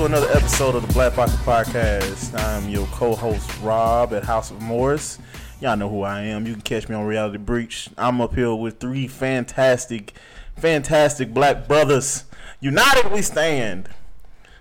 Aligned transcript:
to 0.00 0.06
another 0.06 0.30
episode 0.32 0.74
of 0.74 0.86
the 0.86 0.92
Black 0.94 1.12
Pocket 1.12 1.34
Podcast. 1.40 2.34
I'm 2.34 2.70
your 2.70 2.86
co-host 2.86 3.60
Rob 3.60 4.14
at 4.14 4.24
House 4.24 4.50
of 4.50 4.62
Morris. 4.62 5.18
Y'all 5.60 5.76
know 5.76 5.90
who 5.90 6.00
I 6.00 6.22
am. 6.22 6.46
You 6.46 6.54
can 6.54 6.62
catch 6.62 6.88
me 6.88 6.94
on 6.94 7.04
Reality 7.04 7.36
Breach. 7.36 7.90
I'm 7.98 8.18
up 8.22 8.34
here 8.34 8.54
with 8.54 8.80
three 8.80 9.06
fantastic, 9.06 10.14
fantastic 10.56 11.34
black 11.34 11.68
brothers. 11.68 12.24
United 12.60 13.12
we 13.12 13.20
stand. 13.20 13.90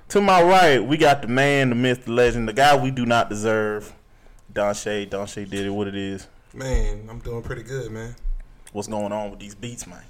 To 0.10 0.20
my 0.20 0.44
right, 0.44 0.80
we 0.80 0.98
got 0.98 1.22
the 1.22 1.30
man, 1.30 1.70
the 1.70 1.76
myth, 1.76 2.04
the 2.04 2.12
legend, 2.12 2.50
the 2.50 2.54
guy 2.54 2.76
we 2.76 2.92
do 2.92 3.06
not 3.06 3.30
deserve. 3.30 3.94
Don 4.52 4.76
Shay. 4.76 5.06
Don 5.06 5.26
Shay 5.26 5.46
did 5.46 5.66
it. 5.66 5.70
What 5.70 5.88
it 5.88 5.96
is. 5.96 6.28
Man, 6.54 7.08
I'm 7.10 7.20
doing 7.20 7.44
pretty 7.44 7.64
good, 7.64 7.94
man. 7.94 8.14
What's 8.74 8.90
going 8.90 9.14
on 9.14 9.32
with 9.32 9.40
these 9.40 9.56
beats, 9.56 9.88
man? 9.88 10.04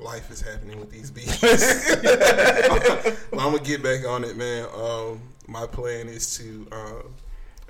Life 0.00 0.30
is 0.30 0.40
happening 0.40 0.80
with 0.80 0.90
these 0.90 1.10
beats. 1.10 1.42
well, 1.42 3.14
I'm 3.40 3.52
gonna 3.52 3.58
get 3.62 3.82
back 3.82 4.06
on 4.06 4.24
it, 4.24 4.36
man. 4.36 4.66
Um, 4.74 5.20
my 5.46 5.66
plan 5.66 6.08
is 6.08 6.36
to, 6.38 6.66
uh, 6.72 7.02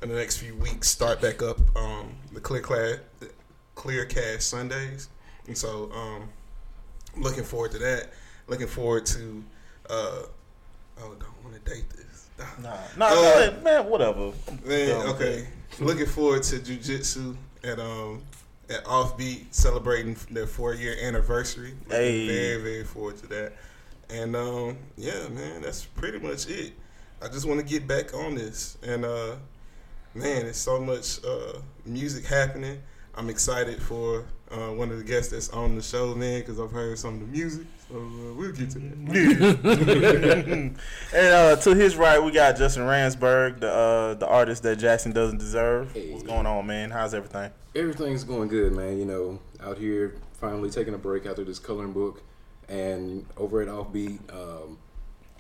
in 0.02 0.08
the 0.10 0.14
next 0.14 0.36
few 0.38 0.54
weeks, 0.54 0.88
start 0.88 1.20
back 1.20 1.42
up 1.42 1.58
um, 1.76 2.14
the 2.32 2.40
clear 2.40 2.60
class, 2.60 2.98
clear 3.74 4.04
cast 4.04 4.48
Sundays, 4.48 5.08
and 5.48 5.58
so 5.58 5.90
um, 5.92 6.28
looking 7.16 7.42
forward 7.44 7.72
to 7.72 7.78
that. 7.78 8.10
Looking 8.46 8.68
forward 8.68 9.06
to. 9.06 9.44
Uh, 9.88 10.22
oh, 11.00 11.14
don't 11.18 11.44
want 11.44 11.64
to 11.64 11.70
date 11.70 11.84
this. 11.90 12.28
Nah, 12.62 12.76
nah, 12.96 13.06
Uh, 13.06 13.54
man, 13.62 13.86
whatever. 13.86 14.32
Man, 14.64 15.06
okay. 15.08 15.46
Looking 15.80 16.06
forward 16.06 16.42
to 16.44 16.56
jujitsu 16.58 17.36
at 17.64 17.78
um 17.80 18.22
at 18.70 18.84
Offbeat 18.84 19.46
celebrating 19.50 20.16
their 20.30 20.46
four 20.46 20.74
year 20.74 20.96
anniversary. 21.02 21.74
Hey. 21.88 22.26
Very, 22.26 22.62
very 22.62 22.84
forward 22.84 23.16
to 23.18 23.26
that. 23.28 23.52
And 24.08 24.36
um 24.36 24.78
yeah, 24.96 25.28
man, 25.28 25.62
that's 25.62 25.84
pretty 25.84 26.18
much 26.18 26.48
it. 26.48 26.72
I 27.22 27.28
just 27.28 27.46
want 27.46 27.60
to 27.60 27.66
get 27.66 27.86
back 27.86 28.14
on 28.14 28.34
this. 28.34 28.78
And 28.82 29.04
uh 29.04 29.36
man, 30.14 30.44
there's 30.44 30.56
so 30.56 30.80
much 30.80 31.22
uh 31.24 31.58
music 31.84 32.24
happening. 32.24 32.80
I'm 33.14 33.28
excited 33.28 33.82
for 33.82 34.24
uh, 34.50 34.72
one 34.72 34.90
of 34.90 34.98
the 34.98 35.04
guests 35.04 35.30
that's 35.30 35.48
on 35.50 35.76
the 35.76 35.82
show, 35.82 36.14
man, 36.14 36.40
because 36.40 36.58
I've 36.58 36.72
heard 36.72 36.98
some 36.98 37.14
of 37.14 37.20
the 37.20 37.26
music. 37.26 37.66
So 37.88 37.96
uh, 37.96 38.34
we'll 38.34 38.52
get 38.52 38.70
to 38.70 38.78
that. 38.78 40.42
and 41.14 41.34
uh, 41.34 41.56
to 41.56 41.74
his 41.74 41.96
right, 41.96 42.22
we 42.22 42.32
got 42.32 42.56
Justin 42.56 42.82
Ransberg, 42.82 43.60
the 43.60 43.70
uh, 43.70 44.14
the 44.14 44.26
artist 44.26 44.62
that 44.64 44.76
Jackson 44.76 45.12
doesn't 45.12 45.38
deserve. 45.38 45.92
Hey. 45.92 46.10
What's 46.10 46.24
going 46.24 46.46
on, 46.46 46.66
man? 46.66 46.90
How's 46.90 47.14
everything? 47.14 47.50
Everything's 47.74 48.24
going 48.24 48.48
good, 48.48 48.72
man. 48.72 48.98
You 48.98 49.04
know, 49.04 49.38
out 49.62 49.78
here 49.78 50.16
finally 50.40 50.70
taking 50.70 50.94
a 50.94 50.98
break 50.98 51.26
after 51.26 51.44
this 51.44 51.58
coloring 51.58 51.92
book, 51.92 52.22
and 52.68 53.26
over 53.36 53.62
at 53.62 53.68
Offbeat 53.68 54.18
um, 54.32 54.78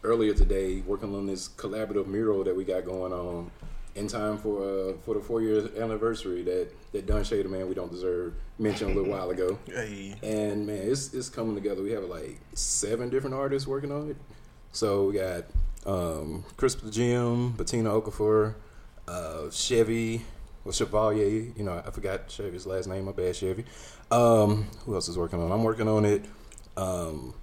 earlier 0.04 0.34
today, 0.34 0.82
working 0.86 1.14
on 1.16 1.26
this 1.26 1.48
collaborative 1.48 2.06
mural 2.06 2.44
that 2.44 2.54
we 2.54 2.64
got 2.64 2.84
going 2.84 3.12
on 3.12 3.50
in 3.94 4.06
time 4.06 4.38
for 4.38 4.62
uh, 4.62 4.92
for 5.04 5.14
the 5.14 5.20
four 5.20 5.42
year 5.42 5.68
anniversary 5.78 6.42
that 6.42 6.68
that 6.92 7.06
Don 7.06 7.22
Shader 7.22 7.48
man 7.50 7.68
we 7.68 7.74
don't 7.74 7.90
deserve 7.90 8.34
mentioned 8.58 8.92
a 8.92 8.94
little 8.94 9.10
while 9.10 9.30
ago. 9.30 9.58
Hey, 9.66 10.14
And 10.22 10.66
man, 10.66 10.78
it's 10.82 11.12
it's 11.14 11.28
coming 11.28 11.54
together. 11.54 11.82
We 11.82 11.92
have 11.92 12.04
like 12.04 12.38
seven 12.54 13.10
different 13.10 13.34
artists 13.34 13.66
working 13.66 13.92
on 13.92 14.10
it. 14.10 14.16
So 14.72 15.06
we 15.06 15.14
got 15.14 15.44
um, 15.86 16.44
Chris 16.56 16.74
Jim, 16.90 17.52
Bettina 17.52 17.90
Okafor, 17.90 18.54
uh, 19.08 19.50
Chevy, 19.50 20.22
well 20.64 20.72
Chevalier. 20.72 21.52
You 21.56 21.64
know, 21.64 21.82
I 21.84 21.90
forgot 21.90 22.28
Chevy's 22.30 22.66
last 22.66 22.86
name. 22.86 23.04
My 23.04 23.12
bad, 23.12 23.34
Chevy. 23.34 23.64
Um, 24.10 24.68
who 24.84 24.94
else 24.94 25.08
is 25.08 25.16
working 25.18 25.40
on? 25.40 25.50
it? 25.50 25.54
I'm 25.54 25.62
working 25.64 25.88
on 25.88 26.04
it. 26.04 26.24
Um, 26.76 27.34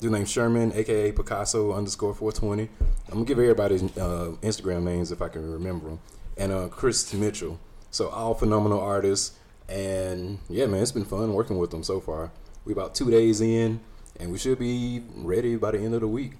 dude 0.00 0.12
named 0.12 0.28
Sherman, 0.28 0.72
aka 0.74 1.12
Picasso 1.12 1.72
underscore 1.72 2.14
420. 2.14 2.68
I'm 3.08 3.14
gonna 3.14 3.24
give 3.24 3.38
everybody's 3.38 3.82
uh, 3.82 4.34
Instagram 4.42 4.82
names 4.82 5.12
if 5.12 5.22
I 5.22 5.28
can 5.28 5.50
remember 5.50 5.88
them. 5.88 5.98
And 6.36 6.52
uh, 6.52 6.68
Chris 6.68 7.12
Mitchell. 7.14 7.58
So 7.90 8.08
all 8.08 8.34
phenomenal 8.34 8.80
artists. 8.80 9.36
And 9.68 10.38
yeah, 10.48 10.66
man, 10.66 10.82
it's 10.82 10.92
been 10.92 11.04
fun 11.04 11.32
working 11.32 11.58
with 11.58 11.70
them 11.70 11.82
so 11.82 12.00
far. 12.00 12.30
We 12.64 12.72
about 12.72 12.94
two 12.94 13.10
days 13.10 13.40
in, 13.40 13.80
and 14.18 14.30
we 14.30 14.38
should 14.38 14.58
be 14.58 15.02
ready 15.16 15.56
by 15.56 15.72
the 15.72 15.78
end 15.78 15.94
of 15.94 16.00
the 16.00 16.08
week. 16.08 16.32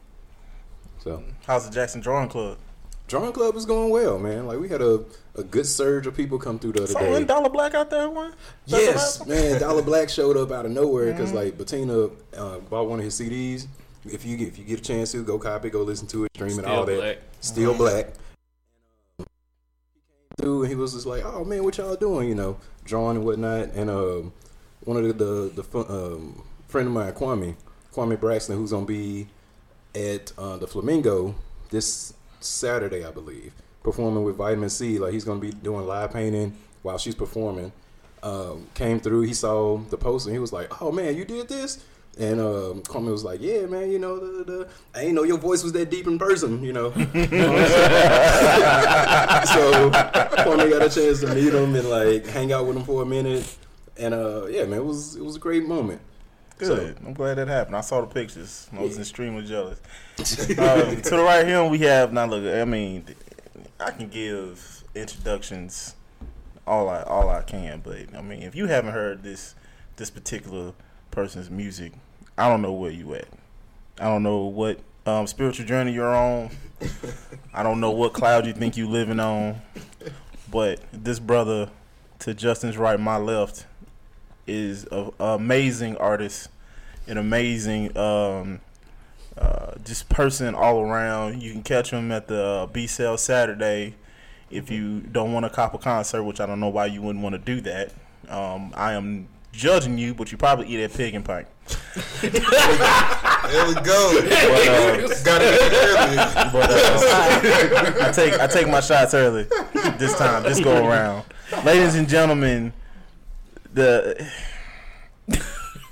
So 0.98 1.22
how's 1.46 1.68
the 1.68 1.74
Jackson 1.74 2.00
Drawing 2.00 2.28
Club? 2.28 2.58
Drawing 3.08 3.32
club 3.32 3.56
is 3.56 3.64
going 3.66 3.90
well, 3.90 4.18
man. 4.18 4.46
Like 4.46 4.58
we 4.58 4.68
had 4.68 4.82
a, 4.82 5.04
a 5.34 5.42
good 5.42 5.66
surge 5.66 6.06
of 6.06 6.16
people 6.16 6.38
come 6.38 6.58
through 6.58 6.72
the 6.72 6.82
other 6.84 6.92
So 6.92 6.98
day. 7.00 7.10
when 7.12 7.26
Dollar 7.26 7.48
Black 7.50 7.74
out 7.74 7.90
there 7.90 8.08
one? 8.10 8.34
Yes, 8.66 9.24
man. 9.26 9.60
Dollar 9.60 9.82
Black 9.82 10.08
showed 10.08 10.36
up 10.36 10.50
out 10.50 10.66
of 10.66 10.72
nowhere 10.72 11.12
because 11.12 11.32
like 11.32 11.56
Bettina 11.58 12.08
uh, 12.36 12.58
bought 12.58 12.88
one 12.88 12.98
of 12.98 13.04
his 13.04 13.18
CDs. 13.20 13.66
If 14.04 14.24
you 14.24 14.36
get 14.36 14.48
if 14.48 14.58
you 14.58 14.64
get 14.64 14.80
a 14.80 14.82
chance 14.82 15.12
to 15.12 15.22
go 15.24 15.38
copy, 15.38 15.70
go 15.70 15.82
listen 15.82 16.06
to 16.08 16.24
it, 16.24 16.30
stream 16.34 16.50
it, 16.50 16.54
Still 16.54 16.66
all 16.68 16.84
that. 16.86 17.22
Still 17.40 17.74
black. 17.74 18.08
Still 18.10 18.14
black. 18.14 18.14
He 19.18 19.24
came 19.24 19.26
through 20.38 20.62
and 20.62 20.70
he 20.70 20.76
was 20.76 20.92
just 20.94 21.06
like, 21.06 21.24
"Oh 21.24 21.44
man, 21.44 21.64
what 21.64 21.76
y'all 21.78 21.96
doing?" 21.96 22.28
You 22.28 22.34
know, 22.34 22.56
drawing 22.84 23.16
and 23.16 23.26
whatnot. 23.26 23.70
And 23.74 23.90
um, 23.90 24.32
one 24.84 24.96
of 24.96 25.04
the 25.18 25.50
the, 25.52 25.62
the 25.62 25.78
um, 25.92 26.42
friend 26.68 26.86
of 26.86 26.94
mine, 26.94 27.12
Kwame, 27.14 27.56
Kwame 27.92 28.18
Braxton, 28.20 28.56
who's 28.56 28.70
gonna 28.70 28.86
be 28.86 29.26
at 29.94 30.32
uh, 30.38 30.56
the 30.56 30.66
Flamingo 30.66 31.34
this 31.70 32.14
Saturday, 32.40 33.04
I 33.04 33.10
believe, 33.10 33.52
performing 33.82 34.24
with 34.24 34.36
Vitamin 34.36 34.70
C. 34.70 34.98
Like 34.98 35.12
he's 35.12 35.24
gonna 35.24 35.40
be 35.40 35.52
doing 35.52 35.86
live 35.86 36.12
painting 36.12 36.56
while 36.82 36.98
she's 36.98 37.14
performing. 37.14 37.72
Um, 38.22 38.66
came 38.74 38.98
through, 38.98 39.22
he 39.22 39.34
saw 39.34 39.78
the 39.78 39.96
post, 39.96 40.26
and 40.26 40.34
he 40.34 40.38
was 40.38 40.52
like, 40.52 40.82
"Oh 40.82 40.90
man, 40.90 41.16
you 41.16 41.24
did 41.24 41.48
this." 41.48 41.84
And 42.18 42.40
um, 42.40 42.82
Kwame 42.82 43.10
was 43.10 43.24
like, 43.24 43.42
"Yeah, 43.42 43.66
man, 43.66 43.90
you 43.90 43.98
know, 43.98 44.18
the, 44.18 44.44
the, 44.44 44.68
I 44.94 45.02
ain't 45.02 45.14
know 45.14 45.22
your 45.22 45.36
voice 45.38 45.62
was 45.62 45.72
that 45.74 45.90
deep 45.90 46.06
in 46.06 46.18
person, 46.18 46.64
you 46.64 46.72
know." 46.72 46.90
so 46.92 47.02
Kwame 50.42 50.70
got 50.70 50.82
a 50.82 50.90
chance 50.90 51.20
to 51.20 51.34
meet 51.34 51.52
him 51.52 51.74
and 51.74 51.90
like 51.90 52.26
hang 52.26 52.52
out 52.52 52.66
with 52.66 52.76
him 52.76 52.84
for 52.84 53.02
a 53.02 53.06
minute, 53.06 53.54
and 53.98 54.14
uh, 54.14 54.46
yeah, 54.46 54.64
man, 54.64 54.78
it 54.78 54.84
was 54.84 55.16
it 55.16 55.22
was 55.22 55.36
a 55.36 55.40
great 55.40 55.66
moment. 55.66 56.00
Good. 56.58 56.96
I'm 57.04 57.12
glad 57.12 57.34
that 57.34 57.48
happened. 57.48 57.76
I 57.76 57.82
saw 57.82 58.00
the 58.00 58.06
pictures. 58.06 58.68
I 58.72 58.80
was 58.80 58.98
extremely 58.98 59.44
jealous. 59.44 59.78
um, 60.18 61.02
to 61.02 61.10
the 61.10 61.22
right 61.22 61.46
here, 61.46 61.62
we 61.64 61.78
have 61.80 62.12
now. 62.12 62.24
Look, 62.26 62.44
I 62.54 62.64
mean, 62.64 63.04
I 63.78 63.90
can 63.90 64.08
give 64.08 64.84
introductions 64.94 65.94
all 66.66 66.88
I 66.88 67.02
all 67.02 67.28
I 67.28 67.42
can, 67.42 67.80
but 67.80 68.14
I 68.16 68.22
mean, 68.22 68.42
if 68.42 68.54
you 68.54 68.66
haven't 68.66 68.92
heard 68.92 69.22
this 69.22 69.54
this 69.96 70.10
particular 70.10 70.72
person's 71.10 71.50
music, 71.50 71.92
I 72.38 72.48
don't 72.48 72.62
know 72.62 72.72
where 72.72 72.90
you 72.90 73.14
at. 73.14 73.28
I 74.00 74.04
don't 74.04 74.22
know 74.22 74.44
what 74.44 74.80
um, 75.06 75.26
spiritual 75.26 75.66
journey 75.66 75.92
you're 75.92 76.14
on. 76.14 76.50
I 77.54 77.62
don't 77.62 77.80
know 77.80 77.90
what 77.90 78.12
cloud 78.12 78.46
you 78.46 78.52
think 78.52 78.76
you 78.76 78.88
living 78.88 79.20
on. 79.20 79.60
But 80.50 80.80
this 80.92 81.18
brother, 81.18 81.70
to 82.20 82.34
Justin's 82.34 82.76
right, 82.76 82.98
my 82.98 83.16
left, 83.16 83.66
is 84.46 84.86
a, 84.90 85.10
a 85.18 85.24
amazing 85.34 85.96
artist, 85.96 86.48
an 87.06 87.18
amazing 87.18 87.96
um, 87.96 88.60
uh, 89.36 89.72
just 89.84 90.08
person 90.08 90.54
all 90.54 90.80
around. 90.80 91.42
You 91.42 91.52
can 91.52 91.62
catch 91.62 91.90
him 91.90 92.10
at 92.12 92.28
the 92.28 92.42
uh, 92.44 92.66
B 92.66 92.86
Cell 92.86 93.16
Saturday 93.18 93.94
if 94.50 94.70
you 94.70 95.00
don't 95.00 95.32
want 95.32 95.44
to 95.44 95.50
cop 95.50 95.74
a 95.74 95.78
concert, 95.78 96.22
which 96.22 96.40
I 96.40 96.46
don't 96.46 96.60
know 96.60 96.68
why 96.68 96.86
you 96.86 97.02
wouldn't 97.02 97.22
want 97.22 97.34
to 97.34 97.38
do 97.38 97.60
that. 97.62 97.92
Um, 98.28 98.72
I 98.76 98.92
am 98.92 99.28
judging 99.52 99.98
you, 99.98 100.14
but 100.14 100.30
you 100.30 100.38
probably 100.38 100.68
eat 100.68 100.82
at 100.82 100.92
Pig 100.94 101.14
and 101.14 101.24
Pint. 101.24 101.48
There 102.22 102.30
we 103.68 103.74
go. 103.74 104.20
But, 104.46 104.68
uh, 104.68 105.22
Got 105.24 105.42
it 105.42 105.60
early. 105.62 106.16
but 106.52 106.70
uh, 106.70 108.06
I 108.08 108.12
take 108.12 108.34
I 108.40 108.46
take 108.46 108.68
my 108.68 108.80
shots 108.80 109.14
early 109.14 109.46
this 109.98 110.16
time, 110.16 110.42
this 110.42 110.60
go 110.60 110.86
around. 110.86 111.24
Ladies 111.64 111.94
and 111.94 112.08
gentlemen, 112.08 112.72
the 113.76 114.26
it, 115.28 115.42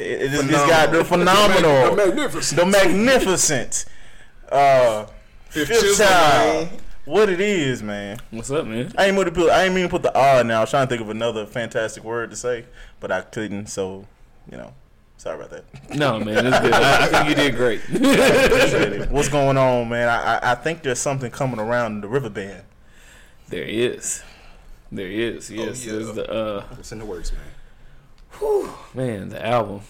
it 0.01 0.35
is 0.35 0.47
this 0.47 0.69
guy, 0.69 0.87
the 0.87 1.05
phenomenal, 1.05 1.95
magnificent. 1.95 2.61
the 2.61 2.67
magnificent, 2.67 3.85
uh, 4.51 5.07
Fifth 5.51 5.69
fifth 5.69 5.81
Chisel, 5.81 6.07
child. 6.07 6.69
What 7.05 7.29
it 7.29 7.41
is, 7.41 7.83
man. 7.83 8.19
What's 8.31 8.51
up, 8.51 8.67
man? 8.67 8.93
I 8.97 9.07
ain't 9.07 9.17
mean 9.17 9.27
to 9.27 9.31
put 9.31 9.51
I 9.51 9.65
ain't 9.65 9.75
mean 9.75 9.85
to 9.85 9.91
put 9.91 10.03
the 10.03 10.19
R 10.19 10.43
now. 10.43 10.59
I 10.59 10.61
was 10.63 10.71
trying 10.71 10.87
to 10.87 10.91
think 10.91 11.03
of 11.03 11.11
another 11.11 11.45
fantastic 11.47 12.03
word 12.03 12.31
to 12.31 12.37
say, 12.37 12.65
but 12.99 13.13
I 13.13 13.21
couldn't. 13.21 13.67
So, 13.67 14.07
you 14.51 14.57
know, 14.57 14.73
sorry 15.19 15.37
about 15.37 15.51
that. 15.51 15.65
No, 15.95 16.19
man, 16.19 16.47
it's 16.47 16.61
good. 16.61 16.73
I, 16.73 17.05
I 17.05 17.07
think 17.09 17.29
you 17.29 17.35
did 17.35 17.55
great. 17.57 17.81
What's 19.11 19.29
going 19.29 19.59
on, 19.59 19.91
man? 19.91 20.09
I, 20.09 20.39
I 20.39 20.53
I 20.53 20.55
think 20.55 20.83
there's 20.83 20.99
something 20.99 21.31
coming 21.31 21.61
around 21.61 22.01
the 22.01 22.09
river 22.09 22.31
band. 22.31 22.65
there 23.49 23.63
is, 23.63 24.23
there 24.91 25.11
is. 25.11 25.51
Yes, 25.51 25.85
yeah. 25.85 25.93
there's 25.93 26.15
the 26.15 26.33
uh, 26.33 26.65
What's 26.69 26.91
in 26.91 26.99
the 26.99 27.05
works, 27.05 27.31
man? 27.31 27.43
Man, 28.95 29.29
the 29.31 29.45
album, 29.45 29.81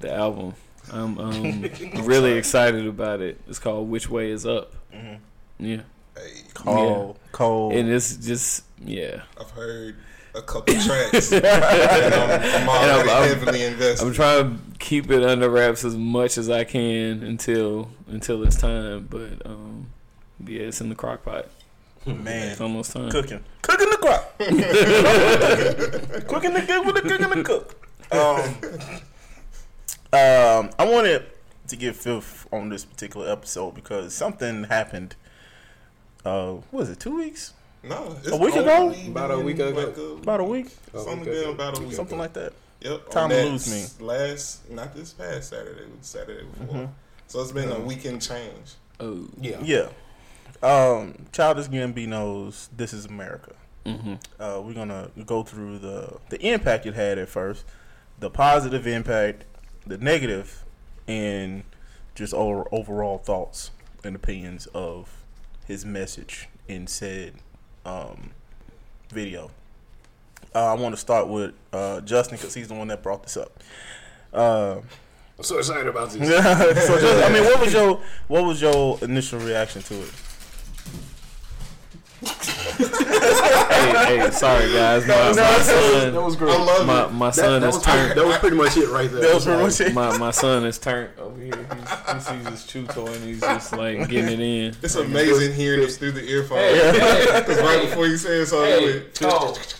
the 0.00 0.12
album. 0.12 0.54
I'm 0.92 1.18
um 1.18 1.62
really 2.02 2.32
excited 2.32 2.86
about 2.86 3.20
it. 3.20 3.40
It's 3.48 3.58
called 3.58 3.88
Which 3.90 4.08
Way 4.10 4.30
Is 4.30 4.46
Up. 4.46 4.72
Mhm. 4.94 5.18
Yeah, 5.58 5.80
Hey, 6.16 6.42
Cold, 6.54 7.18
cold. 7.32 7.74
and 7.74 7.88
it's 7.88 8.16
just 8.16 8.64
yeah. 8.84 9.22
I've 9.38 9.50
heard 9.50 9.96
a 10.34 10.42
couple 10.42 10.74
tracks, 10.74 11.32
and 11.32 11.44
I'm, 11.44 12.62
I'm 12.62 12.68
already 12.68 13.10
I'm- 13.10 13.28
heavily 13.28 13.62
invested. 13.64 14.06
I'm 14.06 14.12
trying 14.14 14.56
to 14.56 14.78
keep 14.78 15.10
it 15.10 15.22
under 15.22 15.50
wraps 15.50 15.84
as 15.84 15.96
much 15.96 16.38
as 16.38 16.48
I 16.48 16.64
can 16.64 17.22
until 17.22 17.90
until 18.08 18.42
it's 18.44 18.56
time. 18.56 19.06
But 19.10 19.44
um, 19.46 19.88
yeah, 20.44 20.62
it's 20.62 20.80
in 20.80 20.88
the 20.88 20.94
crock 20.94 21.24
pot. 21.24 21.46
Man, 22.06 22.48
It's 22.52 22.60
almost 22.60 22.92
time. 22.92 23.10
cooking, 23.10 23.44
cooking 23.60 23.90
the 23.90 23.96
crop, 23.98 24.38
cooking 26.28 26.54
the 26.54 26.62
cook 26.66 26.84
with 26.86 26.94
the 26.94 27.02
cooking 27.02 27.28
the 27.28 27.42
cook. 27.44 27.76
Um, 28.10 28.54
um, 30.12 30.70
I 30.78 30.84
wanted 30.90 31.26
to 31.68 31.76
get 31.76 31.94
fifth 31.94 32.46
on 32.52 32.70
this 32.70 32.84
particular 32.86 33.30
episode 33.30 33.74
because 33.74 34.14
something 34.14 34.64
happened. 34.64 35.14
Uh, 36.24 36.52
what 36.70 36.72
was 36.72 36.88
it? 36.90 37.00
Two 37.00 37.16
weeks? 37.16 37.52
no, 37.82 38.16
it's 38.18 38.30
A 38.32 38.36
week 38.36 38.56
ago? 38.56 38.94
About 39.08 39.30
a 39.30 39.38
week 39.38 39.58
ago? 39.58 39.68
like 39.70 39.96
a- 39.96 40.22
About 40.22 40.40
a 40.40 40.44
week? 40.44 40.66
It's 40.94 41.06
only 41.06 41.24
been 41.26 41.50
about 41.50 41.78
a 41.78 41.82
week. 41.82 41.92
Something 41.94 42.18
like 42.18 42.32
that. 42.32 42.52
Yep. 42.80 43.10
Time 43.10 43.28
to 43.30 43.44
lose 43.44 43.70
me. 44.00 44.06
Last, 44.06 44.68
not 44.70 44.94
this 44.94 45.12
past 45.12 45.50
Saturday, 45.50 45.82
it 45.82 46.04
Saturday 46.04 46.44
before. 46.58 46.76
Mhm. 46.76 46.88
So 47.26 47.42
it's 47.42 47.52
been 47.52 47.70
a 47.70 47.78
weekend 47.78 48.22
change. 48.22 48.72
Oh. 48.98 49.28
Yeah. 49.38 49.58
Yeah. 49.62 49.88
Um, 50.62 51.26
Childish 51.32 51.68
Gambino's 51.68 52.68
"This 52.76 52.92
Is 52.92 53.06
America." 53.06 53.54
Mm-hmm. 53.86 54.14
Uh, 54.38 54.60
we're 54.60 54.74
gonna 54.74 55.10
go 55.24 55.42
through 55.42 55.78
the 55.78 56.18
the 56.28 56.40
impact 56.46 56.86
it 56.86 56.94
had 56.94 57.18
at 57.18 57.28
first, 57.28 57.64
the 58.18 58.30
positive 58.30 58.86
impact, 58.86 59.44
the 59.86 59.98
negative, 59.98 60.64
and 61.08 61.64
just 62.14 62.34
over, 62.34 62.64
overall 62.72 63.18
thoughts 63.18 63.70
and 64.04 64.14
opinions 64.14 64.66
of 64.74 65.22
his 65.66 65.84
message 65.86 66.48
in 66.68 66.86
said 66.86 67.34
um, 67.84 68.30
video. 69.08 69.50
Uh, 70.54 70.72
I 70.72 70.74
want 70.74 70.94
to 70.94 71.00
start 71.00 71.28
with 71.28 71.54
uh, 71.72 72.00
Justin 72.02 72.36
because 72.36 72.54
he's 72.54 72.68
the 72.68 72.74
one 72.74 72.88
that 72.88 73.02
brought 73.02 73.22
this 73.22 73.36
up. 73.36 73.62
Uh, 74.32 74.80
I'm 75.38 75.44
so 75.44 75.58
excited 75.58 75.86
about 75.86 76.10
this. 76.10 76.28
so, 76.86 77.00
just, 77.00 77.24
I 77.24 77.32
mean, 77.32 77.44
what 77.44 77.60
was 77.60 77.72
your 77.72 78.02
what 78.28 78.44
was 78.44 78.60
your 78.60 78.98
initial 79.02 79.38
reaction 79.38 79.82
to 79.82 80.02
it? 80.02 80.12
Hey, 82.22 84.18
hey, 84.18 84.30
sorry 84.30 84.72
guys. 84.72 85.06
My, 85.06 85.14
No, 85.14 85.32
no, 85.32 85.42
my 85.42 85.58
son, 85.62 86.12
That 86.12 86.22
was 86.22 86.36
great. 86.36 86.54
I 86.54 86.62
love 86.64 86.86
my, 86.86 87.04
it. 87.06 87.12
my 87.12 87.26
that, 87.26 87.34
son 87.34 87.60
that 87.62 87.68
is 87.68 87.74
was 87.76 87.84
turned. 87.84 88.18
that 88.18 88.26
was 88.26 88.36
pretty 88.38 88.56
much 88.56 88.76
it 88.76 88.88
right 88.88 89.10
there. 89.10 89.20
That 89.22 89.34
was 89.34 89.44
pretty 89.44 89.62
much 89.62 89.80
it. 89.80 89.94
My 89.94 90.16
my 90.18 90.30
son 90.30 90.64
is 90.64 90.78
turned 90.78 91.10
over 91.18 91.40
here. 91.40 91.54
He's, 91.56 91.90
he 92.14 92.20
sees 92.20 92.48
his 92.48 92.66
chew 92.66 92.86
toy 92.86 93.06
and 93.06 93.24
he's 93.24 93.40
just 93.40 93.72
like 93.72 94.08
getting 94.08 94.32
it 94.32 94.40
in. 94.40 94.76
It's 94.82 94.94
amazing 94.96 95.54
hearing 95.54 95.80
this 95.80 95.96
through 95.96 96.12
the 96.12 96.24
earphones. 96.28 96.60
Hey, 96.80 97.40
Because 97.40 97.60
right 97.62 97.82
before 97.88 98.06
you 98.06 98.16
said 98.16 98.46
something, 98.48 98.68
hey, 98.68 98.84
it 98.84 99.20
went, 99.20 99.79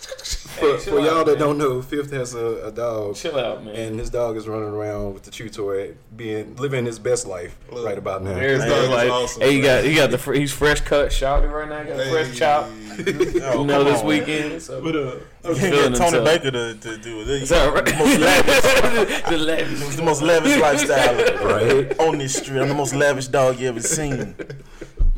For, 0.59 0.79
chill 0.79 0.79
for 0.79 1.01
y'all 1.01 1.19
out, 1.21 1.27
that 1.27 1.39
man. 1.39 1.49
don't 1.49 1.59
know, 1.59 1.81
Fifth 1.83 2.11
has 2.13 2.35
a, 2.35 2.67
a 2.67 2.71
dog, 2.73 3.15
chill 3.17 3.39
out, 3.39 3.65
man. 3.65 3.75
and 3.75 3.99
his 3.99 4.11
dog 4.11 4.37
is 4.37 4.49
running 4.49 4.69
around 4.69 5.15
with 5.15 5.23
the 5.23 5.31
chew 5.31 5.49
toy, 5.49 5.95
being 6.17 6.57
living 6.57 6.85
his 6.87 6.99
best 6.99 7.27
life 7.27 7.57
Look, 7.71 7.87
right 7.87 7.97
about 7.97 8.23
now. 8.23 8.35
There's 8.35 8.63
Hey, 8.63 8.69
the, 8.69 8.75
that 8.75 8.91
like, 8.91 9.11
awesome, 9.11 9.43
hey, 9.43 9.57
you 9.57 9.63
got 9.63 9.83
man. 9.85 9.91
you 9.93 9.97
got 9.97 10.11
the 10.11 10.19
fr- 10.19 10.33
he's 10.35 10.53
fresh 10.53 10.81
cut, 10.81 11.11
shouty 11.11 11.51
right 11.51 11.69
now. 11.69 11.83
Got 11.85 12.01
a 12.01 12.11
fresh 12.11 12.37
chop. 12.37 12.69
Oh, 13.01 13.61
you 13.61 13.67
know 13.67 13.83
this 13.85 14.01
on. 14.01 14.07
weekend. 14.07 14.61
So. 14.61 14.83
But, 14.83 14.95
uh, 14.97 15.15
You 15.49 15.55
can't 15.57 15.61
get 15.61 15.71
Tony 15.71 16.19
himself. 16.19 16.25
Baker 16.25 16.51
to, 16.51 16.75
to 16.75 16.97
do 16.99 17.21
it. 17.23 17.29
Is 17.31 17.49
that 17.49 17.73
right? 17.73 17.85
The 17.87 17.95
most 17.97 18.19
lavish, 18.21 19.23
the 19.31 19.39
lavish. 19.39 19.97
the 19.97 20.03
most 20.03 20.23
lavish 20.23 20.57
lifestyle 20.59 21.15
Right. 21.47 21.99
on 21.99 22.19
this 22.19 22.35
street. 22.35 22.61
I'm 22.61 22.69
the 22.69 22.75
most 22.75 22.95
lavish 22.95 23.29
dog 23.29 23.59
you 23.59 23.69
ever 23.69 23.81
seen. 23.81 24.35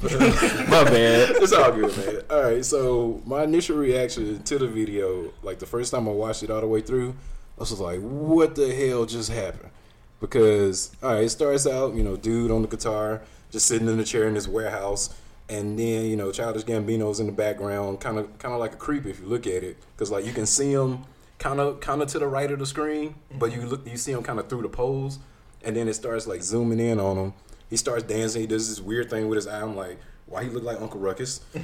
My 0.69 0.83
bad. 0.83 1.37
It's 1.37 1.53
all 1.53 1.71
good, 1.71 1.97
man. 1.97 2.23
All 2.29 2.43
right, 2.43 2.65
so 2.65 3.23
my 3.25 3.45
initial 3.45 3.77
reaction 3.77 4.43
to 4.43 4.59
the 4.59 4.67
video, 4.67 5.33
like 5.45 5.61
the 5.61 5.67
first 5.67 5.93
time 5.93 6.09
I 6.09 6.11
watched 6.11 6.43
it 6.43 6.51
all 6.51 6.61
the 6.61 6.67
way 6.67 6.81
through, 6.81 7.11
I 7.57 7.61
was 7.61 7.69
just 7.69 7.81
like, 7.81 8.01
"What 8.01 8.57
the 8.57 8.75
hell 8.75 9.07
just 9.07 9.31
happened?" 9.31 9.71
Because 10.19 10.91
all 11.05 11.13
right, 11.13 11.23
it 11.23 11.29
starts 11.29 11.69
out, 11.69 11.95
you 11.95 12.03
know, 12.03 12.17
dude 12.17 12.51
on 12.51 12.63
the 12.63 12.69
guitar, 12.69 13.23
just 13.53 13.67
sitting 13.67 13.87
in 13.87 13.97
the 13.97 14.03
chair 14.03 14.27
in 14.27 14.35
this 14.35 14.49
warehouse, 14.49 15.15
and 15.49 15.79
then 15.79 16.07
you 16.07 16.17
know, 16.17 16.33
Childish 16.33 16.65
Gambino's 16.65 17.21
in 17.21 17.27
the 17.27 17.33
background, 17.33 18.01
kind 18.01 18.19
of, 18.19 18.37
kind 18.41 18.53
of 18.53 18.59
like 18.59 18.73
a 18.73 18.79
creep 18.79 19.07
if 19.07 19.21
you 19.21 19.27
look 19.27 19.47
at 19.47 19.63
it, 19.63 19.77
because 19.95 20.11
like 20.11 20.27
you 20.27 20.33
can 20.33 20.47
see 20.47 20.73
him 20.73 21.05
kind 21.39 21.61
of, 21.61 21.79
kind 21.79 22.03
of 22.03 22.09
to 22.09 22.19
the 22.19 22.27
right 22.27 22.51
of 22.51 22.59
the 22.59 22.67
screen, 22.67 23.15
but 23.39 23.53
you 23.53 23.63
look, 23.63 23.87
you 23.87 23.97
see 23.97 24.11
him 24.11 24.25
kind 24.25 24.41
of 24.41 24.49
through 24.49 24.63
the 24.63 24.69
poles, 24.69 25.21
and 25.63 25.77
then 25.77 25.87
it 25.87 25.95
starts 25.95 26.27
like 26.27 26.43
zooming 26.43 26.81
in 26.81 26.99
on 26.99 27.17
him. 27.17 27.33
He 27.73 27.79
starts 27.79 28.03
dancing. 28.05 28.43
He 28.43 28.47
does 28.47 28.69
this 28.69 28.83
weird 28.83 29.09
thing 29.09 29.29
with 29.29 29.37
his 29.37 29.47
eye. 29.47 29.63
I'm 29.63 29.75
like, 29.75 29.99
why 30.27 30.45
he 30.45 30.51
look 30.51 30.63
like 30.63 30.79
Uncle 30.79 31.01
Ruckus? 31.01 31.41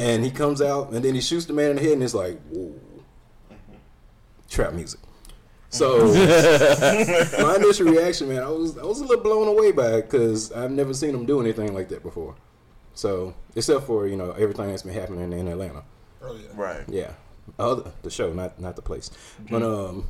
and 0.00 0.24
he 0.24 0.30
comes 0.30 0.62
out 0.62 0.92
and 0.92 1.04
then 1.04 1.14
he 1.14 1.20
shoots 1.20 1.44
the 1.44 1.52
man 1.52 1.72
in 1.72 1.76
the 1.76 1.82
head 1.82 1.92
and 1.92 2.02
it's 2.02 2.14
like, 2.14 2.40
whoa, 2.48 2.72
trap 4.48 4.72
music. 4.72 4.98
So 5.68 6.06
my 7.42 7.56
initial 7.56 7.86
reaction, 7.88 8.30
man, 8.30 8.42
I 8.42 8.48
was 8.48 8.78
I 8.78 8.82
was 8.84 9.00
a 9.00 9.04
little 9.04 9.22
blown 9.22 9.46
away 9.46 9.70
by 9.72 9.96
it 9.96 10.10
because 10.10 10.50
I've 10.52 10.70
never 10.70 10.94
seen 10.94 11.14
him 11.14 11.26
do 11.26 11.38
anything 11.38 11.74
like 11.74 11.90
that 11.90 12.02
before. 12.02 12.34
So 12.94 13.34
except 13.54 13.84
for 13.84 14.06
you 14.06 14.16
know 14.16 14.30
everything 14.32 14.68
that's 14.68 14.84
been 14.84 14.94
happening 14.94 15.34
in 15.34 15.48
Atlanta. 15.48 15.82
oh 16.22 16.34
yeah. 16.34 16.48
Right. 16.54 16.84
Yeah, 16.88 17.12
oh, 17.58 17.92
the 18.00 18.08
show, 18.08 18.32
not 18.32 18.58
not 18.58 18.74
the 18.76 18.80
place. 18.82 19.10
But 19.50 19.62
um, 19.62 20.08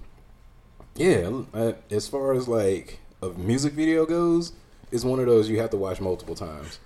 yeah. 0.95 1.43
uh, 1.53 1.73
As 1.91 2.07
far 2.07 2.35
as 2.35 2.47
like 2.47 3.01
a 3.21 3.31
music 3.31 3.73
video 3.73 4.07
goes, 4.07 4.53
it's 4.91 5.05
one 5.05 5.21
of 5.21 5.27
those 5.27 5.49
you 5.49 5.61
have 5.61 5.71
to 5.71 5.77
watch 5.77 6.01
multiple 6.01 6.35
times. 6.35 6.79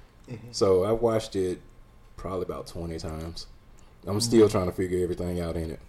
So 0.50 0.84
I've 0.84 1.00
watched 1.00 1.36
it 1.36 1.60
probably 2.16 2.42
about 2.42 2.66
twenty 2.66 2.98
times. 2.98 3.46
I'm 4.06 4.20
still 4.20 4.48
trying 4.48 4.66
to 4.66 4.72
figure 4.72 5.02
everything 5.02 5.40
out 5.40 5.56
in 5.56 5.70
it. 5.70 5.80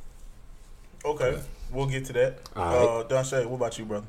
Okay. 1.06 1.39
We'll 1.71 1.88
get 1.88 2.06
to 2.06 2.13
that. 2.13 2.39
All 2.56 3.00
Uh, 3.00 3.04
Don 3.04 3.24
Shay, 3.24 3.45
what 3.45 3.56
about 3.56 3.80
you, 3.80 3.86
brother? 3.86 4.06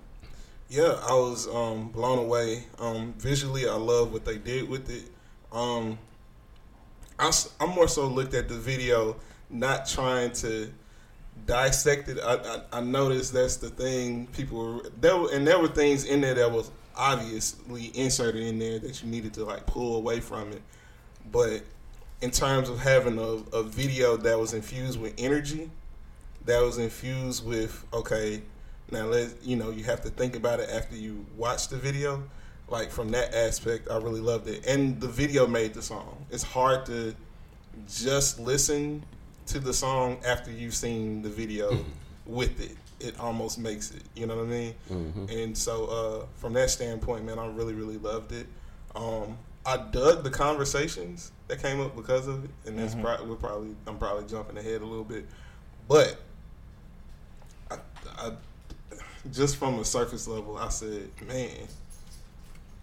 Yeah, 0.68 0.98
I 1.02 1.14
was 1.14 1.48
um, 1.48 1.88
blown 1.88 2.18
away. 2.18 2.64
Um, 2.78 3.14
visually, 3.16 3.68
I 3.68 3.74
love 3.74 4.12
what 4.12 4.24
they 4.24 4.38
did 4.38 4.68
with 4.68 4.90
it. 4.90 5.10
Um, 5.52 5.98
I, 7.18 7.32
am 7.60 7.70
more 7.70 7.88
so 7.88 8.06
looked 8.06 8.34
at 8.34 8.48
the 8.48 8.56
video, 8.56 9.16
not 9.50 9.86
trying 9.86 10.32
to 10.32 10.70
dissect 11.46 12.08
it. 12.08 12.18
I, 12.22 12.34
I, 12.34 12.60
I 12.78 12.80
noticed 12.80 13.32
that's 13.32 13.56
the 13.56 13.70
thing 13.70 14.26
people 14.28 14.58
were 14.58 14.90
there, 15.00 15.16
were, 15.16 15.32
and 15.32 15.46
there 15.46 15.58
were 15.58 15.68
things 15.68 16.04
in 16.04 16.20
there 16.20 16.34
that 16.34 16.50
was 16.50 16.70
obviously 16.96 17.90
inserted 17.94 18.42
in 18.42 18.58
there 18.58 18.78
that 18.78 19.02
you 19.02 19.10
needed 19.10 19.34
to 19.34 19.44
like 19.44 19.66
pull 19.66 19.96
away 19.96 20.20
from 20.20 20.52
it. 20.52 20.62
But 21.30 21.62
in 22.20 22.30
terms 22.30 22.68
of 22.68 22.80
having 22.80 23.18
a, 23.18 23.56
a 23.56 23.62
video 23.62 24.16
that 24.16 24.38
was 24.38 24.54
infused 24.54 25.00
with 25.00 25.14
energy, 25.18 25.70
that 26.44 26.60
was 26.62 26.78
infused 26.78 27.46
with 27.46 27.84
okay, 27.92 28.42
now 28.90 29.06
let 29.06 29.30
you 29.42 29.56
know 29.56 29.70
you 29.70 29.84
have 29.84 30.02
to 30.02 30.10
think 30.10 30.36
about 30.36 30.60
it 30.60 30.68
after 30.70 30.96
you 30.96 31.24
watch 31.36 31.68
the 31.68 31.76
video. 31.76 32.22
Like 32.68 32.90
from 32.90 33.10
that 33.10 33.34
aspect, 33.34 33.90
I 33.90 33.98
really 33.98 34.20
loved 34.20 34.48
it, 34.48 34.66
and 34.66 34.98
the 35.00 35.08
video 35.08 35.46
made 35.46 35.74
the 35.74 35.82
song. 35.82 36.24
It's 36.30 36.42
hard 36.42 36.86
to 36.86 37.14
just 37.88 38.40
listen 38.40 39.04
to 39.46 39.58
the 39.58 39.74
song 39.74 40.18
after 40.26 40.50
you've 40.50 40.74
seen 40.74 41.20
the 41.20 41.28
video 41.28 41.72
mm-hmm. 41.72 41.90
with 42.24 42.60
it. 42.60 42.76
It 43.04 43.20
almost 43.20 43.58
makes 43.58 43.90
it. 43.90 44.02
You 44.14 44.26
know 44.26 44.36
what 44.36 44.46
I 44.46 44.48
mean? 44.48 44.74
Mhm. 44.90 45.30
And 45.44 45.58
so, 45.58 45.86
uh, 45.86 46.26
from 46.36 46.54
that 46.54 46.70
standpoint, 46.70 47.24
man, 47.24 47.38
I 47.38 47.46
really, 47.46 47.74
really 47.74 47.98
loved 47.98 48.32
it. 48.32 48.46
Um, 48.96 49.36
I 49.66 49.76
dug 49.76 50.24
the 50.24 50.30
conversations 50.30 51.32
that 51.48 51.60
came 51.60 51.80
up 51.80 51.94
because 51.96 52.26
of 52.28 52.44
it, 52.44 52.50
and 52.66 52.78
that's 52.78 52.94
Mhm. 52.94 53.02
probably 53.02 53.26
we're 53.28 53.36
probably 53.36 53.76
I'm 53.86 53.98
probably 53.98 54.24
jumping 54.26 54.56
ahead 54.58 54.80
a 54.82 54.86
little 54.86 55.04
bit, 55.04 55.26
but 55.88 56.18
I, 57.70 57.78
I 58.18 58.32
just 59.32 59.56
from 59.56 59.78
a 59.78 59.84
surface 59.84 60.26
level, 60.28 60.56
I 60.56 60.68
said, 60.68 61.10
man, 61.26 61.66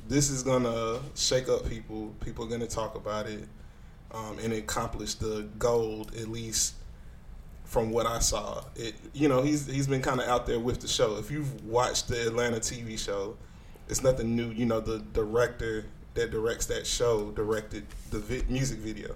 this 0.07 0.29
is 0.29 0.43
gonna 0.43 0.99
shake 1.15 1.49
up 1.49 1.67
people. 1.69 2.13
People 2.23 2.45
are 2.45 2.49
gonna 2.49 2.67
talk 2.67 2.95
about 2.95 3.27
it, 3.27 3.47
um, 4.11 4.37
and 4.39 4.53
accomplish 4.53 5.15
the 5.15 5.47
goal 5.59 6.07
at 6.19 6.27
least 6.27 6.73
from 7.71 7.89
what 7.89 8.05
I 8.05 8.19
saw. 8.19 8.65
It 8.75 8.95
you 9.13 9.29
know 9.29 9.41
he's 9.41 9.65
he's 9.65 9.87
been 9.87 10.01
kind 10.01 10.19
of 10.19 10.27
out 10.27 10.45
there 10.45 10.59
with 10.59 10.81
the 10.81 10.89
show. 10.89 11.15
If 11.15 11.31
you've 11.31 11.63
watched 11.65 12.09
the 12.09 12.27
Atlanta 12.27 12.57
TV 12.57 12.99
show, 12.99 13.37
it's 13.87 14.03
nothing 14.03 14.35
new. 14.35 14.49
You 14.49 14.65
know 14.65 14.81
the 14.81 14.99
director 15.13 15.85
that 16.15 16.31
directs 16.31 16.65
that 16.65 16.85
show 16.85 17.31
directed 17.31 17.85
the 18.09 18.19
vi- 18.19 18.43
music 18.49 18.79
video, 18.79 19.15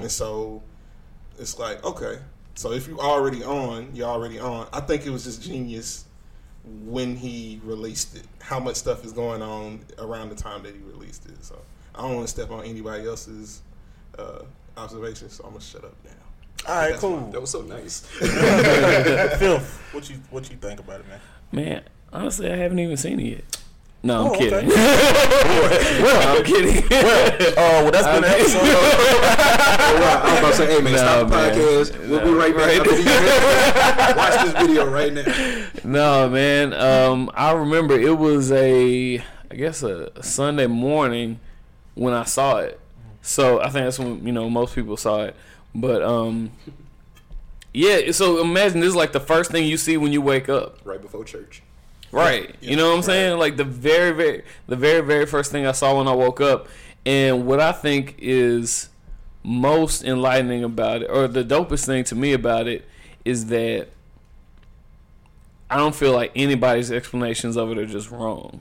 and 0.00 0.10
so 0.10 0.62
it's 1.38 1.58
like 1.58 1.84
okay. 1.84 2.18
So 2.54 2.72
if 2.72 2.88
you're 2.88 2.98
already 2.98 3.44
on, 3.44 3.90
you're 3.94 4.08
already 4.08 4.38
on. 4.38 4.66
I 4.72 4.80
think 4.80 5.04
it 5.04 5.10
was 5.10 5.24
just 5.24 5.42
genius 5.42 6.06
when 6.86 7.16
he 7.16 7.60
released 7.64 8.16
it. 8.16 8.24
How 8.40 8.58
much 8.60 8.76
stuff 8.76 9.04
is 9.04 9.12
going 9.12 9.42
on 9.42 9.80
around 9.98 10.30
the 10.30 10.34
time 10.36 10.62
that 10.62 10.74
he 10.74 10.80
released 10.80 11.26
it. 11.26 11.44
So 11.44 11.58
I 11.94 12.00
don't 12.00 12.14
want 12.16 12.26
to 12.28 12.32
step 12.32 12.50
on 12.50 12.64
anybody 12.64 13.06
else's 13.06 13.60
uh, 14.18 14.42
observations. 14.78 15.34
So 15.34 15.44
I'm 15.44 15.50
gonna 15.50 15.60
shut 15.62 15.84
up 15.84 15.94
now. 16.02 16.10
All 16.68 16.74
right, 16.76 16.88
That's 16.90 17.00
cool. 17.00 17.30
That 17.32 17.40
was 17.40 17.50
so 17.50 17.62
nice. 17.62 18.00
Phil, 19.38 19.58
what 19.92 20.08
you 20.10 20.16
what 20.30 20.50
you 20.50 20.56
think 20.56 20.78
about 20.80 21.00
it, 21.00 21.06
man? 21.08 21.20
Man, 21.52 21.82
honestly, 22.12 22.50
I 22.52 22.56
haven't 22.56 22.78
even 22.78 22.96
seen 22.96 23.18
it 23.20 23.24
yet. 23.26 23.44
No, 24.02 24.20
I'm 24.20 24.30
Oh, 24.30 24.38
kidding. 24.38 24.54
okay. 24.54 24.66
well, 26.02 26.38
I'm 26.38 26.44
kidding. 26.44 26.84
Oh, 26.90 27.54
well, 27.56 27.90
that's 27.90 28.06
been 28.06 28.24
an 28.24 28.30
episode. 28.30 28.60
I 28.62 30.22
was 30.30 30.38
about 30.38 30.50
to 30.50 30.56
say, 30.56 30.66
hey 30.74 30.80
man, 30.80 30.92
Nah, 30.92 30.98
stop 30.98 31.28
the 31.28 31.36
man. 31.36 31.54
podcast. 31.54 32.08
We'll 32.08 32.24
be 32.24 32.30
right 32.30 32.56
back. 32.56 32.86
right. 32.86 34.16
Watch 34.16 34.44
this 34.54 34.66
video 34.66 34.90
right 34.90 35.12
now. 35.12 35.66
No, 35.84 36.28
man. 36.30 36.72
Um, 36.72 37.30
I 37.34 37.52
remember 37.52 37.94
it 37.98 38.16
was 38.16 38.50
a, 38.52 39.18
I 39.50 39.54
guess 39.54 39.82
a, 39.82 40.10
a 40.16 40.22
Sunday 40.22 40.66
morning 40.66 41.40
when 41.94 42.14
I 42.14 42.24
saw 42.24 42.58
it. 42.58 42.80
So 43.22 43.60
I 43.60 43.64
think 43.64 43.84
that's 43.84 43.98
when 43.98 44.26
you 44.26 44.32
know 44.32 44.48
most 44.48 44.74
people 44.74 44.96
saw 44.96 45.24
it. 45.24 45.36
But 45.74 46.02
um, 46.02 46.50
yeah. 47.72 48.10
So 48.12 48.40
imagine 48.40 48.80
this 48.80 48.90
is 48.90 48.96
like 48.96 49.12
the 49.12 49.20
first 49.20 49.50
thing 49.50 49.66
you 49.66 49.76
see 49.76 49.96
when 49.96 50.12
you 50.12 50.20
wake 50.20 50.48
up. 50.48 50.78
Right 50.84 51.00
before 51.00 51.24
church. 51.24 51.62
Right. 52.12 52.54
You 52.60 52.76
know 52.76 52.90
what 52.90 52.96
I'm 52.96 53.02
saying? 53.02 53.38
Like 53.38 53.56
the 53.56 53.64
very, 53.64 54.10
very, 54.12 54.42
the 54.66 54.76
very, 54.76 55.00
very 55.00 55.26
first 55.26 55.52
thing 55.52 55.66
I 55.66 55.72
saw 55.72 55.96
when 55.96 56.08
I 56.08 56.12
woke 56.12 56.40
up, 56.40 56.66
and 57.06 57.46
what 57.46 57.60
I 57.60 57.72
think 57.72 58.16
is 58.18 58.88
most 59.42 60.02
enlightening 60.02 60.64
about 60.64 61.02
it, 61.02 61.10
or 61.10 61.28
the 61.28 61.44
dopest 61.44 61.86
thing 61.86 62.04
to 62.04 62.14
me 62.14 62.32
about 62.32 62.66
it, 62.66 62.84
is 63.24 63.46
that 63.46 63.88
I 65.70 65.76
don't 65.76 65.94
feel 65.94 66.12
like 66.12 66.32
anybody's 66.34 66.90
explanations 66.90 67.56
of 67.56 67.70
it 67.70 67.78
are 67.78 67.86
just 67.86 68.10
wrong. 68.10 68.60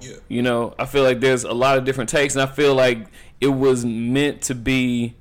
Yeah. 0.00 0.16
You 0.28 0.42
know, 0.42 0.74
I 0.78 0.86
feel 0.86 1.02
like 1.02 1.18
there's 1.18 1.42
a 1.44 1.52
lot 1.52 1.76
of 1.76 1.84
different 1.84 2.10
takes, 2.10 2.36
and 2.36 2.42
I 2.42 2.46
feel 2.46 2.74
like 2.74 3.08
it 3.40 3.48
was 3.48 3.84
meant 3.84 4.42
to 4.42 4.54
be 4.54 5.14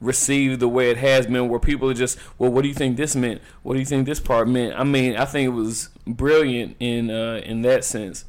received 0.00 0.60
the 0.60 0.68
way 0.68 0.90
it 0.90 0.96
has 0.98 1.26
been, 1.26 1.48
where 1.48 1.60
people 1.60 1.90
are 1.90 1.94
just, 1.94 2.18
well, 2.38 2.50
what 2.50 2.62
do 2.62 2.68
you 2.68 2.74
think 2.74 2.96
this 2.96 3.16
meant? 3.16 3.40
What 3.62 3.74
do 3.74 3.80
you 3.80 3.86
think 3.86 4.06
this 4.06 4.20
part 4.20 4.48
meant? 4.48 4.78
I 4.78 4.84
mean, 4.84 5.16
I 5.16 5.24
think 5.24 5.46
it 5.46 5.50
was 5.50 5.90
brilliant 6.06 6.76
in 6.80 7.10
uh, 7.10 7.40
in 7.44 7.62
that 7.62 7.84
sense, 7.84 8.24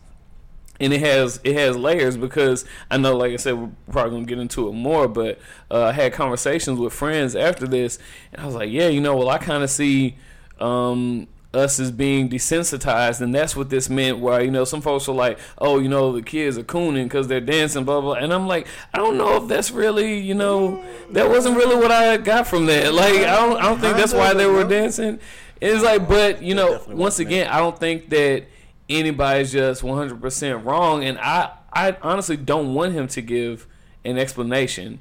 and 0.79 0.93
it 0.93 1.01
has 1.01 1.39
it 1.43 1.55
has 1.55 1.75
layers 1.75 2.17
because 2.17 2.65
I 2.89 2.97
know, 2.97 3.15
like 3.15 3.33
I 3.33 3.37
said, 3.37 3.57
we're 3.57 3.71
probably 3.91 4.11
gonna 4.11 4.25
get 4.25 4.39
into 4.39 4.67
it 4.69 4.73
more, 4.73 5.07
but 5.07 5.39
uh, 5.69 5.85
I 5.85 5.91
had 5.91 6.13
conversations 6.13 6.79
with 6.79 6.93
friends 6.93 7.35
after 7.35 7.67
this, 7.67 7.99
and 8.31 8.41
I 8.41 8.45
was 8.45 8.55
like, 8.55 8.71
yeah, 8.71 8.87
you 8.87 9.01
know, 9.01 9.15
well, 9.15 9.29
I 9.29 9.37
kind 9.37 9.63
of 9.63 9.69
see. 9.69 10.15
Um, 10.59 11.27
us 11.57 11.79
as 11.79 11.91
being 11.91 12.29
desensitized, 12.29 13.21
and 13.21 13.33
that's 13.33 13.55
what 13.55 13.69
this 13.69 13.89
meant. 13.89 14.19
Where 14.19 14.41
you 14.41 14.51
know 14.51 14.63
some 14.63 14.81
folks 14.81 15.07
are 15.09 15.15
like, 15.15 15.39
"Oh, 15.57 15.79
you 15.79 15.89
know, 15.89 16.11
the 16.11 16.21
kids 16.21 16.57
are 16.57 16.63
cooning 16.63 17.05
because 17.05 17.27
they're 17.27 17.41
dancing, 17.41 17.83
blah 17.83 18.01
blah," 18.01 18.13
and 18.13 18.33
I'm 18.33 18.47
like, 18.47 18.67
I 18.93 18.97
don't 18.99 19.17
know 19.17 19.41
if 19.43 19.47
that's 19.47 19.71
really, 19.71 20.19
you 20.19 20.33
know, 20.33 20.83
that 21.11 21.29
wasn't 21.29 21.57
really 21.57 21.75
what 21.75 21.91
I 21.91 22.17
got 22.17 22.47
from 22.47 22.65
that. 22.67 22.93
Like, 22.93 23.15
I 23.15 23.35
don't, 23.35 23.57
I 23.57 23.63
don't 23.63 23.79
think 23.79 23.97
that's 23.97 24.13
why 24.13 24.33
they 24.33 24.45
were 24.45 24.63
dancing. 24.63 25.19
It's 25.59 25.83
like, 25.83 26.07
but 26.07 26.41
you 26.41 26.55
know, 26.55 26.81
once 26.87 27.19
again, 27.19 27.47
I 27.47 27.59
don't 27.59 27.77
think 27.77 28.09
that 28.09 28.45
anybody's 28.89 29.51
just 29.51 29.83
100 29.83 30.21
percent 30.21 30.65
wrong, 30.65 31.03
and 31.03 31.17
I, 31.19 31.51
I 31.73 31.97
honestly 32.01 32.37
don't 32.37 32.73
want 32.73 32.93
him 32.93 33.07
to 33.09 33.21
give 33.21 33.67
an 34.05 34.17
explanation 34.17 34.99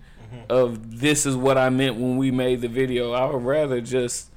of 0.49 1.01
this 1.01 1.27
is 1.27 1.37
what 1.37 1.57
I 1.59 1.71
meant 1.71 1.97
when 1.97 2.17
we 2.17 2.31
made 2.31 2.61
the 2.61 2.69
video. 2.69 3.13
I 3.13 3.25
would 3.27 3.43
rather 3.43 3.81
just 3.81 4.31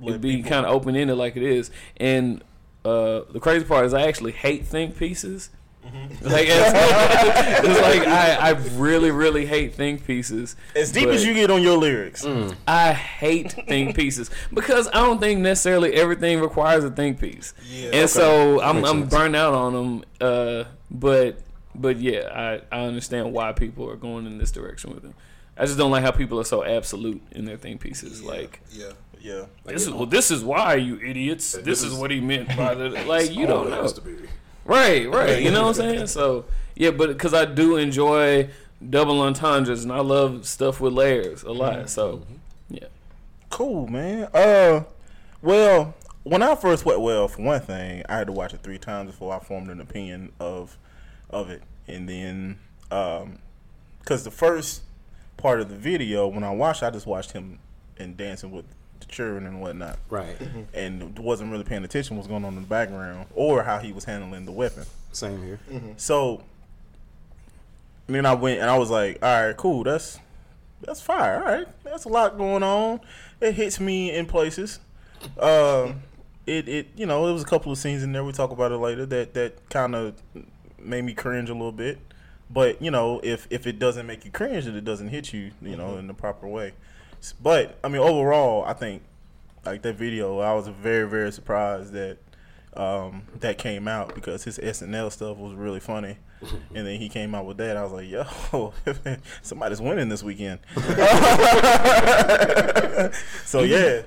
Let 0.00 0.16
it 0.16 0.20
be 0.20 0.36
people- 0.36 0.50
kind 0.50 0.66
of 0.66 0.72
open 0.72 0.96
ended 0.96 1.16
like 1.16 1.36
it 1.36 1.42
is. 1.42 1.70
And 1.96 2.42
uh, 2.84 3.22
the 3.30 3.40
crazy 3.40 3.64
part 3.64 3.84
is, 3.86 3.94
I 3.94 4.02
actually 4.02 4.32
hate 4.32 4.66
think 4.66 4.96
pieces. 4.96 5.50
Mm-hmm. 5.84 6.26
Like 6.26 6.46
it's, 6.46 7.64
it's 7.68 7.80
like 7.80 8.06
I, 8.06 8.34
I 8.34 8.50
really 8.76 9.10
really 9.10 9.46
hate 9.46 9.74
think 9.74 10.06
pieces. 10.06 10.54
As 10.76 10.92
deep 10.92 11.08
as 11.08 11.24
you 11.24 11.32
get 11.32 11.50
on 11.50 11.62
your 11.62 11.78
lyrics, 11.78 12.24
I 12.68 12.92
hate 12.92 13.52
think 13.66 13.96
pieces 14.02 14.30
because 14.52 14.88
I 14.88 14.94
don't 15.00 15.20
think 15.20 15.40
necessarily 15.40 15.94
everything 15.94 16.40
requires 16.40 16.84
a 16.84 16.90
think 16.90 17.18
piece. 17.18 17.54
Yeah. 17.66 17.90
and 17.94 18.10
so 18.10 18.60
I'm 18.60 18.76
Makes 18.76 18.90
I'm 18.90 19.06
burned 19.08 19.36
out 19.36 19.54
on 19.54 19.72
them. 19.72 20.04
Uh, 20.20 20.64
but 20.90 21.40
but 21.74 21.98
yeah, 21.98 22.60
I 22.70 22.76
I 22.76 22.82
understand 22.82 23.32
why 23.32 23.52
people 23.52 23.88
are 23.88 23.96
going 23.96 24.26
in 24.26 24.36
this 24.36 24.52
direction 24.52 24.92
with 24.92 25.02
them. 25.02 25.14
I 25.56 25.64
just 25.64 25.78
don't 25.78 25.90
like 25.90 26.02
how 26.02 26.10
people 26.10 26.38
are 26.40 26.44
so 26.44 26.62
absolute 26.62 27.22
in 27.32 27.46
their 27.46 27.56
think 27.56 27.80
pieces. 27.80 28.20
Yeah. 28.20 28.28
Like 28.28 28.60
yeah. 28.70 28.92
Yeah. 29.20 29.46
this 29.64 29.82
is 29.86 29.90
well, 29.90 30.06
this 30.06 30.30
is 30.30 30.42
why 30.44 30.74
you 30.76 30.98
idiots. 31.00 31.52
This, 31.52 31.62
this 31.64 31.82
is, 31.82 31.92
is- 31.92 31.98
what 31.98 32.10
he 32.10 32.20
meant 32.20 32.48
by 32.56 32.74
the 32.74 32.88
like. 33.06 33.30
You 33.32 33.46
don't 33.46 33.70
know, 33.70 33.86
to 33.86 34.00
be. 34.00 34.16
right? 34.64 35.08
Right. 35.10 35.42
You 35.42 35.50
know 35.50 35.62
what 35.66 35.68
I'm 35.68 35.74
saying? 35.74 36.06
So 36.08 36.44
yeah, 36.74 36.90
but 36.90 37.08
because 37.08 37.34
I 37.34 37.44
do 37.44 37.76
enjoy 37.76 38.48
double 38.88 39.20
entendres 39.20 39.82
and 39.84 39.92
I 39.92 40.00
love 40.00 40.46
stuff 40.46 40.80
with 40.80 40.92
layers 40.94 41.42
a 41.42 41.52
lot. 41.52 41.90
So 41.90 42.22
yeah, 42.70 42.86
Cool, 43.50 43.86
man. 43.88 44.28
Uh, 44.32 44.84
well, 45.42 45.94
when 46.22 46.42
I 46.42 46.54
first 46.54 46.84
went, 46.84 47.00
well, 47.00 47.28
for 47.28 47.42
one 47.42 47.60
thing, 47.60 48.02
I 48.08 48.16
had 48.18 48.26
to 48.28 48.32
watch 48.32 48.54
it 48.54 48.62
three 48.62 48.78
times 48.78 49.10
before 49.10 49.34
I 49.34 49.38
formed 49.40 49.70
an 49.70 49.80
opinion 49.80 50.32
of 50.40 50.76
of 51.30 51.48
it, 51.50 51.62
and 51.86 52.08
then 52.08 52.58
um, 52.90 53.38
because 54.00 54.24
the 54.24 54.30
first 54.30 54.82
part 55.36 55.60
of 55.60 55.68
the 55.68 55.76
video, 55.76 56.26
when 56.28 56.44
I 56.44 56.50
watched, 56.50 56.82
I 56.82 56.90
just 56.90 57.06
watched 57.06 57.32
him 57.32 57.58
and 57.98 58.16
dancing 58.16 58.50
with 58.50 58.66
the 58.68 58.74
children 59.10 59.46
and 59.46 59.60
whatnot, 59.60 59.98
Right. 60.08 60.36
and 60.74 61.18
wasn't 61.18 61.50
really 61.50 61.64
paying 61.64 61.84
attention 61.84 62.16
what's 62.16 62.28
going 62.28 62.44
on 62.44 62.54
in 62.54 62.60
the 62.62 62.66
background 62.66 63.26
or 63.34 63.62
how 63.62 63.78
he 63.78 63.92
was 63.92 64.04
handling 64.04 64.44
the 64.46 64.52
weapon. 64.52 64.84
Same 65.12 65.42
here. 65.42 65.60
So 65.96 66.42
then 68.06 68.26
I 68.26 68.34
went 68.34 68.60
and 68.60 68.70
I 68.70 68.78
was 68.78 68.90
like, 68.90 69.18
all 69.22 69.46
right, 69.46 69.56
cool, 69.56 69.84
that's 69.84 70.18
that's 70.82 71.00
fire. 71.00 71.38
All 71.40 71.44
right, 71.44 71.66
that's 71.84 72.04
a 72.04 72.08
lot 72.08 72.38
going 72.38 72.62
on. 72.62 73.00
It 73.40 73.54
hits 73.54 73.78
me 73.80 74.14
in 74.14 74.26
places. 74.26 74.80
Um, 75.38 76.02
it 76.46 76.68
it 76.68 76.88
you 76.96 77.06
know 77.06 77.24
there 77.24 77.34
was 77.34 77.42
a 77.42 77.46
couple 77.46 77.70
of 77.70 77.78
scenes 77.78 78.02
in 78.02 78.12
there. 78.12 78.24
We 78.24 78.32
talk 78.32 78.50
about 78.50 78.72
it 78.72 78.78
later 78.78 79.06
that 79.06 79.34
that 79.34 79.68
kind 79.68 79.94
of 79.94 80.14
made 80.78 81.02
me 81.02 81.12
cringe 81.14 81.50
a 81.50 81.54
little 81.54 81.72
bit. 81.72 81.98
But 82.48 82.80
you 82.82 82.90
know, 82.90 83.20
if 83.22 83.46
if 83.50 83.66
it 83.66 83.78
doesn't 83.78 84.06
make 84.06 84.24
you 84.24 84.30
cringe, 84.30 84.64
then 84.64 84.74
it 84.74 84.84
doesn't 84.84 85.08
hit 85.08 85.32
you, 85.32 85.52
you 85.62 85.76
know, 85.76 85.98
in 85.98 86.06
the 86.06 86.14
proper 86.14 86.48
way. 86.48 86.72
S- 87.20 87.34
But 87.40 87.78
I 87.84 87.88
mean, 87.88 88.00
overall, 88.02 88.64
I 88.64 88.72
think 88.72 89.02
like 89.64 89.82
that 89.82 89.96
video, 89.96 90.38
I 90.40 90.52
was 90.54 90.68
very 90.68 91.08
very 91.08 91.30
surprised 91.32 91.92
that 91.92 92.18
um, 92.74 93.22
that 93.40 93.58
came 93.58 93.88
out 93.88 94.14
because 94.14 94.44
his 94.44 94.58
SNL 94.58 95.10
stuff 95.12 95.36
was 95.36 95.54
really 95.54 95.80
funny, 95.80 96.16
and 96.74 96.86
then 96.86 96.98
he 97.00 97.08
came 97.08 97.34
out 97.34 97.44
with 97.46 97.56
that. 97.58 97.76
I 97.76 97.82
was 97.82 97.92
like, 97.92 98.08
yo, 98.08 98.72
somebody's 99.42 99.80
winning 99.80 100.08
this 100.08 100.22
weekend. 100.22 100.60
so 103.44 103.62
yeah, 103.62 104.02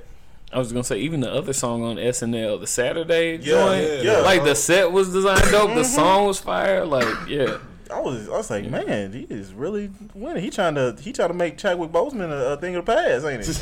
I 0.51 0.59
was 0.59 0.71
gonna 0.71 0.83
say 0.83 0.97
even 0.99 1.19
the 1.19 1.31
other 1.31 1.53
song 1.53 1.83
on 1.83 1.97
SNL, 1.97 2.59
the 2.59 2.67
Saturday 2.67 3.33
Yeah, 3.37 3.39
joint, 3.43 3.83
yeah, 3.83 4.01
yeah. 4.13 4.17
like 4.19 4.43
the 4.43 4.55
set 4.55 4.91
was 4.91 5.11
designed 5.11 5.51
dope, 5.51 5.73
the 5.75 5.83
song 5.83 6.25
was 6.27 6.39
fire. 6.39 6.85
Like 6.85 7.27
yeah, 7.27 7.57
I 7.93 7.99
was 7.99 8.27
I 8.27 8.31
was 8.37 8.49
like, 8.49 8.69
man, 8.69 9.13
he 9.13 9.27
is 9.29 9.53
really 9.53 9.91
winning. 10.13 10.43
He 10.43 10.49
trying 10.49 10.75
to 10.75 10.95
he 10.99 11.13
trying 11.13 11.29
to 11.29 11.33
make 11.33 11.57
Chadwick 11.57 11.91
Boseman 11.91 12.31
a, 12.31 12.53
a 12.53 12.57
thing 12.57 12.75
of 12.75 12.85
the 12.85 12.93
past, 12.93 13.25
ain't 13.25 13.45
he? 13.45 13.53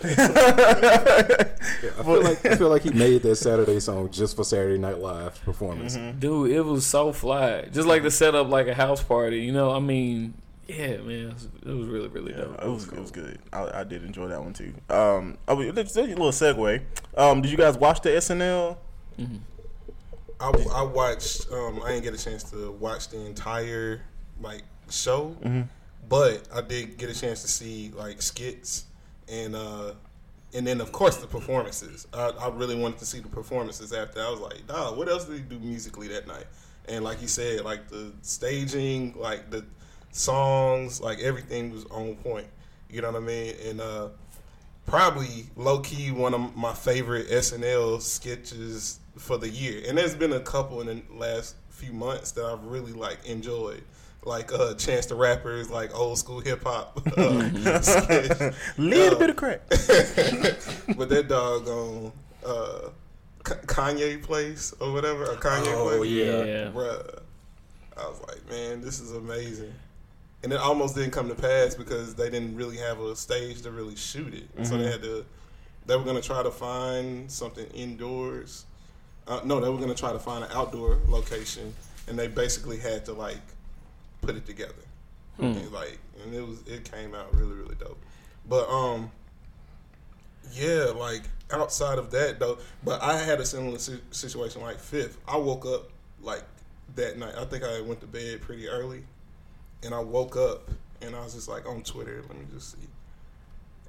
Yeah, 1.82 1.90
I 1.98 2.02
feel 2.02 2.22
like 2.22 2.44
I 2.46 2.56
feel 2.56 2.68
like 2.68 2.82
he 2.82 2.90
made 2.90 3.22
that 3.22 3.36
Saturday 3.36 3.80
song 3.80 4.10
just 4.10 4.36
for 4.36 4.44
Saturday 4.44 4.78
Night 4.78 4.98
Live 4.98 5.42
performance. 5.44 5.96
dude, 6.18 6.50
it 6.50 6.60
was 6.62 6.86
so 6.86 7.12
fly. 7.12 7.62
Just 7.72 7.86
like 7.88 8.02
to 8.02 8.10
set 8.10 8.34
up 8.34 8.48
like 8.48 8.66
a 8.66 8.74
house 8.74 9.02
party, 9.02 9.40
you 9.40 9.52
know. 9.52 9.70
I 9.70 9.78
mean, 9.78 10.34
yeah, 10.68 10.98
man, 10.98 11.10
it 11.10 11.32
was, 11.34 11.48
it 11.66 11.74
was 11.74 11.88
really 11.88 12.08
really 12.08 12.32
Yeah, 12.32 12.40
dope. 12.42 12.62
it 12.62 12.68
was 12.68 12.88
it 12.88 12.98
was 13.00 13.10
good. 13.10 13.38
I, 13.52 13.80
I 13.80 13.84
did 13.84 14.04
enjoy 14.04 14.28
that 14.28 14.42
one 14.42 14.52
too. 14.52 14.72
Um, 14.88 15.38
I 15.48 15.54
mean, 15.54 15.74
let's 15.74 15.92
do 15.92 16.02
a 16.02 16.06
little 16.06 16.28
segue. 16.32 16.82
Um, 17.16 17.40
did 17.42 17.50
you 17.50 17.56
guys 17.56 17.76
watch 17.78 18.00
the 18.02 18.10
SNL? 18.10 18.76
I, 20.40 20.50
I 20.74 20.82
watched. 20.82 21.50
Um, 21.52 21.82
I 21.84 21.90
didn't 21.92 22.04
get 22.04 22.14
a 22.14 22.22
chance 22.22 22.44
to 22.50 22.72
watch 22.72 23.08
the 23.08 23.24
entire 23.24 24.02
like 24.40 24.62
show, 24.90 25.36
but 26.08 26.48
I 26.52 26.60
did 26.62 26.96
get 26.98 27.10
a 27.10 27.18
chance 27.18 27.42
to 27.42 27.48
see 27.48 27.92
like 27.94 28.22
skits 28.22 28.86
and 29.28 29.54
uh, 29.54 29.92
and 30.54 30.66
then 30.66 30.80
of 30.80 30.92
course 30.92 31.16
the 31.18 31.26
performances. 31.26 32.06
I, 32.12 32.30
I 32.40 32.48
really 32.48 32.74
wanted 32.74 32.98
to 32.98 33.06
see 33.06 33.20
the 33.20 33.28
performances 33.28 33.92
after. 33.92 34.20
I 34.20 34.30
was 34.30 34.40
like, 34.40 34.66
nah, 34.68 34.92
what 34.92 35.08
else 35.08 35.24
did 35.26 35.36
he 35.36 35.42
do 35.42 35.58
musically 35.58 36.08
that 36.08 36.26
night? 36.26 36.46
And 36.88 37.04
like 37.04 37.20
you 37.22 37.28
said, 37.28 37.64
like 37.64 37.88
the 37.88 38.12
staging, 38.22 39.14
like 39.16 39.50
the 39.50 39.64
songs, 40.10 41.00
like 41.00 41.20
everything 41.20 41.70
was 41.70 41.84
on 41.86 42.16
point. 42.16 42.46
You 42.88 43.02
know 43.02 43.12
what 43.12 43.22
I 43.22 43.24
mean? 43.24 43.54
And 43.66 43.80
uh, 43.80 44.08
probably 44.86 45.46
low 45.56 45.78
key 45.80 46.10
one 46.10 46.34
of 46.34 46.56
my 46.56 46.74
favorite 46.74 47.28
SNL 47.28 48.00
sketches 48.00 48.98
for 49.20 49.36
the 49.38 49.48
year. 49.48 49.82
And 49.86 49.96
there's 49.98 50.14
been 50.14 50.32
a 50.32 50.40
couple 50.40 50.80
in 50.80 50.86
the 50.86 51.02
last 51.16 51.54
few 51.68 51.92
months 51.92 52.32
that 52.32 52.44
I've 52.44 52.64
really 52.64 52.92
like 52.92 53.24
enjoyed. 53.26 53.82
Like 54.22 54.52
uh 54.52 54.74
Chance 54.74 55.06
the 55.06 55.14
Rapper's 55.14 55.70
like 55.70 55.94
old 55.98 56.18
school 56.18 56.40
hip 56.40 56.62
hop 56.64 57.00
uh. 57.16 57.20
Little 58.76 59.16
Uh, 59.16 59.18
bit 59.18 59.30
of 59.30 59.36
crack. 59.36 59.60
but 59.70 61.08
that 61.08 61.26
dog 61.28 61.66
on 61.68 62.12
uh 62.44 62.88
Kanye 63.42 64.22
place 64.22 64.74
or 64.80 64.92
whatever, 64.92 65.24
or 65.24 65.36
Kanye 65.36 65.72
Oh, 65.74 65.96
place. 65.98 66.10
yeah. 66.10 66.44
yeah. 66.44 66.70
Bruh. 66.70 67.20
I 67.96 68.02
was 68.08 68.20
like, 68.28 68.48
man, 68.50 68.80
this 68.82 69.00
is 69.00 69.12
amazing. 69.12 69.72
And 70.42 70.52
it 70.52 70.58
almost 70.60 70.94
didn't 70.94 71.10
come 71.12 71.28
to 71.28 71.34
pass 71.34 71.74
because 71.74 72.14
they 72.14 72.30
didn't 72.30 72.56
really 72.56 72.76
have 72.78 72.98
a 73.00 73.14
stage 73.16 73.62
to 73.62 73.70
really 73.70 73.96
shoot 73.96 74.32
it. 74.34 74.66
So 74.66 74.76
they 74.78 74.90
had 74.90 75.02
to, 75.02 75.24
they 75.86 75.96
were 75.96 76.04
going 76.04 76.16
to 76.16 76.22
try 76.22 76.42
to 76.42 76.50
find 76.50 77.30
something 77.30 77.66
indoors. 77.74 78.64
Uh, 79.30 79.40
no, 79.44 79.60
they 79.60 79.68
were 79.70 79.78
going 79.78 79.88
to 79.88 79.94
try 79.94 80.12
to 80.12 80.18
find 80.18 80.44
an 80.44 80.50
outdoor 80.52 80.98
location. 81.08 81.72
And 82.08 82.18
they 82.18 82.26
basically 82.26 82.78
had 82.78 83.04
to, 83.06 83.12
like, 83.12 83.40
put 84.20 84.34
it 84.36 84.44
together. 84.44 84.74
And, 85.38 85.72
like, 85.72 85.98
and 86.22 86.34
it 86.34 86.46
was, 86.46 86.60
it 86.66 86.90
came 86.90 87.14
out 87.14 87.34
really, 87.34 87.54
really 87.54 87.76
dope. 87.76 87.98
But 88.48 88.68
um, 88.68 89.10
yeah, 90.52 90.92
like 90.96 91.22
outside 91.52 91.98
of 91.98 92.10
that 92.10 92.38
though, 92.38 92.58
but 92.84 93.02
I 93.02 93.16
had 93.16 93.40
a 93.40 93.46
similar 93.46 93.78
si- 93.78 94.00
situation 94.10 94.62
like 94.62 94.78
fifth. 94.78 95.18
I 95.28 95.36
woke 95.36 95.66
up 95.66 95.90
like 96.20 96.42
that 96.96 97.18
night. 97.18 97.34
I 97.38 97.44
think 97.44 97.64
I 97.64 97.80
went 97.80 98.00
to 98.00 98.06
bed 98.06 98.40
pretty 98.40 98.68
early, 98.68 99.04
and 99.82 99.94
I 99.94 100.00
woke 100.00 100.36
up 100.36 100.68
and 101.00 101.14
I 101.14 101.22
was 101.22 101.34
just 101.34 101.48
like 101.48 101.68
on 101.68 101.82
Twitter. 101.82 102.22
Let 102.28 102.38
me 102.38 102.46
just 102.52 102.72
see, 102.72 102.88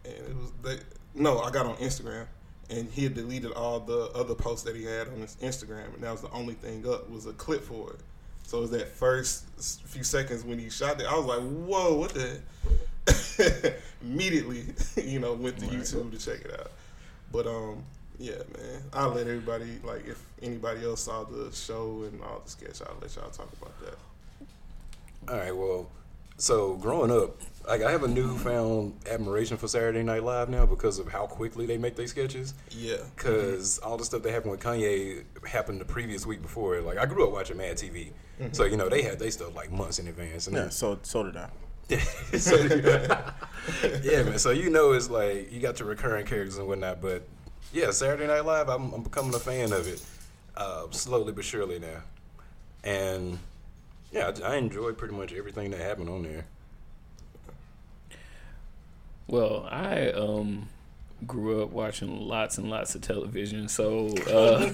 and 0.05 0.13
it 0.13 0.35
was 0.35 0.51
they, 0.61 0.77
no, 1.15 1.39
I 1.39 1.49
got 1.49 1.65
on 1.65 1.75
Instagram. 1.77 2.27
And 2.71 2.89
he 2.89 3.03
had 3.03 3.13
deleted 3.13 3.51
all 3.51 3.79
the 3.81 4.09
other 4.15 4.33
posts 4.33 4.63
that 4.63 4.75
he 4.75 4.83
had 4.85 5.09
on 5.09 5.19
his 5.19 5.35
Instagram, 5.41 5.93
and 5.93 6.03
that 6.03 6.11
was 6.11 6.21
the 6.21 6.31
only 6.31 6.53
thing 6.53 6.87
up 6.87 7.09
was 7.09 7.25
a 7.25 7.33
clip 7.33 7.63
for 7.63 7.91
it. 7.91 7.99
So 8.43 8.59
it 8.59 8.61
was 8.61 8.71
that 8.71 8.87
first 8.87 9.45
few 9.87 10.03
seconds 10.03 10.43
when 10.43 10.57
he 10.57 10.69
shot 10.69 10.99
it. 10.99 11.07
I 11.07 11.15
was 11.17 11.25
like, 11.25 11.41
"Whoa, 11.41 11.97
what 11.97 12.13
the?" 12.13 13.75
Immediately, 14.01 14.65
you 15.03 15.19
know, 15.19 15.33
went 15.33 15.57
to 15.59 15.65
YouTube 15.65 16.11
to 16.11 16.17
check 16.17 16.45
it 16.45 16.59
out. 16.59 16.71
But 17.31 17.47
um, 17.47 17.83
yeah, 18.19 18.35
man, 18.57 18.81
I'll 18.93 19.09
let 19.09 19.27
everybody 19.27 19.79
like 19.83 20.05
if 20.07 20.21
anybody 20.41 20.83
else 20.85 21.01
saw 21.01 21.23
the 21.23 21.51
show 21.51 22.03
and 22.03 22.21
all 22.21 22.41
the 22.43 22.51
sketch, 22.51 22.81
I'll 22.87 22.97
let 23.01 23.15
y'all 23.15 23.29
talk 23.29 23.49
about 23.61 23.73
that. 23.81 25.31
All 25.31 25.37
right, 25.37 25.55
well, 25.55 25.89
so 26.37 26.75
growing 26.75 27.11
up, 27.11 27.37
like 27.67 27.81
I 27.81 27.91
have 27.91 28.03
a 28.03 28.07
newfound 28.07 28.93
admiration 29.09 29.57
for 29.57 29.67
Saturday 29.67 30.03
Night 30.03 30.23
Live 30.23 30.49
now 30.49 30.65
because 30.65 30.99
of 30.99 31.07
how 31.07 31.27
quickly 31.27 31.65
they 31.65 31.77
make 31.77 31.95
their 31.95 32.07
sketches. 32.07 32.53
Yeah, 32.71 32.97
Because 33.15 33.77
all 33.79 33.97
the 33.97 34.05
stuff 34.05 34.23
that 34.23 34.31
happened 34.31 34.51
with 34.51 34.61
Kanye 34.61 35.23
happened 35.47 35.79
the 35.81 35.85
previous 35.85 36.25
week 36.25 36.41
before. 36.41 36.81
Like 36.81 36.97
I 36.97 37.05
grew 37.05 37.25
up 37.25 37.33
watching 37.33 37.57
Mad 37.57 37.77
TV, 37.77 38.11
so 38.51 38.65
you 38.65 38.77
know 38.77 38.89
they 38.89 39.01
had 39.01 39.19
they 39.19 39.29
stuff 39.29 39.55
like 39.55 39.71
months 39.71 39.99
in 39.99 40.07
advance. 40.07 40.47
And 40.47 40.55
Yeah, 40.55 40.69
so 40.69 40.99
so 41.03 41.23
did 41.23 41.37
I. 41.37 41.49
so, 42.37 42.55
yeah, 44.03 44.23
man. 44.23 44.39
So 44.39 44.51
you 44.51 44.69
know 44.69 44.93
it's 44.93 45.09
like 45.09 45.51
you 45.51 45.59
got 45.59 45.79
your 45.79 45.89
recurring 45.89 46.25
characters 46.25 46.57
and 46.57 46.67
whatnot, 46.67 47.01
but 47.01 47.27
yeah, 47.73 47.91
Saturday 47.91 48.27
Night 48.27 48.45
Live, 48.45 48.69
I'm, 48.69 48.93
I'm 48.93 49.03
becoming 49.03 49.33
a 49.33 49.39
fan 49.39 49.71
of 49.73 49.87
it, 49.87 50.01
uh, 50.55 50.85
slowly 50.91 51.31
but 51.33 51.43
surely 51.43 51.79
now, 51.79 52.01
and 52.83 53.39
yeah, 54.11 54.31
I, 54.43 54.53
I 54.53 54.55
enjoy 54.55 54.93
pretty 54.93 55.15
much 55.15 55.33
everything 55.33 55.71
that 55.71 55.79
happened 55.81 56.09
on 56.09 56.23
there. 56.23 56.45
Well, 59.31 59.65
I 59.71 60.09
um 60.09 60.67
grew 61.25 61.63
up 61.63 61.69
watching 61.69 62.19
lots 62.19 62.57
and 62.57 62.69
lots 62.69 62.95
of 62.95 63.01
television, 63.01 63.69
so 63.69 64.09
uh, 64.27 64.69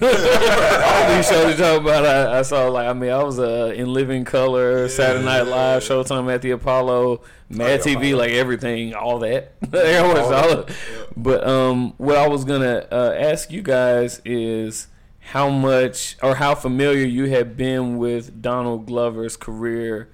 all 0.84 1.16
these 1.16 1.28
shows 1.28 1.52
you 1.52 1.56
talk 1.56 1.80
about, 1.80 2.04
I, 2.04 2.40
I 2.40 2.42
saw 2.42 2.66
like 2.66 2.88
I 2.88 2.92
mean 2.92 3.10
I 3.10 3.22
was 3.22 3.38
uh, 3.38 3.72
in 3.76 3.92
Living 3.92 4.24
Color, 4.24 4.88
Saturday 4.88 5.24
Night 5.24 5.42
Live, 5.42 5.84
Showtime 5.84 6.34
at 6.34 6.42
the 6.42 6.50
Apollo, 6.50 7.20
Mad 7.48 7.86
yeah, 7.86 7.94
TV, 7.94 8.16
like 8.16 8.32
everything, 8.32 8.94
all 8.94 9.20
that. 9.20 9.52
I 9.72 10.02
watched 10.02 10.32
all 10.32 10.50
of 10.50 10.68
it. 10.68 10.76
But 11.16 11.46
um, 11.46 11.94
what 11.96 12.16
I 12.16 12.26
was 12.26 12.42
gonna 12.44 12.84
uh, 12.90 13.14
ask 13.16 13.52
you 13.52 13.62
guys 13.62 14.20
is 14.24 14.88
how 15.20 15.50
much 15.50 16.16
or 16.20 16.34
how 16.34 16.56
familiar 16.56 17.06
you 17.06 17.26
had 17.26 17.56
been 17.56 17.96
with 17.96 18.42
Donald 18.42 18.86
Glover's 18.86 19.36
career 19.36 20.08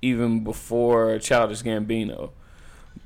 even 0.00 0.44
before 0.44 1.18
Childish 1.18 1.64
Gambino. 1.64 2.30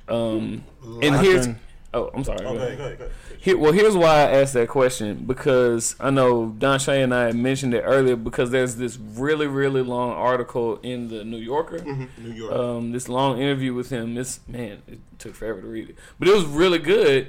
Um, 0.09 0.65
and 1.03 1.17
here's 1.17 1.49
oh, 1.95 2.11
I'm 2.15 2.25
sorry. 2.25 2.39
Oh, 2.41 2.53
go 2.53 2.55
go 2.55 2.57
ahead. 2.57 2.69
ahead, 2.69 2.79
go 2.79 2.85
ahead, 2.85 2.99
go 2.99 3.05
ahead. 3.05 3.17
Here, 3.41 3.57
well, 3.57 3.73
here's 3.73 3.97
why 3.97 4.15
I 4.17 4.41
asked 4.41 4.55
that 4.55 4.69
question 4.69 5.25
because 5.25 5.95
I 6.01 6.11
know 6.11 6.49
Don 6.59 6.79
Shay 6.79 7.03
and 7.03 7.15
I 7.15 7.31
mentioned 7.33 7.73
it 7.73 7.83
earlier 7.83 8.17
because 8.17 8.51
there's 8.51 8.77
this 8.77 8.99
really, 8.99 9.47
really 9.47 9.81
long 9.81 10.11
article 10.11 10.81
in 10.83 11.09
the 11.09 11.25
New 11.25 11.39
Yorker. 11.39 11.79
New 12.19 12.33
York. 12.33 12.53
Um, 12.53 12.93
this 12.93 13.09
long 13.09 13.39
interview 13.39 13.75
with 13.75 13.91
him. 13.91 14.15
This 14.15 14.41
man, 14.49 14.83
it 14.89 14.99
took 15.19 15.35
forever 15.35 15.61
to 15.61 15.67
read 15.69 15.91
it, 15.91 15.97
but 16.19 16.29
it 16.29 16.35
was 16.35 16.45
really 16.45 16.79
good. 16.81 17.29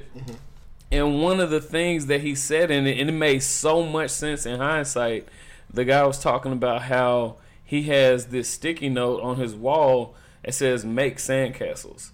And 0.92 1.22
one 1.22 1.40
of 1.40 1.52
the 1.52 1.62
things 1.62 2.08
that 2.08 2.22
he 2.22 2.34
said 2.34 2.72
in 2.72 2.88
it, 2.88 3.00
and 3.00 3.10
it 3.10 3.14
made 3.14 3.44
so 3.44 3.84
much 3.84 4.10
sense 4.10 4.46
in 4.46 4.60
hindsight. 4.60 5.28
The 5.72 5.86
guy 5.86 6.04
was 6.08 6.18
talking 6.18 6.52
about 6.52 6.84
how 6.84 7.36
he 7.64 7.84
has 7.84 8.28
this 8.28 8.50
sticky 8.50 8.90
note 8.90 9.22
on 9.22 9.38
his 9.38 9.54
wall 9.54 10.16
that 10.44 10.56
says 10.56 10.84
"Make 10.84 11.18
sandcastles," 11.18 12.10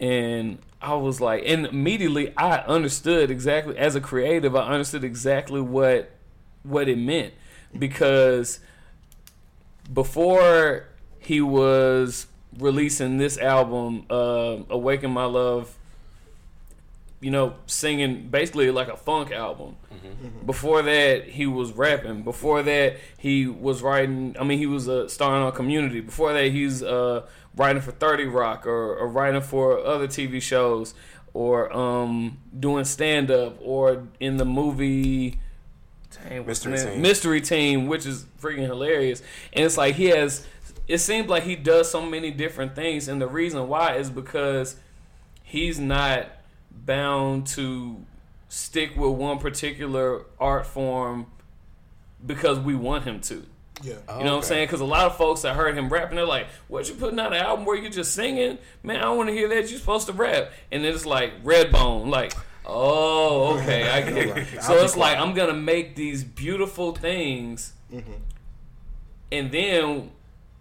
and 0.00 0.58
I 0.80 0.94
was 0.94 1.20
like, 1.20 1.42
and 1.46 1.66
immediately 1.66 2.32
I 2.36 2.58
understood 2.58 3.30
exactly 3.30 3.76
as 3.76 3.94
a 3.94 4.00
creative, 4.00 4.54
I 4.54 4.68
understood 4.68 5.04
exactly 5.04 5.60
what 5.60 6.10
what 6.62 6.88
it 6.88 6.98
meant 6.98 7.34
because 7.76 8.60
before 9.92 10.84
he 11.18 11.40
was 11.40 12.26
releasing 12.58 13.18
this 13.18 13.38
album, 13.38 14.06
uh, 14.10 14.58
"Awaken 14.70 15.10
My 15.10 15.24
Love," 15.24 15.76
you 17.20 17.30
know, 17.30 17.54
singing 17.66 18.28
basically 18.28 18.70
like 18.70 18.88
a 18.88 18.96
funk 18.96 19.32
album. 19.32 19.76
Before 20.46 20.82
that, 20.82 21.24
he 21.24 21.46
was 21.46 21.72
rapping. 21.72 22.22
Before 22.22 22.62
that, 22.62 22.96
he 23.18 23.46
was 23.46 23.82
writing. 23.82 24.36
I 24.38 24.44
mean, 24.44 24.58
he 24.58 24.66
was 24.66 24.88
uh, 24.88 25.08
starring 25.08 25.42
on 25.42 25.52
Community. 25.52 26.00
Before 26.00 26.32
that, 26.32 26.52
he's 26.52 26.82
uh, 26.82 27.26
writing 27.58 27.82
for 27.82 27.90
Thirty 27.92 28.24
Rock 28.24 28.66
or, 28.66 28.96
or 28.96 29.08
writing 29.08 29.42
for 29.42 29.78
other 29.78 30.06
TV 30.06 30.40
shows 30.40 30.94
or 31.34 31.74
um, 31.76 32.38
doing 32.58 32.84
stand 32.84 33.30
up 33.30 33.58
or 33.60 34.08
in 34.20 34.36
the 34.38 34.44
movie. 34.44 35.38
Dang, 36.28 36.46
Mystery? 36.46 36.78
Team. 36.78 37.02
Mystery 37.02 37.40
Team, 37.40 37.86
which 37.86 38.06
is 38.06 38.24
freaking 38.40 38.66
hilarious. 38.66 39.22
And 39.52 39.64
it's 39.64 39.76
like 39.76 39.96
he 39.96 40.06
has. 40.06 40.46
It 40.86 40.98
seems 40.98 41.28
like 41.28 41.42
he 41.42 41.54
does 41.54 41.90
so 41.90 42.00
many 42.00 42.30
different 42.30 42.74
things, 42.74 43.08
and 43.08 43.20
the 43.20 43.26
reason 43.26 43.68
why 43.68 43.96
is 43.96 44.08
because 44.10 44.76
he's 45.42 45.78
not 45.78 46.28
bound 46.70 47.46
to 47.48 48.04
stick 48.48 48.96
with 48.96 49.12
one 49.12 49.38
particular 49.38 50.24
art 50.40 50.66
form 50.66 51.26
because 52.24 52.58
we 52.58 52.74
want 52.74 53.04
him 53.04 53.20
to. 53.20 53.44
Yeah, 53.82 53.94
You 54.18 54.24
know 54.24 54.30
what 54.32 54.36
I'm 54.38 54.42
saying? 54.42 54.66
Because 54.66 54.80
a 54.80 54.84
lot 54.84 55.06
of 55.06 55.16
folks 55.16 55.42
that 55.42 55.54
heard 55.54 55.76
him 55.76 55.88
rapping, 55.88 56.16
they're 56.16 56.26
like, 56.26 56.46
"What 56.68 56.88
you 56.88 56.94
putting 56.94 57.18
out 57.20 57.32
an 57.32 57.40
album 57.40 57.64
where 57.64 57.76
you're 57.76 57.90
just 57.90 58.12
singing? 58.12 58.58
Man, 58.82 59.00
I 59.00 59.10
want 59.10 59.28
to 59.28 59.34
hear 59.34 59.48
that. 59.48 59.70
You're 59.70 59.78
supposed 59.78 60.06
to 60.08 60.12
rap." 60.12 60.50
And 60.72 60.84
then 60.84 60.94
it's 60.94 61.06
like 61.06 61.44
Redbone, 61.44 62.08
like, 62.08 62.32
"Oh, 62.66 63.58
okay, 63.58 63.88
I 63.88 64.02
get 64.02 64.36
it." 64.36 64.46
So 64.62 64.74
it's 64.82 64.96
like 64.96 65.16
I'm 65.18 65.34
gonna 65.34 65.52
make 65.54 65.94
these 65.96 66.24
beautiful 66.24 66.92
things, 66.94 67.72
and 69.30 69.50
then 69.52 70.10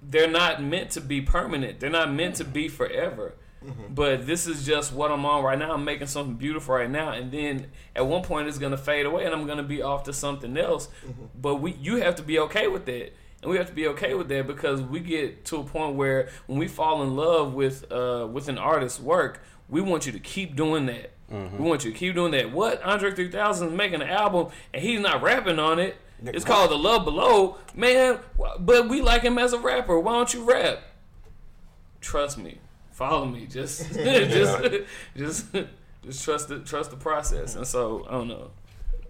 they're 0.01 0.30
not 0.30 0.62
meant 0.62 0.91
to 0.91 1.01
be 1.01 1.21
permanent. 1.21 1.80
They're 1.80 1.89
not 1.89 2.12
meant 2.13 2.36
to 2.36 2.43
be 2.43 2.67
forever. 2.67 3.34
Mm-hmm. 3.67 3.93
But 3.93 4.25
this 4.25 4.47
is 4.47 4.65
just 4.65 4.93
what 4.93 5.12
I'm 5.12 5.25
on 5.25 5.43
right 5.43 5.60
now. 5.60 5.73
I'm 5.73 5.84
making 5.84 6.08
something 6.08 6.36
beautiful 6.36 6.75
right 6.75 6.89
now, 6.89 7.12
and 7.12 7.32
then 7.32 7.67
at 7.95 8.08
one 8.08 8.23
point 8.23 8.47
it's 8.47 8.58
gonna 8.58 8.77
fade 8.77 9.06
away, 9.06 9.25
and 9.25 9.34
I'm 9.34 9.45
gonna 9.45 9.63
be 9.63 9.82
off 9.82 10.03
to 10.03 10.13
something 10.13 10.56
else. 10.58 10.88
Mm-hmm. 11.06 11.25
But 11.39 11.56
we, 11.56 11.73
you 11.73 11.97
have 11.97 12.15
to 12.15 12.23
be 12.23 12.39
okay 12.39 12.67
with 12.67 12.86
that, 12.86 13.13
and 13.41 13.51
we 13.51 13.58
have 13.58 13.67
to 13.67 13.73
be 13.73 13.88
okay 13.89 14.13
with 14.13 14.30
that 14.30 14.47
because 14.47 14.82
we 14.82 14.99
get 15.01 15.43
to 15.45 15.58
a 15.58 15.63
point 15.63 15.95
where 15.95 16.30
when 16.47 16.58
we 16.58 16.67
fall 16.67 17.03
in 17.03 17.15
love 17.15 17.53
with 17.53 17.91
uh, 17.91 18.27
with 18.32 18.47
an 18.47 18.58
artist's 18.58 18.99
work, 18.99 19.41
we 19.67 19.82
want 19.82 20.06
you 20.06 20.12
to 20.13 20.19
keep 20.19 20.56
doing 20.56 20.86
that. 20.86 21.12
Mm-hmm. 21.32 21.58
We 21.62 21.69
want 21.69 21.84
you 21.84 21.91
to 21.91 21.97
keep 21.97 22.15
doing 22.15 22.32
that. 22.32 22.51
What 22.51 22.82
Andre 22.84 23.13
3000 23.13 23.67
is 23.67 23.73
making 23.73 24.01
an 24.01 24.10
album 24.10 24.47
and 24.73 24.82
he's 24.82 24.99
not 24.99 25.21
rapping 25.21 25.60
on 25.60 25.77
it. 25.80 25.97
It's 26.23 26.45
called 26.45 26.71
The 26.71 26.77
Love 26.77 27.06
Below, 27.06 27.58
man. 27.75 28.19
But 28.60 28.89
we 28.89 29.01
like 29.01 29.21
him 29.21 29.38
as 29.38 29.53
a 29.53 29.60
rapper. 29.60 29.99
Why 29.99 30.13
don't 30.13 30.34
you 30.34 30.43
rap? 30.43 30.80
Trust 32.01 32.38
me, 32.38 32.60
follow 32.97 33.25
me. 33.25 33.45
Just, 33.45 33.93
just, 33.93 34.63
just, 35.15 35.45
just 36.03 36.23
trust 36.23 36.47
the 36.49 36.60
trust 36.60 36.89
the 36.91 36.97
process. 36.97 37.55
And 37.55 37.65
so 37.67 38.05
I 38.10 38.12
don't 38.13 38.27
know. 38.27 38.49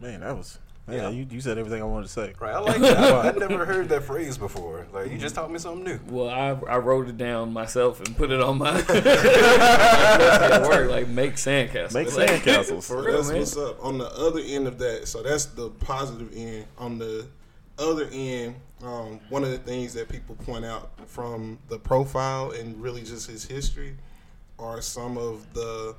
Man, 0.02 0.20
that 0.20 0.36
was. 0.36 0.60
Man, 0.86 0.98
Yeah. 1.00 1.10
you, 1.10 1.28
you 1.30 1.42
said 1.42 1.58
everything 1.58 1.82
I 1.82 1.86
wanted 1.86 2.06
to 2.08 2.12
say. 2.14 2.34
Right, 2.40 2.54
I 2.54 2.60
like 2.60 2.80
that. 2.80 2.98
I, 2.98 3.30
I 3.30 3.32
never 3.34 3.66
heard 3.66 3.90
that 3.90 4.04
phrase 4.04 4.38
before. 4.38 4.88
Like 4.94 5.12
you 5.12 5.18
just 5.18 5.36
taught 5.36 5.52
me 5.52 5.60
something 5.60 5.84
new. 5.84 6.00
Well, 6.10 6.30
I 6.30 6.52
I 6.70 6.78
wrote 6.78 7.08
it 7.10 7.18
down 7.18 7.52
myself 7.52 8.00
and 8.00 8.16
put 8.16 8.32
it 8.32 8.40
on 8.42 8.58
my 8.58 8.78
at 8.80 10.62
work. 10.68 10.90
Like 10.90 11.08
make 11.10 11.34
sandcastles. 11.36 11.94
Make 11.94 12.16
Like, 12.16 12.30
sandcastles. 12.30 12.88
for 12.88 13.04
real, 13.04 13.18
that's 13.18 13.30
man. 13.30 13.40
what's 13.40 13.58
up. 13.58 13.84
On 13.84 13.98
the 13.98 14.06
other 14.12 14.40
end 14.42 14.68
of 14.68 14.78
that, 14.80 15.08
so 15.08 15.22
that's 15.24 15.46
the 15.46 15.70
positive 15.70 16.32
end. 16.36 16.66
On 16.78 16.98
the 16.98 17.28
other 17.80 18.08
end, 18.12 18.56
um, 18.84 19.20
one 19.30 19.44
of 19.44 19.52
the 19.52 19.58
things 19.58 19.94
that 19.94 20.10
people 20.10 20.36
point 20.36 20.66
out 20.66 20.92
from 21.08 21.60
the 21.70 21.80
profile 21.80 22.52
and 22.52 22.82
really 22.82 23.04
just 23.04 23.30
his 23.30 23.46
history 23.46 23.96
are 24.60 24.82
some 24.82 25.18
of 25.18 25.54
the 25.54 25.96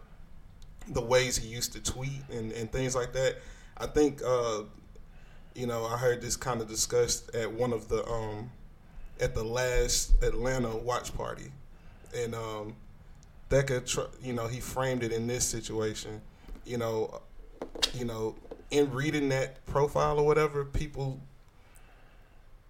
the 0.90 1.00
ways 1.02 1.36
he 1.36 1.46
used 1.48 1.72
to 1.74 1.82
tweet 1.82 2.22
and, 2.30 2.50
and 2.52 2.72
things 2.72 2.94
like 2.94 3.12
that. 3.12 3.36
I 3.76 3.86
think 3.86 4.22
uh, 4.24 4.62
you 5.54 5.66
know 5.66 5.84
I 5.84 5.96
heard 5.96 6.20
this 6.20 6.36
kind 6.36 6.60
of 6.60 6.68
discussed 6.68 7.34
at 7.34 7.52
one 7.52 7.72
of 7.72 7.88
the 7.88 8.06
um, 8.06 8.50
at 9.20 9.34
the 9.34 9.44
last 9.44 10.22
Atlanta 10.22 10.76
watch 10.76 11.14
party, 11.14 11.50
and 12.16 12.34
um, 12.34 12.74
tr- 13.50 14.00
you 14.22 14.32
know, 14.32 14.46
he 14.46 14.60
framed 14.60 15.02
it 15.02 15.12
in 15.12 15.26
this 15.26 15.44
situation. 15.44 16.20
You 16.64 16.78
know, 16.78 17.20
you 17.94 18.04
know, 18.04 18.36
in 18.70 18.90
reading 18.92 19.28
that 19.30 19.64
profile 19.66 20.18
or 20.18 20.26
whatever, 20.26 20.64
people. 20.64 21.20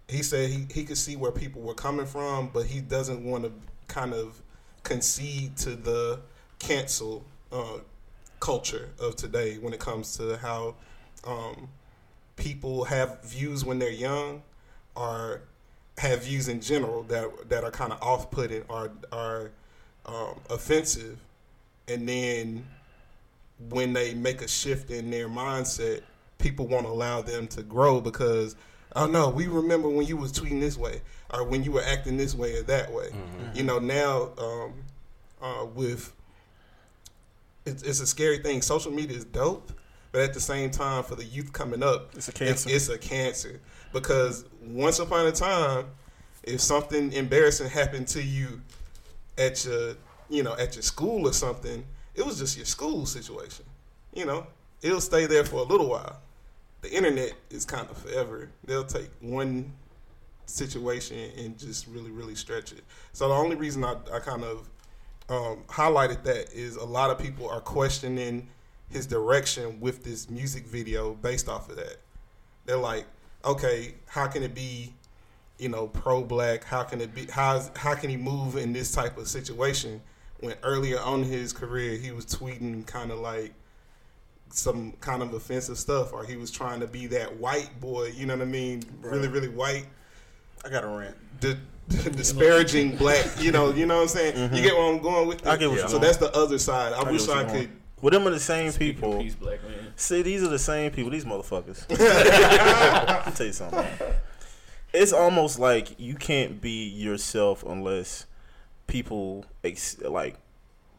He 0.09 0.23
said 0.23 0.51
he, 0.51 0.67
he 0.73 0.85
could 0.85 0.97
see 0.97 1.17
where 1.17 1.33
people 1.33 1.61
were 1.63 1.75
coming 1.75 2.07
from, 2.07 2.49
but 2.49 2.67
he 2.67 2.81
doesn't 2.81 3.23
want 3.25 3.45
to 3.45 3.53
kind 3.89 4.15
of 4.15 4.41
concede 4.83 5.57
to 5.59 5.77
the 5.77 6.21
cancel 6.59 7.25
uh, 7.53 7.79
culture 8.41 8.89
of 9.01 9.17
today 9.17 9.59
when 9.59 9.73
it 9.73 9.81
comes 9.81 10.17
to 10.17 10.39
how 10.39 10.75
um, 11.25 11.69
people 12.37 12.85
have 12.85 13.23
views 13.23 13.65
when 13.65 13.79
they're 13.79 13.91
young 13.91 14.43
or 14.95 15.43
have 15.99 16.25
views 16.25 16.49
in 16.49 16.61
general 16.61 17.03
that 17.05 17.49
that 17.49 17.65
are 17.65 17.71
kind 17.71 17.93
of 17.93 18.01
off-putting 18.01 18.63
or 18.69 18.91
are 19.13 19.51
um, 20.07 20.41
offensive, 20.49 21.19
and 21.87 22.09
then 22.09 22.67
when 23.69 23.93
they 23.93 24.15
make 24.15 24.41
a 24.41 24.49
shift 24.49 24.91
in 24.91 25.11
their 25.11 25.29
mindset, 25.29 26.03
people 26.39 26.67
won't 26.67 26.87
allow 26.87 27.21
them 27.21 27.47
to 27.49 27.63
grow 27.63 28.01
because 28.01 28.55
oh 28.97 29.07
no, 29.07 29.29
we 29.29 29.47
remember 29.47 29.89
when 29.89 30.07
you 30.07 30.17
was 30.17 30.33
tweeting 30.33 30.61
this 30.61 30.77
way 30.77 31.01
or 31.33 31.45
when 31.45 31.63
you 31.65 31.73
were 31.73 31.83
acting 31.83 32.17
this 32.17 32.35
way 32.35 32.57
or 32.57 32.63
that 32.65 32.93
way. 32.93 33.11
You 33.55 33.63
know 33.63 33.79
now 33.79 34.31
um, 34.39 34.73
uh, 35.41 35.67
with 35.75 36.13
it's, 37.69 37.83
it's 37.83 38.01
a 38.01 38.07
scary 38.07 38.39
thing. 38.39 38.63
Social 38.63 38.93
media 38.93 39.17
is 39.17 39.25
dope, 39.25 39.73
but 40.13 40.23
at 40.23 40.35
the 40.35 40.41
same 40.41 40.71
time, 40.71 41.05
for 41.05 41.15
the 41.15 41.25
youth 41.25 41.53
coming 41.53 41.83
up, 41.83 42.11
It's 42.15 42.29
a 42.29 42.33
cancer. 42.33 42.71
It's, 42.71 42.89
a 42.89 42.99
cancer 42.99 43.61
because 43.93 44.45
once 44.63 44.99
upon 44.99 45.27
a 45.27 45.33
time, 45.33 45.87
if 46.43 46.61
something 46.61 47.13
embarrassing 47.13 47.69
happened 47.69 48.09
to 48.09 48.23
you 48.23 48.61
at 49.37 49.65
your, 49.65 49.95
you 50.31 50.43
know, 50.43 50.57
at 50.57 50.75
your 50.75 50.83
school 50.83 51.29
or 51.29 51.33
something, 51.33 51.85
it 52.15 52.25
was 52.25 52.39
just 52.39 52.57
your 52.57 52.67
school 52.67 53.07
situation. 53.07 53.65
You 54.15 54.25
know, 54.25 54.47
it'll 54.83 55.01
stay 55.01 55.27
there 55.27 55.45
for 55.45 55.57
a 55.57 55.63
little 55.65 55.89
while. 55.89 56.21
The 56.81 56.93
internet 56.93 57.33
is 57.51 57.65
kind 57.65 57.89
of 57.91 57.99
forever. 57.99 58.51
They'll 58.65 58.85
take 58.85 59.11
one 59.21 59.73
situation 60.47 61.31
and 61.37 61.59
just 61.59 61.87
really, 61.87 62.11
really 62.11 62.35
stretch 62.35 62.73
it. 62.73 62.85
So 63.13 63.29
the 63.29 63.35
only 63.35 63.57
reason 63.57 63.85
I, 63.85 63.97
I 64.13 64.21
kind 64.21 64.45
of 64.45 64.69
um, 65.29 65.65
highlighted 65.69 66.23
that 66.25 66.53
is 66.53 66.77
a 66.77 66.85
lot 66.85 67.11
of 67.11 67.19
people 67.19 67.49
are 67.49 67.61
questioning 67.61 68.49
his 68.91 69.07
direction 69.07 69.81
with 69.81 70.05
this 70.05 70.31
music 70.31 70.67
video 70.67 71.15
based 71.15 71.49
off 71.49 71.69
of 71.69 71.77
that. 71.77 71.97
They're 72.65 72.77
like, 72.77 73.07
okay, 73.45 73.95
how 74.07 74.27
can 74.27 74.43
it 74.43 74.55
be, 74.55 74.95
you 75.59 75.69
know, 75.69 75.89
pro 75.89 76.23
black? 76.23 76.65
How 76.65 76.83
can 76.83 77.01
it 77.01 77.15
be? 77.15 77.27
How 77.27 77.63
how 77.77 77.95
can 77.95 78.11
he 78.11 78.17
move 78.17 78.57
in 78.57 78.73
this 78.73 78.93
type 78.93 79.19
of 79.19 79.29
situation 79.29 80.01
when 80.41 80.55
earlier 80.63 81.01
on 81.01 81.23
his 81.23 81.53
career 81.53 81.97
he 81.97 82.11
was 82.11 82.25
tweeting 82.25 82.87
kind 82.87 83.11
of 83.11 83.19
like 83.19 83.53
some 84.51 84.93
kind 85.01 85.23
of 85.23 85.33
offensive 85.35 85.79
stuff, 85.79 86.13
or 86.13 86.25
he 86.25 86.37
was 86.37 86.51
trying 86.51 86.81
to 86.81 86.87
be 86.87 87.07
that 87.09 87.37
white 87.39 87.71
boy, 87.81 88.13
you 88.17 88.27
know 88.27 88.35
what 88.35 88.43
I 88.43 88.51
mean? 88.51 88.83
Really, 89.03 89.29
really 89.29 89.49
white 89.49 89.87
I 90.65 90.69
got 90.69 90.85
a 90.85 90.89
rant. 90.89 91.17
di- 91.41 91.57
disparaging 91.89 92.97
black. 92.97 93.27
You 93.39 93.53
know, 93.53 93.73
you 93.73 93.87
know 93.87 93.97
what 93.97 94.03
I'm 94.03 94.09
saying. 94.09 94.55
You 94.55 94.63
get 94.63 94.75
where 94.77 94.93
I'm 94.93 95.01
going 95.01 95.29
with 95.29 95.39
that. 95.43 95.45
Mm-hmm. 95.45 95.55
I 95.55 95.57
get 95.57 95.71
what 95.71 95.79
you're 95.79 95.89
so 95.89 95.99
that's 95.99 96.19
the 96.19 96.35
other 96.37 96.59
side. 96.59 96.93
I, 96.93 97.01
I 97.01 97.11
wish 97.11 97.29
I 97.29 97.45
could. 97.45 97.53
going. 97.53 97.73
Well, 98.01 98.11
them 98.11 98.27
are 98.29 98.31
the 98.31 98.39
same 98.41 98.73
people. 98.73 99.21
Peace, 99.21 99.35
black 99.35 99.63
man. 99.65 99.93
See, 99.97 100.23
these 100.23 100.43
are 100.43 100.49
the 100.49 100.59
same 100.59 100.91
people. 100.93 101.11
These 101.11 101.25
motherfuckers. 101.25 101.85
I'll 103.27 103.33
tell 103.33 103.47
you 103.47 103.53
something. 103.53 103.87
It's 104.93 105.13
almost 105.13 105.59
like 105.59 105.99
you 105.99 106.15
can't 106.15 106.61
be 106.61 106.89
yourself 106.89 107.65
unless 107.65 108.27
people 108.87 109.45
ex- 109.65 110.01
like 110.01 110.37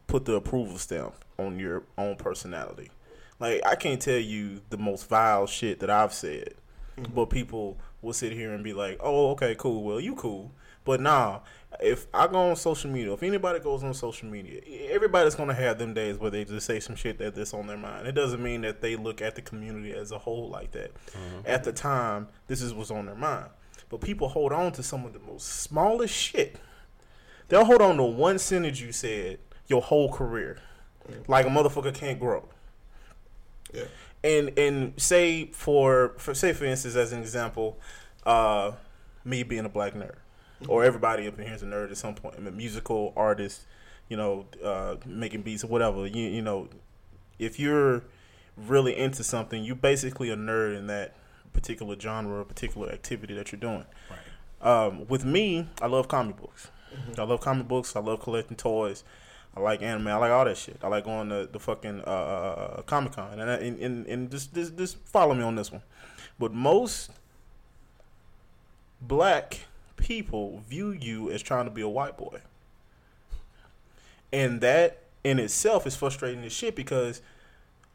put 0.06 0.24
the 0.24 0.34
approval 0.34 0.78
stamp 0.78 1.14
on 1.38 1.58
your 1.58 1.84
own 1.96 2.16
personality. 2.16 2.90
Like 3.40 3.62
I 3.66 3.74
can't 3.74 4.00
tell 4.00 4.18
you 4.18 4.60
the 4.68 4.76
most 4.76 5.08
vile 5.08 5.46
shit 5.46 5.80
that 5.80 5.90
I've 5.90 6.12
said, 6.12 6.54
mm-hmm. 6.96 7.12
but 7.14 7.30
people 7.30 7.78
will 8.02 8.12
sit 8.12 8.32
here 8.32 8.52
and 8.52 8.62
be 8.62 8.74
like, 8.74 8.98
"Oh, 9.00 9.30
okay, 9.30 9.56
cool. 9.58 9.82
Well, 9.82 9.98
you 9.98 10.14
cool." 10.14 10.52
But 10.84 11.00
nah, 11.00 11.40
if 11.80 12.06
I 12.12 12.26
go 12.26 12.50
on 12.50 12.56
social 12.56 12.90
media, 12.90 13.12
if 13.12 13.22
anybody 13.22 13.58
goes 13.58 13.82
on 13.82 13.94
social 13.94 14.28
media, 14.28 14.60
everybody's 14.90 15.34
gonna 15.34 15.54
have 15.54 15.78
them 15.78 15.94
days 15.94 16.18
where 16.18 16.30
they 16.30 16.44
just 16.44 16.66
say 16.66 16.80
some 16.80 16.96
shit 16.96 17.18
that 17.18 17.34
that's 17.34 17.54
on 17.54 17.66
their 17.66 17.78
mind. 17.78 18.06
It 18.06 18.12
doesn't 18.12 18.42
mean 18.42 18.60
that 18.62 18.82
they 18.82 18.96
look 18.96 19.22
at 19.22 19.34
the 19.34 19.42
community 19.42 19.92
as 19.92 20.12
a 20.12 20.18
whole 20.18 20.50
like 20.50 20.72
that. 20.72 20.94
Mm-hmm. 20.94 21.40
At 21.46 21.64
the 21.64 21.72
time, 21.72 22.28
this 22.46 22.60
is 22.60 22.74
what's 22.74 22.90
on 22.90 23.06
their 23.06 23.14
mind. 23.14 23.48
But 23.88 24.02
people 24.02 24.28
hold 24.28 24.52
on 24.52 24.72
to 24.72 24.82
some 24.82 25.04
of 25.04 25.14
the 25.14 25.18
most 25.18 25.46
smallest 25.46 26.14
shit. 26.14 26.56
They'll 27.48 27.64
hold 27.64 27.82
on 27.82 27.96
to 27.96 28.04
one 28.04 28.38
sentence 28.38 28.80
you 28.80 28.92
said 28.92 29.38
your 29.66 29.82
whole 29.82 30.12
career, 30.12 30.58
mm-hmm. 31.08 31.30
like 31.30 31.46
a 31.46 31.48
motherfucker 31.48 31.94
can't 31.94 32.20
grow 32.20 32.48
Yeah. 33.72 33.84
and 34.24 34.58
and 34.58 35.00
say 35.00 35.46
for 35.52 36.14
for 36.18 36.34
say 36.34 36.52
for 36.52 36.64
instance 36.64 36.96
as 36.96 37.12
an 37.12 37.20
example, 37.20 37.78
uh, 38.26 38.72
me 39.24 39.42
being 39.42 39.64
a 39.64 39.68
black 39.68 39.94
nerd, 39.94 40.16
or 40.68 40.84
everybody 40.84 41.26
up 41.26 41.38
in 41.38 41.46
here 41.46 41.54
is 41.54 41.62
a 41.62 41.66
nerd 41.66 41.90
at 41.90 41.96
some 41.96 42.14
point. 42.14 42.34
I'm 42.38 42.46
a 42.46 42.50
musical 42.50 43.12
artist, 43.16 43.66
you 44.08 44.16
know, 44.16 44.46
uh, 44.62 44.96
making 45.06 45.42
beats 45.42 45.64
or 45.64 45.68
whatever. 45.68 46.06
You 46.06 46.28
you 46.28 46.42
know, 46.42 46.68
if 47.38 47.58
you're 47.60 48.02
really 48.56 48.96
into 48.96 49.22
something, 49.24 49.64
you're 49.64 49.76
basically 49.76 50.30
a 50.30 50.36
nerd 50.36 50.76
in 50.76 50.86
that 50.88 51.14
particular 51.52 51.98
genre 51.98 52.40
or 52.40 52.44
particular 52.44 52.90
activity 52.90 53.34
that 53.34 53.52
you're 53.52 53.60
doing. 53.60 53.84
Um, 54.60 55.06
with 55.08 55.24
me, 55.24 55.68
I 55.80 55.86
love 55.86 56.08
comic 56.08 56.36
books. 56.36 56.70
I 57.16 57.22
love 57.22 57.40
comic 57.40 57.68
books. 57.68 57.96
I 57.96 58.00
love 58.00 58.20
collecting 58.20 58.56
toys. 58.56 59.04
I 59.56 59.60
like 59.60 59.82
anime. 59.82 60.08
I 60.08 60.16
like 60.16 60.30
all 60.30 60.44
that 60.44 60.56
shit. 60.56 60.78
I 60.82 60.88
like 60.88 61.04
going 61.04 61.28
to 61.30 61.48
the 61.50 61.58
fucking 61.58 62.02
uh, 62.06 62.10
uh, 62.10 62.82
Comic 62.82 63.12
Con 63.12 63.38
and, 63.38 63.50
and 63.50 63.78
and 63.80 64.06
and 64.06 64.30
just, 64.30 64.54
just 64.54 64.76
just 64.76 64.98
follow 65.08 65.34
me 65.34 65.42
on 65.42 65.56
this 65.56 65.72
one. 65.72 65.82
But 66.38 66.52
most 66.54 67.10
black 69.00 69.60
people 69.96 70.62
view 70.68 70.92
you 70.92 71.30
as 71.30 71.42
trying 71.42 71.64
to 71.64 71.70
be 71.70 71.82
a 71.82 71.88
white 71.88 72.16
boy, 72.16 72.40
and 74.32 74.60
that 74.60 75.02
in 75.24 75.38
itself 75.38 75.86
is 75.86 75.96
frustrating 75.96 76.44
as 76.44 76.52
shit 76.52 76.76
because 76.76 77.20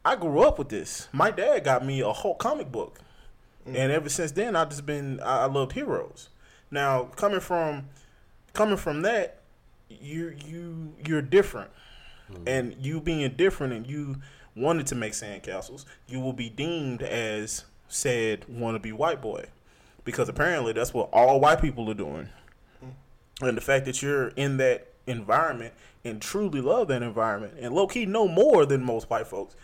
I 0.04 0.16
grew 0.18 0.42
up 0.42 0.60
with 0.60 0.70
this. 0.70 1.08
My 1.14 1.32
dad 1.32 1.64
got 1.64 1.86
me 1.86 2.02
a 2.02 2.12
whole 2.12 2.36
comic 2.36 2.70
book, 2.70 3.00
and 3.66 3.92
ever 3.92 4.10
since 4.10 4.34
then 4.34 4.58
I've 4.58 4.70
just 4.70 4.86
been 4.86 5.22
I, 5.22 5.44
I 5.44 5.46
loved 5.46 5.72
heroes. 5.72 6.30
Now 6.70 7.06
coming 7.16 7.40
from 7.40 7.86
coming 8.54 8.78
from 8.78 9.04
that, 9.04 9.42
you 9.90 10.36
you 10.46 10.94
you're 11.06 11.22
different, 11.22 11.72
hmm. 12.28 12.48
and 12.48 12.76
you 12.80 13.02
being 13.02 13.30
different, 13.32 13.74
and 13.74 13.88
you 13.88 14.18
wanted 14.56 14.88
to 14.88 14.96
make 14.96 15.14
sandcastles, 15.14 15.86
you 16.08 16.20
will 16.20 16.34
be 16.34 16.50
deemed 16.50 17.02
as 17.02 17.66
said 17.88 18.42
wannabe 18.50 18.94
white 18.94 19.22
boy, 19.22 19.46
because 20.04 20.30
apparently 20.30 20.74
that's 20.74 20.94
what 20.94 21.10
all 21.12 21.40
white 21.40 21.62
people 21.62 21.90
are 21.90 21.96
doing, 21.96 22.30
hmm. 22.80 23.46
and 23.46 23.58
the 23.58 23.62
fact 23.62 23.86
that 23.86 24.02
you're 24.02 24.30
in 24.30 24.58
that 24.58 24.88
environment 25.08 25.74
and 26.04 26.22
truly 26.22 26.62
love 26.62 26.88
that 26.88 27.04
environment 27.04 27.54
and 27.60 27.74
low 27.74 27.88
key 27.88 28.06
know 28.06 28.28
more 28.28 28.66
than 28.66 28.84
most 28.84 29.10
white 29.10 29.28
folks, 29.28 29.56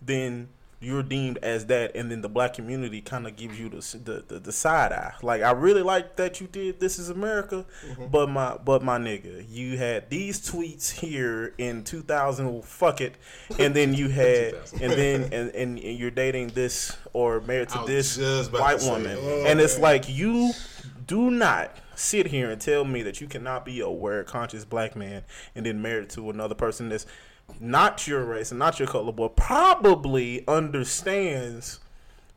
then 0.00 0.48
you're 0.80 1.02
deemed 1.02 1.38
as 1.38 1.66
that, 1.66 1.96
and 1.96 2.10
then 2.10 2.20
the 2.20 2.28
black 2.28 2.54
community 2.54 3.00
kind 3.00 3.26
of 3.26 3.34
gives 3.34 3.58
you 3.58 3.68
the, 3.68 3.98
the 4.04 4.24
the 4.26 4.38
the 4.38 4.52
side 4.52 4.92
eye. 4.92 5.14
Like 5.22 5.42
I 5.42 5.50
really 5.50 5.82
like 5.82 6.16
that 6.16 6.40
you 6.40 6.46
did 6.46 6.78
"This 6.78 6.98
Is 6.98 7.10
America," 7.10 7.66
but 8.10 8.28
my 8.28 8.56
but 8.64 8.82
my 8.82 8.98
nigga, 8.98 9.44
you 9.48 9.76
had 9.76 10.08
these 10.08 10.40
tweets 10.40 10.90
here 10.90 11.54
in 11.58 11.82
2000. 11.84 12.64
Fuck 12.64 13.00
it, 13.00 13.16
and 13.58 13.74
then 13.74 13.94
you 13.94 14.08
had 14.08 14.54
and 14.80 14.92
then 14.92 15.22
and, 15.24 15.50
and, 15.50 15.78
and 15.78 15.78
you're 15.78 16.10
dating 16.10 16.48
this 16.48 16.96
or 17.12 17.40
married 17.40 17.70
to 17.70 17.82
this 17.86 18.16
white 18.50 18.80
to 18.80 18.90
woman, 18.90 19.16
that. 19.16 19.46
and 19.48 19.60
it's 19.60 19.78
like 19.78 20.08
you 20.08 20.52
do 21.06 21.30
not 21.30 21.74
sit 21.96 22.28
here 22.28 22.50
and 22.50 22.60
tell 22.60 22.84
me 22.84 23.02
that 23.02 23.20
you 23.20 23.26
cannot 23.26 23.64
be 23.64 23.80
a 23.80 23.84
aware, 23.84 24.22
conscious 24.22 24.64
black 24.64 24.94
man 24.94 25.24
and 25.56 25.66
then 25.66 25.82
married 25.82 26.08
to 26.10 26.30
another 26.30 26.54
person 26.54 26.88
that's 26.88 27.06
not 27.60 28.06
your 28.06 28.24
race 28.24 28.50
and 28.50 28.58
not 28.58 28.78
your 28.78 28.88
color, 28.88 29.12
but 29.12 29.36
probably 29.36 30.46
understands 30.46 31.80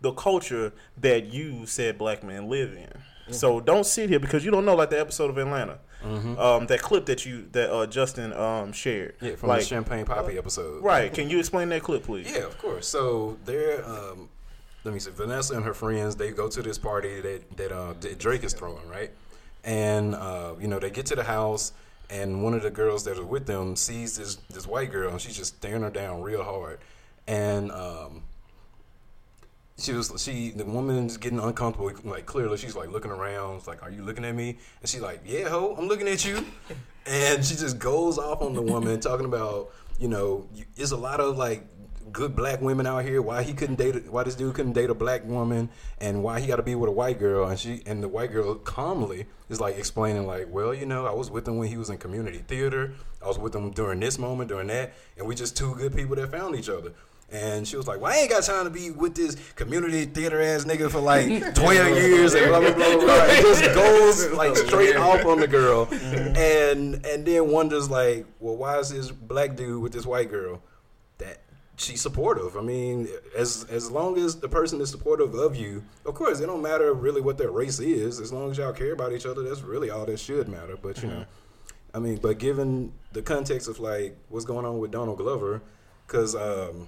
the 0.02 0.12
culture 0.14 0.74
that 0.98 1.32
you 1.32 1.66
said 1.66 1.98
black 1.98 2.24
men 2.24 2.50
live 2.50 2.72
in. 2.74 2.88
Mm-hmm. 2.88 3.34
So 3.34 3.60
don't 3.60 3.86
sit 3.86 4.10
here 4.10 4.20
because 4.20 4.44
you 4.44 4.52
don't 4.52 4.66
know, 4.66 4.76
like 4.76 4.90
the 4.90 5.00
episode 5.00 5.30
of 5.30 5.38
Atlanta, 5.38 5.80
um, 6.04 6.66
that 6.68 6.82
clip 6.82 7.06
that 7.06 7.26
you 7.26 7.48
that 7.52 7.72
uh, 7.72 7.86
Justin 7.86 8.34
um, 8.34 8.74
shared. 8.74 9.16
Yeah, 9.22 9.36
from 9.36 9.50
like, 9.50 9.60
the 9.60 9.66
Champagne 9.66 10.06
Papi 10.06 10.38
episode. 10.38 10.84
right? 10.84 11.14
Can 11.14 11.30
you 11.30 11.40
explain 11.40 11.70
that 11.70 11.84
clip, 11.84 12.04
please? 12.04 12.32
Yeah, 12.32 12.46
of 12.46 12.58
course. 12.58 12.88
So 12.88 13.38
they're 13.46 13.86
um, 13.86 14.30
let 14.84 14.94
me 14.94 15.00
see, 15.00 15.12
Vanessa 15.12 15.56
and 15.56 15.64
her 15.64 15.74
friends 15.74 16.16
they 16.16 16.32
go 16.32 16.50
to 16.50 16.62
this 16.62 16.78
party 16.78 17.22
that 17.22 17.58
that, 17.58 17.72
uh, 17.72 17.94
that 18.00 18.18
Drake 18.18 18.44
is 18.44 18.54
throwing, 18.54 18.88
right? 18.88 19.12
And 19.64 20.16
uh, 20.16 20.56
you 20.60 20.68
know 20.68 20.80
they 20.80 20.90
get 20.90 21.06
to 21.08 21.16
the 21.16 21.24
house, 21.24 21.74
and 22.12 22.44
one 22.44 22.54
of 22.54 22.62
the 22.62 22.70
girls 22.70 23.06
that 23.06 23.18
was 23.18 23.26
with 23.26 23.46
them 23.48 23.76
sees 23.76 24.18
this 24.18 24.36
this 24.50 24.68
white 24.68 24.92
girl, 24.92 25.12
and 25.12 25.22
she's 25.22 25.38
just 25.38 25.56
staring 25.58 25.82
her 25.82 25.90
down 25.90 26.22
real 26.22 26.44
hard, 26.44 26.80
and 27.28 27.72
um, 27.72 28.24
she 29.82 29.94
was 29.94 30.12
she 30.18 30.52
the 30.52 30.66
woman's 30.66 31.18
getting 31.18 31.40
uncomfortable 31.40 31.92
like 32.04 32.26
clearly 32.26 32.58
she's 32.58 32.76
like 32.76 32.92
looking 32.92 33.12
around 33.12 33.58
it's 33.58 33.68
like 33.68 33.82
are 33.84 33.90
you 33.90 34.04
looking 34.04 34.26
at 34.26 34.36
me? 34.36 34.58
And 34.82 34.90
she's 34.90 35.02
like 35.02 35.22
yeah 35.26 35.50
ho 35.50 35.76
i'm 35.78 35.88
looking 35.88 36.08
at 36.08 36.24
you. 36.26 36.46
And 37.04 37.44
she 37.44 37.56
just 37.56 37.80
goes 37.80 38.20
off 38.20 38.44
on 38.44 38.54
the 38.54 38.62
woman 38.62 39.00
talking 39.00 39.26
about 39.26 39.72
you 39.98 40.08
know 40.08 40.48
it's 40.78 40.92
a 40.92 40.96
lot 40.96 41.20
of 41.20 41.36
like 41.36 41.66
good 42.12 42.36
black 42.36 42.62
women 42.62 42.86
out 42.86 43.04
here. 43.04 43.22
Why 43.22 43.44
he 43.44 43.54
couldn't 43.54 43.76
date? 43.76 44.12
Why 44.12 44.24
this 44.24 44.36
dude 44.36 44.56
couldn't 44.56 44.74
date 44.74 44.90
a 44.90 44.94
black 44.94 45.26
woman, 45.26 45.70
and 46.00 46.24
why 46.24 46.40
he 46.40 46.48
got 46.48 46.58
to 46.58 46.64
be 46.64 46.76
with 46.76 46.90
a 46.90 46.94
white 46.94 47.20
girl? 47.20 47.48
And 47.48 47.60
she 47.60 47.82
and 47.86 48.04
the 48.04 48.08
white 48.08 48.32
girl 48.32 48.56
calmly 48.56 49.26
is 49.50 49.60
like 49.60 49.78
explaining, 49.78 50.26
like, 50.28 50.48
well, 50.50 50.74
you 50.74 50.86
know, 50.86 51.06
I 51.06 51.14
was 51.14 51.30
with 51.30 51.48
him 51.48 51.58
when 51.58 51.68
he 51.68 51.78
was 51.78 51.90
in 51.90 51.98
community 51.98 52.40
theater. 52.40 52.94
I 53.24 53.28
was 53.28 53.38
with 53.38 53.56
him 53.56 53.72
during 53.72 54.00
this 54.00 54.18
moment, 54.18 54.50
during 54.50 54.68
that, 54.68 54.94
and 55.18 55.28
we 55.28 55.36
just 55.36 55.56
two 55.56 55.76
good 55.76 55.96
people 55.96 56.16
that 56.16 56.32
found 56.32 56.56
each 56.56 56.70
other. 56.70 56.94
And 57.32 57.66
she 57.66 57.78
was 57.78 57.88
like, 57.88 58.02
"Well, 58.02 58.12
I 58.12 58.18
ain't 58.18 58.30
got 58.30 58.44
time 58.44 58.66
to 58.66 58.70
be 58.70 58.92
with 58.92 59.16
this 59.16 59.38
community 59.56 60.04
theater 60.04 60.42
ass 60.42 60.66
nigga 60.66 60.92
for 60.92 61.00
like 61.00 61.28
twelve 61.56 61.98
years." 61.98 62.34
And 62.34 62.48
blah 62.48 62.60
blah 62.60 62.74
blah. 62.74 62.98
blah. 62.98 63.26
It 63.26 63.42
just 63.42 63.64
goes 63.74 64.32
like 64.34 64.58
straight 64.58 64.98
off 64.98 65.26
on 65.26 65.40
the 65.40 65.48
girl, 65.48 65.86
mm-hmm. 65.86 66.36
and 66.36 67.06
and 67.06 67.26
then 67.26 67.50
wonders 67.50 67.90
like, 67.90 68.26
"Well, 68.42 68.58
why 68.58 68.80
is 68.80 68.90
this 68.90 69.12
black 69.12 69.56
dude 69.56 69.82
with 69.82 69.94
this 69.94 70.06
white 70.06 70.30
girl?" 70.30 70.62
That 71.20 71.42
she's 71.78 72.02
supportive. 72.02 72.56
I 72.56 72.62
mean, 72.62 73.08
as 73.36 73.66
as 73.70 73.92
long 73.92 74.18
as 74.18 74.40
the 74.40 74.50
person 74.50 74.80
is 74.82 74.90
supportive 74.90 75.34
of 75.34 75.56
you, 75.56 75.84
of 76.06 76.16
course, 76.16 76.40
it 76.40 76.46
don't 76.46 76.62
matter 76.62 76.94
really 76.94 77.22
what 77.22 77.38
their 77.38 77.52
race 77.52 77.80
is. 77.80 78.20
As 78.20 78.32
long 78.32 78.52
as 78.52 78.58
y'all 78.58 78.74
care 78.74 78.94
about 78.94 79.14
each 79.14 79.26
other, 79.26 79.42
that's 79.44 79.62
really 79.62 79.90
all 79.90 80.06
that 80.06 80.20
should 80.20 80.48
matter. 80.48 80.78
But 80.78 81.02
you 81.02 81.10
know, 81.10 81.26
I 81.94 82.00
mean, 82.00 82.18
but 82.18 82.38
given 82.38 82.94
the 83.12 83.22
context 83.22 83.68
of 83.68 83.80
like 83.80 84.18
what's 84.30 84.46
going 84.46 84.66
on 84.66 84.80
with 84.80 84.92
Donald 84.92 85.18
Glover, 85.18 85.62
because 86.08 86.36
um, 86.36 86.88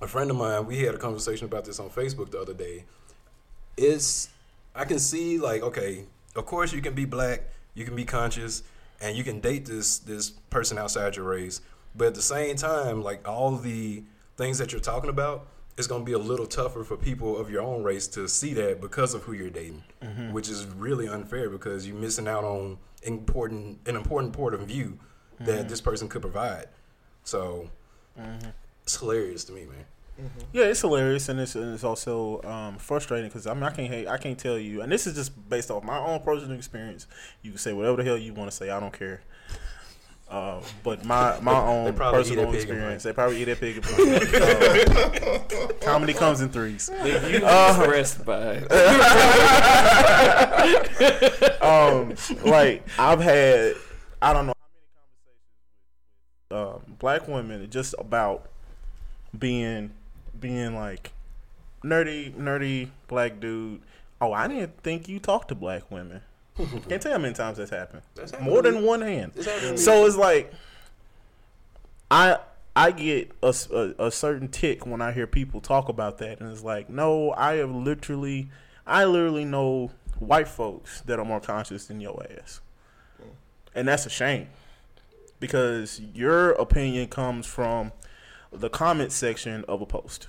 a 0.00 0.06
friend 0.06 0.30
of 0.30 0.36
mine, 0.36 0.66
we 0.66 0.80
had 0.80 0.94
a 0.94 0.98
conversation 0.98 1.46
about 1.46 1.64
this 1.64 1.78
on 1.78 1.90
Facebook 1.90 2.30
the 2.30 2.40
other 2.40 2.54
day. 2.54 2.84
Is 3.76 4.28
I 4.74 4.84
can 4.84 4.98
see 4.98 5.38
like 5.38 5.62
okay, 5.62 6.04
of 6.34 6.46
course 6.46 6.72
you 6.72 6.82
can 6.82 6.94
be 6.94 7.04
black, 7.04 7.42
you 7.74 7.84
can 7.84 7.96
be 7.96 8.04
conscious, 8.04 8.62
and 9.00 9.16
you 9.16 9.24
can 9.24 9.40
date 9.40 9.66
this 9.66 9.98
this 9.98 10.30
person 10.30 10.78
outside 10.78 11.16
your 11.16 11.26
race, 11.26 11.60
but 11.94 12.08
at 12.08 12.14
the 12.14 12.22
same 12.22 12.56
time, 12.56 13.02
like 13.02 13.26
all 13.26 13.56
the 13.56 14.04
things 14.42 14.58
that 14.58 14.72
you're 14.72 14.80
talking 14.80 15.08
about, 15.08 15.46
it's 15.78 15.86
gonna 15.86 16.04
be 16.04 16.12
a 16.12 16.18
little 16.18 16.46
tougher 16.46 16.82
for 16.82 16.96
people 16.96 17.38
of 17.38 17.48
your 17.48 17.62
own 17.62 17.82
race 17.84 18.08
to 18.08 18.28
see 18.28 18.52
that 18.54 18.80
because 18.80 19.14
of 19.14 19.22
who 19.22 19.32
you're 19.32 19.50
dating, 19.50 19.84
mm-hmm. 20.02 20.32
which 20.32 20.48
is 20.48 20.66
really 20.66 21.08
unfair 21.08 21.48
because 21.48 21.86
you're 21.86 21.96
missing 21.96 22.26
out 22.26 22.44
on 22.44 22.78
important 23.04 23.78
an 23.86 23.96
important 23.96 24.32
point 24.32 24.54
of 24.54 24.60
view 24.62 24.98
that 25.40 25.60
mm-hmm. 25.60 25.68
this 25.68 25.80
person 25.80 26.08
could 26.08 26.22
provide. 26.22 26.66
So 27.24 27.70
mm-hmm. 28.18 28.48
it's 28.82 28.96
hilarious 28.96 29.44
to 29.44 29.52
me, 29.52 29.64
man. 29.64 29.84
Yeah, 30.52 30.64
it's 30.64 30.80
hilarious 30.80 31.28
and 31.28 31.40
it's, 31.40 31.54
and 31.54 31.72
it's 31.74 31.84
also 31.84 32.42
um, 32.42 32.76
frustrating 32.76 33.28
because 33.28 33.46
I 33.46 33.54
mean 33.54 33.62
I 33.62 33.70
can't 33.70 33.88
hate, 33.88 34.08
I 34.08 34.18
can't 34.18 34.38
tell 34.38 34.58
you, 34.58 34.82
and 34.82 34.92
this 34.92 35.06
is 35.06 35.14
just 35.14 35.48
based 35.48 35.70
off 35.70 35.82
my 35.84 35.98
own 35.98 36.20
personal 36.20 36.56
experience. 36.56 37.06
You 37.42 37.52
can 37.52 37.58
say 37.58 37.72
whatever 37.72 37.96
the 37.96 38.04
hell 38.04 38.18
you 38.18 38.34
want 38.34 38.50
to 38.50 38.56
say, 38.56 38.70
I 38.70 38.78
don't 38.78 38.92
care. 38.92 39.22
Uh, 40.32 40.62
but 40.82 41.04
my 41.04 41.38
my 41.40 41.60
own 41.60 41.92
probably 41.92 42.22
personal 42.22 42.50
that 42.50 42.52
pig 42.52 42.62
and 42.62 42.70
experience, 42.70 43.02
they 43.02 43.12
probably 43.12 43.42
eat 43.42 43.44
that 43.44 43.60
pig. 43.60 43.84
and. 43.86 45.60
Uh, 45.60 45.68
comedy 45.84 46.14
comes 46.14 46.40
in 46.40 46.48
threes. 46.48 46.88
If 46.90 47.30
you 47.30 47.44
Uh, 47.44 47.74
expressed 47.76 48.24
by 48.24 48.56
um, 51.60 52.14
like 52.50 52.82
I've 52.98 53.20
had, 53.20 53.74
I 54.22 54.32
don't 54.32 54.46
know 54.46 54.54
how 54.56 54.68
many 54.72 54.88
conversations 54.96 55.36
with 56.50 56.56
um, 56.56 56.80
black 56.98 57.28
women 57.28 57.68
just 57.68 57.94
about 57.98 58.48
being, 59.38 59.90
being 60.40 60.74
like 60.74 61.12
nerdy, 61.84 62.32
nerdy 62.32 62.88
black 63.06 63.38
dude. 63.38 63.82
Oh, 64.18 64.32
I 64.32 64.48
didn't 64.48 64.82
think 64.82 65.08
you 65.08 65.18
talked 65.18 65.48
to 65.48 65.54
black 65.54 65.90
women. 65.90 66.22
Can't 66.88 67.02
tell 67.02 67.12
how 67.12 67.18
many 67.18 67.34
times 67.34 67.58
that's 67.58 67.70
happened. 67.70 68.02
That's 68.14 68.30
happened 68.30 68.48
More 68.50 68.62
than 68.62 68.82
one 68.82 69.00
hand. 69.00 69.32
It's 69.36 69.46
happened 69.46 69.66
to 69.66 69.72
me. 69.72 69.76
So 69.78 70.06
it's 70.06 70.16
like, 70.16 70.52
I 72.10 72.38
I 72.74 72.90
get 72.90 73.32
a 73.42 73.54
a 73.98 74.10
certain 74.10 74.48
tick 74.48 74.86
when 74.86 75.02
I 75.02 75.12
hear 75.12 75.26
people 75.26 75.60
talk 75.60 75.88
about 75.88 76.18
that, 76.18 76.40
and 76.40 76.50
it's 76.50 76.62
like, 76.62 76.88
no, 76.88 77.32
I 77.32 77.54
have 77.54 77.70
literally, 77.70 78.50
I 78.86 79.04
literally 79.04 79.44
know 79.44 79.90
white 80.18 80.48
folks 80.48 81.00
that 81.02 81.18
are 81.18 81.24
more 81.24 81.40
conscious 81.40 81.86
than 81.86 82.00
your 82.00 82.24
ass, 82.38 82.60
and 83.74 83.88
that's 83.88 84.06
a 84.06 84.10
shame 84.10 84.48
because 85.40 86.00
your 86.14 86.52
opinion 86.52 87.08
comes 87.08 87.46
from 87.46 87.92
the 88.52 88.70
comment 88.70 89.10
section 89.10 89.64
of 89.66 89.80
a 89.82 89.86
post 89.86 90.28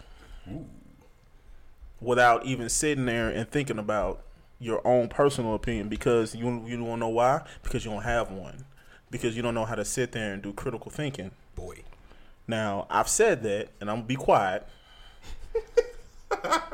without 2.01 2.45
even 2.45 2.67
sitting 2.67 3.05
there 3.05 3.29
and 3.29 3.49
thinking 3.49 3.77
about 3.77 4.21
your 4.63 4.85
own 4.87 5.07
personal 5.09 5.55
opinion 5.55 5.89
because 5.89 6.33
you 6.33 6.63
you 6.65 6.77
don't 6.77 6.99
know 6.99 7.09
why 7.09 7.41
because 7.63 7.83
you 7.85 7.91
don't 7.91 8.03
have 8.03 8.31
one 8.31 8.65
because 9.11 9.35
you 9.35 9.41
don't 9.41 9.53
know 9.53 9.65
how 9.65 9.75
to 9.75 9.85
sit 9.85 10.11
there 10.11 10.33
and 10.33 10.41
do 10.41 10.53
critical 10.53 10.89
thinking. 10.89 11.31
Boy. 11.55 11.83
Now 12.47 12.87
I've 12.89 13.07
said 13.07 13.43
that, 13.43 13.69
and 13.79 13.89
I'm 13.89 13.97
gonna 13.97 14.07
be 14.07 14.15
quiet 14.15 14.67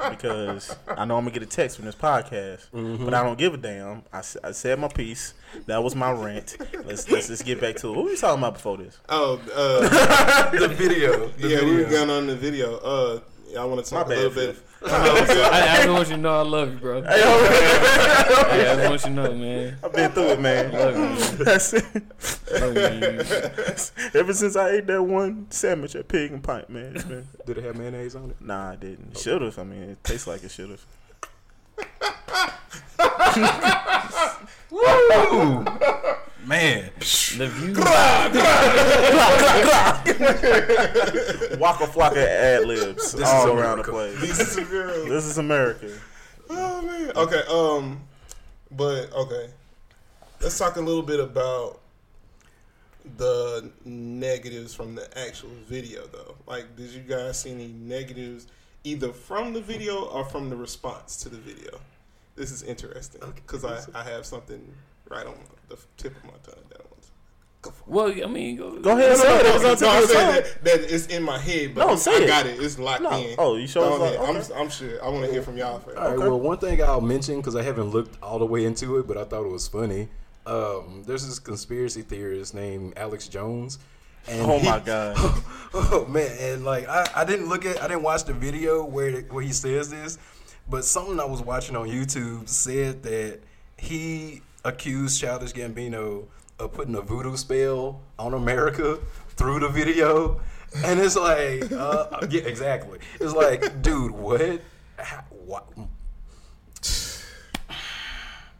because 0.10 0.76
I 0.88 1.06
know 1.06 1.18
I'm 1.18 1.26
gonna 1.26 1.32
get 1.32 1.44
a 1.44 1.46
text 1.46 1.76
from 1.76 1.86
this 1.86 1.96
podcast, 1.96 2.68
but 3.04 3.14
I 3.14 3.24
don't 3.24 3.38
give 3.38 3.54
a 3.54 3.58
damn. 3.58 4.04
I, 4.12 4.20
I 4.44 4.52
said 4.52 4.80
my 4.80 4.88
piece. 4.88 5.34
That 5.66 5.84
was 5.84 5.96
my 5.96 6.12
rant. 6.12 6.58
Let's 6.86 7.10
let's 7.10 7.28
just 7.28 7.46
get 7.46 7.60
back 7.60 7.76
to 7.78 7.88
it. 7.88 7.92
What 7.92 8.06
were 8.06 8.12
we 8.12 8.18
talking 8.18 8.40
about 8.40 8.54
before 8.54 8.78
this? 8.78 8.98
Oh, 9.10 9.40
uh, 9.54 10.50
the 10.52 10.68
video. 10.70 11.28
The 11.28 11.48
yeah, 11.48 11.64
we 11.64 11.72
were 11.72 11.84
video. 11.84 11.90
going 11.90 12.10
on 12.10 12.28
the 12.28 12.36
video. 12.36 12.78
Uh, 12.78 13.20
I 13.60 13.66
want 13.66 13.84
to 13.84 13.90
talk 13.90 14.08
My 14.08 14.14
a 14.14 14.18
little 14.18 14.32
bit. 14.34 14.58
I, 14.86 15.68
I 15.72 15.76
just 15.78 15.90
want 15.90 16.10
you 16.10 16.16
to 16.16 16.22
know 16.22 16.40
I 16.40 16.42
love 16.42 16.72
you, 16.72 16.80
bro. 16.80 17.02
Hey, 17.02 17.10
I 17.10 18.76
just 18.76 18.90
want 18.90 19.02
you 19.04 19.10
to 19.10 19.10
know, 19.10 19.34
man. 19.34 19.78
I've 19.84 19.94
been 19.94 20.12
through 20.12 20.30
it, 20.30 20.40
man. 20.40 20.72
Love 20.72 20.96
you, 20.96 21.02
man. 21.02 21.38
That's 21.44 21.74
it. 21.74 21.84
Love 22.54 22.76
you, 22.76 22.82
man. 22.82 23.20
Ever 24.14 24.34
since 24.34 24.56
I 24.56 24.70
ate 24.70 24.88
that 24.88 25.04
one 25.04 25.52
sandwich 25.52 25.96
at 25.96 26.08
Pig 26.08 26.32
and 26.32 26.42
Pint, 26.42 26.70
man. 26.70 26.96
it's 26.96 27.04
Did 27.46 27.58
it 27.58 27.66
have 27.66 27.76
mayonnaise 27.76 28.16
on 28.16 28.30
it? 28.30 28.40
Nah, 28.40 28.72
I 28.72 28.76
didn't. 28.78 29.18
Should 29.18 29.42
have. 29.42 29.60
I 29.60 29.64
mean, 29.64 29.84
it 29.84 30.02
tastes 30.02 30.28
like 30.28 30.46
it 30.46 30.52
should 30.52 30.70
have. 30.70 30.86
Man. 36.46 36.90
The 37.00 37.48
view. 37.48 37.74
Waka 41.60 41.86
flocka 41.86 42.26
ad 42.26 42.66
libs 42.66 43.14
This 43.14 43.28
all 43.28 43.48
is 43.48 43.54
around 43.54 43.80
the 43.80 43.84
place. 43.84 44.20
These 44.22 44.40
is 44.40 44.58
a 44.58 44.64
girl. 44.64 45.06
This 45.06 45.26
is 45.26 45.38
America. 45.38 45.92
Oh 46.50 46.82
man. 46.82 47.12
Okay. 47.16 47.42
Um. 47.50 48.02
But 48.72 49.12
okay. 49.14 49.50
Let's 50.42 50.58
talk 50.58 50.78
a 50.78 50.82
little 50.82 51.04
bit 51.04 51.20
about 51.20 51.80
the 53.18 53.72
negatives 53.86 54.74
from 54.74 54.96
the 54.96 55.08
actual 55.18 55.50
video, 55.68 56.06
though. 56.08 56.36
Like, 56.48 56.76
did 56.76 56.92
you 56.92 57.02
guys 57.02 57.40
see 57.40 57.52
any 57.52 57.68
negatives 57.68 58.48
either 58.84 59.12
from 59.12 59.54
the 59.54 59.62
video 59.62 60.06
or 60.06 60.24
from 60.24 60.50
the 60.50 60.56
response 60.56 61.18
to 61.18 61.30
the 61.30 61.38
video? 61.38 61.80
This 62.36 62.52
is 62.52 62.64
interesting 62.64 63.22
because 63.36 63.66
I, 63.66 63.82
I 63.94 64.04
have 64.04 64.26
something 64.26 64.74
right 65.10 65.26
on 65.26 65.36
the 65.68 65.78
tip 65.98 66.16
of 66.16 66.24
my 66.24 66.32
tongue 66.44 66.64
that 66.70 66.92
one's. 66.92 67.12
Go 67.62 67.72
for. 67.72 67.84
Well, 67.88 68.08
I 68.24 68.28
mean, 68.28 68.56
go, 68.58 68.80
Go 68.80 68.98
ahead 68.98 69.12
and 69.12 69.20
say 69.20 69.40
it. 69.40 69.46
It 69.46 69.54
was 69.54 69.84
on 69.84 69.90
No, 69.90 69.96
I'm 69.98 70.06
saying 70.08 70.32
that, 70.44 70.64
that 70.64 70.94
it's 70.94 71.08
in 71.08 71.24
my 71.24 71.38
head, 71.38 71.76
but 71.76 71.82
No, 71.82 71.88
I'm- 71.90 71.98
say 71.98 72.12
I 72.16 72.24
it. 72.24 72.28
got 72.28 72.46
it. 72.46 72.60
It's 72.62 72.80
locked 72.80 73.02
No. 73.04 73.12
in. 73.12 73.36
Oh, 73.38 73.56
you 73.58 73.68
sure 73.68 73.84
Go 73.84 73.96
it's 74.06 74.16
ahead. 74.16 74.36
locked- 74.36 74.52
I'm, 74.56 74.58
I'm 74.62 74.70
sure. 74.70 75.04
I 75.04 75.10
want 75.10 75.26
to 75.26 75.32
hear 75.32 75.42
from 75.42 75.58
y'all 75.58 75.80
first. 75.80 75.98
All 75.98 76.10
right. 76.10 76.18
Well, 76.20 76.40
one 76.40 76.58
thing 76.58 76.82
I'll 76.82 77.02
mention 77.02 77.38
because 77.38 77.56
I 77.56 77.62
haven't 77.64 77.90
looked 77.92 78.22
all 78.24 78.40
the 78.40 78.46
way 78.46 78.66
into 78.66 78.98
it, 78.98 79.08
but 79.08 79.18
I 79.18 79.24
thought 79.26 79.44
it 79.46 79.52
was 79.52 79.68
funny. 79.68 80.08
Um, 80.46 81.04
there's 81.06 81.28
this 81.28 81.38
conspiracy 81.38 82.02
theorist 82.02 82.54
named 82.56 82.94
Alex 82.98 83.28
Jones. 83.28 83.78
And 84.28 84.42
Oh 84.50 84.58
he- 84.60 84.66
my 84.70 84.80
god. 84.86 85.16
oh 85.74 86.06
man, 86.10 86.32
and 86.40 86.66
like 86.66 86.88
I, 86.88 87.10
I 87.16 87.26
didn't 87.26 87.48
look 87.50 87.66
at 87.66 87.82
I 87.82 87.88
didn't 87.88 88.04
watch 88.04 88.24
the 88.26 88.34
video 88.34 88.84
where 88.84 89.22
where 89.24 89.44
he 89.44 89.52
says 89.54 89.90
this, 89.90 90.18
but 90.70 90.84
something 90.86 91.20
I 91.20 91.26
was 91.26 91.42
watching 91.42 91.76
on 91.76 91.88
YouTube 91.88 92.48
said 92.50 93.04
that 93.04 93.40
he 93.78 94.42
accused 94.64 95.20
Childish 95.20 95.54
Gambino 95.54 96.26
of 96.60 96.74
putting 96.74 96.96
a 96.96 97.02
voodoo 97.02 97.36
spell 97.38 98.02
on 98.18 98.34
America 98.34 99.00
through 99.30 99.60
the 99.62 99.70
video, 99.70 100.42
and 100.86 101.00
it's 101.00 101.16
like, 101.16 101.72
uh, 101.72 102.26
yeah, 102.30 102.42
exactly. 102.42 103.00
It's 103.20 103.34
like, 103.34 103.82
dude, 103.82 104.12
what? 104.12 104.62
How, 104.98 105.24
what? 105.46 105.68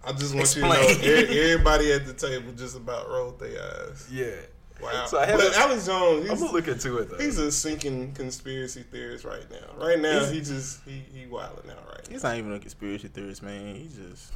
I 0.06 0.14
just 0.14 0.34
want 0.34 0.56
you 0.56 0.62
to 0.62 0.68
know, 0.70 0.82
e- 1.04 1.52
everybody 1.52 1.92
at 1.92 2.06
the 2.06 2.14
table 2.14 2.52
just 2.54 2.76
about 2.78 3.10
rolled 3.10 3.40
their 3.40 3.62
eyes. 3.62 4.08
Yeah. 4.12 4.32
Wow. 4.82 5.06
So 5.08 5.18
I 5.20 5.26
but 5.26 5.30
haven't- 5.42 5.58
Alex 5.58 5.86
Jones, 5.86 6.24
I'm 6.24 6.30
he's, 6.32 6.40
gonna 6.40 6.54
look 6.54 6.68
into 6.70 6.98
it 7.00 7.10
though. 7.10 7.18
he's 7.18 7.38
a 7.38 7.52
sinking 7.52 8.14
conspiracy 8.14 8.84
theorist 8.84 9.26
right 9.26 9.44
now. 9.52 9.58
Right 9.86 10.00
now, 10.00 10.20
He's- 10.22 10.32
he 10.32 10.40
just 10.40 10.80
he 10.86 11.04
he 11.14 11.26
wilding 11.28 11.70
out 11.70 11.86
right 11.86 12.08
now. 12.08 12.10
He's 12.14 12.24
not 12.24 12.38
even 12.38 12.54
a 12.54 12.60
conspiracy 12.60 13.10
theorist, 13.10 13.44
man. 13.44 13.76
He 13.76 13.90
just 13.90 14.32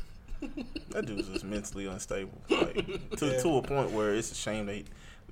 that 0.90 1.06
dude's 1.06 1.28
just 1.30 1.44
mentally 1.46 1.86
unstable, 1.88 2.42
like 2.50 2.76
to 3.18 3.26
Yeah. 3.26 3.42
to 3.42 3.58
a 3.58 3.62
point 3.62 3.92
where 3.92 4.14
it's 4.14 4.32
a 4.32 4.36
shame 4.36 4.66
that 4.68 4.84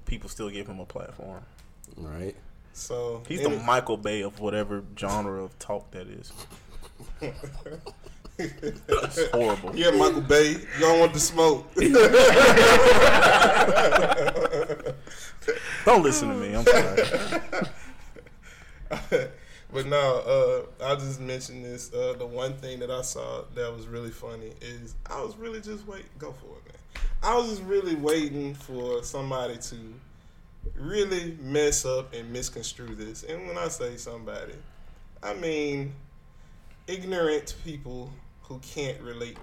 people 0.06 0.30
still 0.30 0.50
give 0.50 0.68
him 0.68 0.80
a 0.80 0.86
platform. 0.86 1.42
right. 1.98 2.36
So 2.74 3.22
He's 3.28 3.42
the 3.42 3.50
any- 3.50 3.64
Michael 3.66 3.98
Bay 3.98 4.22
of 4.22 4.40
whatever 4.40 4.84
genre 4.98 5.44
of 5.44 5.58
talk 5.60 5.92
that 5.92 6.08
is. 6.08 6.32
It's 8.40 9.30
horrible. 9.32 9.76
yeah, 9.76 9.92
Michael 9.92 10.22
Bay. 10.22 10.52
You 10.52 10.80
don't 10.80 11.00
want 11.00 11.14
the 11.14 11.20
smoke. 11.20 11.68
Don't 15.86 16.02
listen 16.04 16.30
to 16.30 16.36
me. 16.36 16.56
I'm 16.56 16.66
sorry. 19.06 19.28
but 19.74 19.86
no, 19.86 20.68
uh, 20.80 20.86
I'll 20.86 20.98
just 20.98 21.20
mention 21.20 21.64
this. 21.64 21.94
Uh, 21.94 22.16
the 22.18 22.26
one 22.26 22.54
thing 22.54 22.80
that 22.80 22.92
I 22.92 23.02
saw 23.02 23.44
that 23.56 23.74
was 23.76 23.88
really 23.88 24.12
funny 24.12 24.54
is 24.62 24.96
I 25.10 25.22
was 25.22 25.38
really 25.38 25.62
just 25.62 25.88
wait. 25.88 26.06
Go 26.20 26.32
for 26.32 26.48
it, 26.48 26.66
man. 26.66 27.06
I 27.24 27.36
was 27.36 27.50
just 27.50 27.64
really 27.64 27.96
waiting 27.96 28.54
for 28.54 29.04
somebody 29.04 29.58
to 29.58 29.76
really 30.76 31.38
mess 31.42 31.86
up 31.86 32.14
and 32.14 32.32
misconstrue 32.32 32.96
this. 32.96 33.24
And 33.24 33.48
when 33.48 33.58
I 33.58 33.68
say 33.68 33.98
somebody, 33.98 34.54
I 35.24 35.34
mean 35.36 35.94
ignorant 36.88 37.56
people 37.64 38.12
who 38.44 38.60
can't 38.60 39.00
relate 39.02 39.38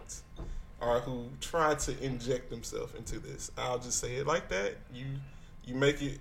or 0.81 1.01
who 1.01 1.29
try 1.41 1.75
to 1.75 2.05
inject 2.05 2.51
themselves 2.51 2.95
into 2.95 3.19
this. 3.19 3.51
I'll 3.57 3.79
just 3.79 3.99
say 3.99 4.17
it 4.17 4.27
like 4.27 4.49
that. 4.49 4.77
You 4.93 5.07
you 5.65 5.75
make 5.75 6.01
it, 6.03 6.19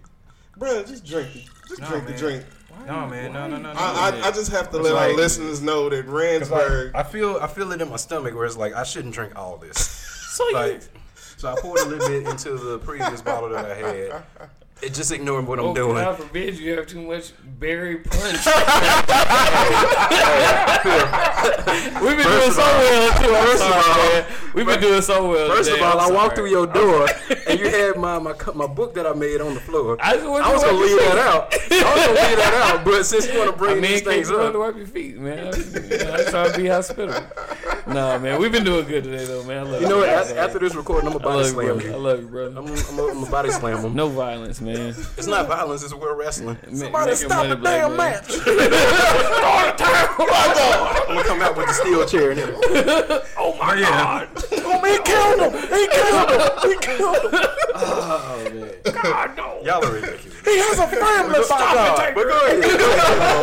bro. 0.58 0.84
Just 0.84 1.06
drink 1.06 1.36
it. 1.36 1.46
Just 1.68 1.82
No, 1.82 1.90
drink 1.90 2.08
the 2.08 2.14
drink. 2.14 2.46
No, 2.86 3.08
man, 3.08 3.34
no, 3.34 3.48
no, 3.48 3.58
no, 3.58 3.74
no. 3.74 3.80
I, 3.80 4.22
I, 4.24 4.28
I 4.28 4.32
just 4.32 4.52
have 4.52 4.72
to 4.72 4.78
It's 4.78 4.90
let 4.90 4.96
our 4.96 5.14
listeners 5.14 5.62
know 5.62 5.90
that 5.90 6.08
like, 6.08 6.14
Ransburg. 6.14 6.96
I 6.96 7.04
feel 7.04 7.38
I 7.42 7.48
feel 7.48 7.72
it 7.72 7.82
in 7.82 7.90
my 7.90 7.96
stomach 7.98 8.34
where 8.36 8.46
it's 8.46 8.58
like 8.58 8.74
I 8.74 8.84
shouldn't 8.84 9.14
drink 9.14 9.36
all 9.36 9.58
this. 9.58 10.06
So 10.38 10.48
you, 10.50 10.80
so 11.38 11.52
I 11.52 11.60
poured 11.60 11.80
a 11.80 11.86
little 11.86 12.08
bit 12.08 12.28
into 12.28 12.58
the 12.58 12.78
previous 12.78 13.24
bottle 13.24 13.50
that 13.50 13.66
I 13.66 13.74
had. 13.74 14.24
It 14.82 14.94
just 14.94 15.12
ignoring 15.12 15.46
what 15.48 15.60
I'm 15.60 15.66
oh, 15.66 15.74
doing. 15.74 15.96
God 15.96 16.18
forbid 16.18 16.60
you 16.60 16.78
have 16.78 16.86
too 16.86 17.02
much 17.02 17.32
berry 17.60 17.98
punch. 17.98 18.46
We've 22.02 22.16
been 22.16 22.28
doing 22.28 22.52
so 22.52 22.62
well 22.62 23.12
too. 23.18 23.36
I'm 23.36 23.58
sorry, 23.58 24.14
man. 24.14 24.26
We've 24.54 24.68
been 24.68 24.80
doing 24.80 25.02
so 25.02 25.32
well. 25.32 25.50
First 25.50 25.70
today. 25.70 25.82
of 25.82 25.88
all, 25.88 26.00
I'm 26.00 26.14
walked 26.14 26.36
through 26.36 26.52
your 26.52 26.68
door 26.68 27.08
and 27.48 27.60
you 27.60 27.70
had 27.70 27.98
my 27.98 28.20
my 28.20 28.36
my 28.54 28.68
book 28.68 28.94
that 28.94 29.08
I 29.08 29.14
made 29.14 29.42
on 29.42 29.56
the 29.56 29.60
floor. 29.60 29.98
I 30.00 30.14
just 30.14 30.26
I 30.26 30.54
was 30.54 30.64
gonna 30.64 30.78
leave 30.78 30.92
your 30.92 31.00
that 31.00 31.18
out. 31.18 31.52
I 31.54 31.58
was 31.58 32.06
gonna 32.06 32.30
leave 32.30 32.38
that 32.38 32.54
out, 32.76 32.86
but 32.86 33.04
since 33.04 33.28
you 33.28 33.40
want 33.40 33.50
to 33.50 33.56
I 33.56 33.58
bring 33.58 33.82
mean, 33.82 33.92
these 33.92 34.02
can't 34.02 34.14
things 34.14 34.30
you 34.30 34.36
want 34.36 34.48
up, 34.48 34.54
to 34.54 34.60
wipe 34.60 34.78
your 34.78 34.88
feet, 34.88 35.18
man? 35.18 35.48
I'm, 35.48 35.60
you 35.60 36.26
trying 36.30 36.52
to 36.52 36.58
be 36.58 36.68
hospitable. 36.68 37.26
Nah, 37.88 38.20
man, 38.20 38.40
we've 38.42 38.52
been 38.52 38.66
doing 38.66 38.86
good 38.86 39.06
today, 39.06 39.24
though, 39.26 39.44
man. 39.44 39.68
I 39.68 39.70
love 39.70 39.82
you 39.82 39.88
know 39.88 40.00
what? 40.00 40.10
After, 40.10 40.38
after 40.38 40.60
this 40.60 40.76
recording, 40.76 41.08
I'm 41.08 41.14
gonna 41.18 41.28
I 41.28 41.44
body 41.44 41.68
love 41.68 41.84
you. 41.84 41.94
I 41.94 41.96
love 41.96 42.22
you, 42.22 42.28
brother. 42.28 42.60
I'm, 42.60 42.68
I'm, 42.68 43.00
I'm 43.00 43.14
gonna 43.14 43.32
body 43.32 43.52
slam 43.52 43.80
him. 43.80 43.96
No 43.96 44.10
violence, 44.10 44.60
man. 44.60 44.67
It's 44.70 45.28
not 45.28 45.48
violence. 45.48 45.84
It's 45.84 45.94
real 45.94 46.16
wrestling. 46.16 46.58
Ma- 46.70 46.78
Somebody 46.78 47.12
making 47.12 47.28
stop 47.28 47.38
money, 47.38 47.50
the 47.50 47.56
black 47.56 47.82
damn 47.82 47.96
man. 47.96 48.14
match. 48.14 48.30
I'm 49.80 51.16
gonna 51.16 51.24
come 51.24 51.42
out 51.42 51.56
with 51.58 51.68
the 51.68 51.74
steel 51.74 52.06
chair 52.06 52.32
and 52.32 52.40
everything. 52.40 52.62
oh 53.38 53.56
my 53.60 53.80
god. 53.80 54.30
Oh, 54.36 54.84
he 54.84 55.00
killed 55.04 55.40
him. 55.42 55.52
He 55.70 55.88
killed 55.88 56.30
him. 56.32 56.42
He 56.70 56.76
killed 56.78 57.34
him. 57.34 57.42
Oh, 57.76 58.50
man. 58.54 58.72
God 59.04 59.38
no. 59.38 59.60
Y'all 59.64 59.86
are 59.86 59.92
ridiculous. 59.94 60.40
He 60.46 60.58
has 60.58 60.80
a 60.80 60.88
family. 60.88 61.44
Stop 61.44 62.00
it, 62.00 62.16
But 62.16 62.24
go 62.28 62.46
ahead. 62.46 62.64
oh 63.20 63.42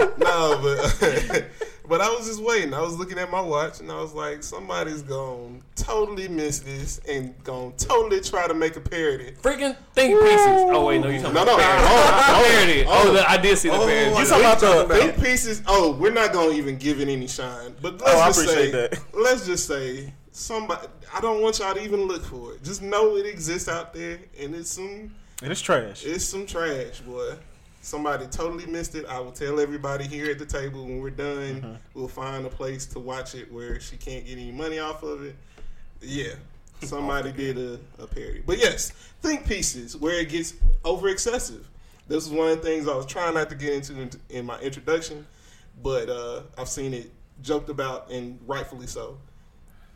man, 0.00 0.10
no, 0.18 0.58
but 0.62 1.44
but 1.90 2.00
I 2.00 2.08
was 2.08 2.26
just 2.26 2.40
waiting. 2.40 2.72
I 2.72 2.80
was 2.80 2.96
looking 2.96 3.18
at 3.18 3.30
my 3.32 3.40
watch 3.40 3.80
and 3.80 3.90
I 3.90 4.00
was 4.00 4.14
like, 4.14 4.44
somebody's 4.44 5.02
gonna 5.02 5.58
totally 5.74 6.28
miss 6.28 6.60
this 6.60 7.00
and 7.08 7.34
gonna 7.42 7.72
totally 7.72 8.20
try 8.20 8.46
to 8.46 8.54
make 8.54 8.76
a 8.76 8.80
parody. 8.80 9.32
Freaking 9.42 9.76
think 9.94 10.18
pieces. 10.22 10.38
Oh, 10.46 10.86
wait, 10.86 11.00
no, 11.00 11.08
you're 11.08 11.18
talking 11.20 11.34
No, 11.34 11.42
about 11.42 11.58
no, 11.58 11.62
parody. 11.62 11.84
oh, 11.84 12.44
parody. 12.48 12.84
Oh, 12.88 13.12
the, 13.12 13.28
I 13.30 13.36
did 13.36 13.58
see 13.58 13.68
the 13.68 13.74
Oh, 13.74 13.86
parody. 13.86 14.18
you 14.20 14.26
talking 14.26 14.44
about 14.68 14.88
the- 14.88 14.94
Think 14.94 15.20
pieces? 15.22 15.62
Oh, 15.66 15.90
we're 15.92 16.12
not 16.12 16.32
gonna 16.32 16.52
even 16.52 16.78
give 16.78 17.00
it 17.00 17.08
any 17.08 17.26
shine. 17.26 17.74
But 17.82 18.00
let's 18.00 18.04
Oh, 18.14 18.20
I 18.20 18.26
just 18.28 18.40
appreciate 18.42 18.70
say, 18.72 18.88
that. 18.88 19.00
let's 19.12 19.44
just 19.44 19.66
say 19.66 20.14
somebody. 20.30 20.86
I 21.12 21.20
don't 21.20 21.42
want 21.42 21.58
y'all 21.58 21.74
to 21.74 21.82
even 21.82 22.06
look 22.06 22.24
for 22.24 22.52
it. 22.52 22.62
Just 22.62 22.82
know 22.82 23.16
it 23.16 23.26
exists 23.26 23.68
out 23.68 23.92
there, 23.92 24.20
and 24.40 24.54
it's 24.54 24.70
some 24.70 25.12
And 25.42 25.50
it's 25.50 25.60
trash. 25.60 26.04
it's 26.06 26.24
some 26.24 26.46
trash, 26.46 27.00
boy. 27.00 27.34
Somebody 27.82 28.26
totally 28.26 28.66
missed 28.66 28.94
it. 28.94 29.06
I 29.06 29.18
will 29.20 29.32
tell 29.32 29.58
everybody 29.58 30.06
here 30.06 30.30
at 30.30 30.38
the 30.38 30.44
table 30.44 30.84
when 30.84 31.00
we're 31.00 31.10
done. 31.10 31.62
Mm-hmm. 31.62 31.72
We'll 31.94 32.08
find 32.08 32.44
a 32.44 32.50
place 32.50 32.84
to 32.86 32.98
watch 32.98 33.34
it 33.34 33.50
where 33.50 33.80
she 33.80 33.96
can't 33.96 34.26
get 34.26 34.32
any 34.32 34.52
money 34.52 34.78
off 34.78 35.02
of 35.02 35.24
it. 35.24 35.34
Yeah, 36.02 36.34
somebody 36.82 37.32
did 37.32 37.56
a, 37.56 37.78
a 37.98 38.06
parody. 38.06 38.42
But 38.44 38.58
yes, 38.58 38.90
think 39.22 39.46
pieces 39.46 39.96
where 39.96 40.20
it 40.20 40.28
gets 40.28 40.54
over 40.84 41.08
excessive. 41.08 41.68
This 42.06 42.26
is 42.26 42.32
one 42.32 42.48
of 42.48 42.60
the 42.60 42.62
things 42.62 42.86
I 42.88 42.94
was 42.94 43.06
trying 43.06 43.34
not 43.34 43.48
to 43.50 43.54
get 43.54 43.72
into 43.72 43.98
in, 43.98 44.10
in 44.28 44.46
my 44.46 44.58
introduction, 44.60 45.26
but 45.82 46.10
uh, 46.10 46.42
I've 46.58 46.68
seen 46.68 46.92
it 46.92 47.10
joked 47.40 47.70
about 47.70 48.10
and 48.10 48.38
rightfully 48.46 48.88
so. 48.88 49.16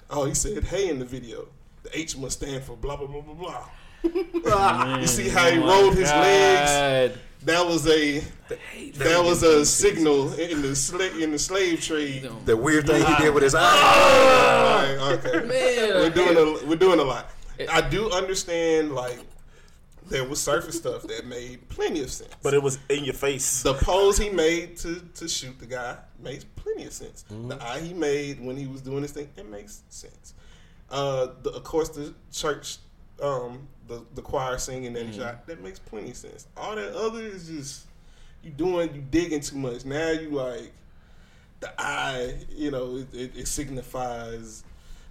Oh, 0.08 0.24
he 0.24 0.34
said, 0.34 0.64
"Hey" 0.64 0.88
in 0.88 0.98
the 0.98 1.04
video. 1.04 1.48
The 1.82 1.98
H 1.98 2.16
must 2.16 2.38
stand 2.38 2.62
for 2.64 2.76
blah 2.76 2.96
blah 2.96 3.06
blah 3.06 3.20
blah 3.20 3.34
blah. 3.34 3.68
you 5.00 5.06
see 5.06 5.28
how 5.28 5.50
he 5.50 5.58
Oh 5.58 5.66
rolled 5.66 5.96
his 5.96 6.10
legs? 6.10 7.18
God. 7.44 7.54
That 7.54 7.66
was 7.66 7.86
a 7.88 8.20
that 8.98 9.22
was 9.24 9.42
a 9.42 9.64
signal 9.66 10.32
in 10.34 10.62
the 10.62 10.68
sla- 10.68 11.20
in 11.20 11.30
the 11.32 11.38
slave 11.38 11.80
trade. 11.82 12.28
The 12.44 12.56
weird 12.56 12.86
thing 12.86 13.04
he 13.04 13.14
did 13.22 13.34
with 13.34 13.42
his 13.42 13.54
eye. 13.54 14.96
Alright, 15.00 15.24
okay, 15.24 15.46
Man, 15.46 15.94
we're 15.94 16.10
doing 16.10 16.36
a 16.36 16.66
we're 16.66 16.76
doing 16.76 17.00
a 17.00 17.04
lot. 17.04 17.30
I 17.70 17.80
do 17.80 18.10
understand 18.10 18.94
like 18.94 19.18
there 20.06 20.24
was 20.24 20.40
surface 20.40 20.76
stuff 20.76 21.02
that 21.04 21.26
made 21.26 21.66
plenty 21.70 22.02
of 22.02 22.10
sense. 22.10 22.30
But 22.42 22.52
it 22.54 22.62
was 22.62 22.78
in 22.90 23.04
your 23.04 23.14
face. 23.14 23.62
the 23.62 23.74
pose 23.74 24.18
he 24.18 24.28
made 24.30 24.76
to 24.78 25.00
to 25.14 25.28
shoot 25.28 25.58
the 25.58 25.66
guy 25.66 25.96
makes 26.22 26.44
plenty 26.44 26.84
of 26.86 26.92
sense. 26.92 27.24
The 27.28 27.58
eye 27.62 27.80
he 27.80 27.94
made 27.94 28.40
when 28.44 28.56
he 28.56 28.66
was 28.66 28.80
doing 28.80 29.02
this 29.02 29.12
thing 29.12 29.28
it 29.36 29.48
makes 29.48 29.82
sense. 29.88 30.34
Uh, 30.90 31.28
the, 31.42 31.50
of 31.50 31.64
course, 31.64 31.88
the 31.88 32.14
church, 32.30 32.76
um, 33.22 33.68
the 33.88 34.02
the 34.14 34.22
choir 34.22 34.58
singing 34.58 34.92
that 34.94 35.06
he 35.06 35.12
shot 35.12 35.46
that 35.46 35.62
makes 35.62 35.78
plenty 35.78 36.10
of 36.10 36.16
sense. 36.16 36.46
All 36.56 36.74
that 36.76 36.94
other 36.94 37.20
is 37.22 37.48
just 37.48 37.86
you 38.42 38.50
doing 38.50 38.94
you 38.94 39.02
digging 39.10 39.40
too 39.40 39.56
much. 39.56 39.84
Now 39.84 40.10
you 40.10 40.30
like 40.30 40.72
the 41.60 41.72
eye, 41.78 42.34
you 42.54 42.70
know, 42.70 42.96
it, 42.96 43.14
it, 43.14 43.36
it 43.36 43.48
signifies 43.48 44.64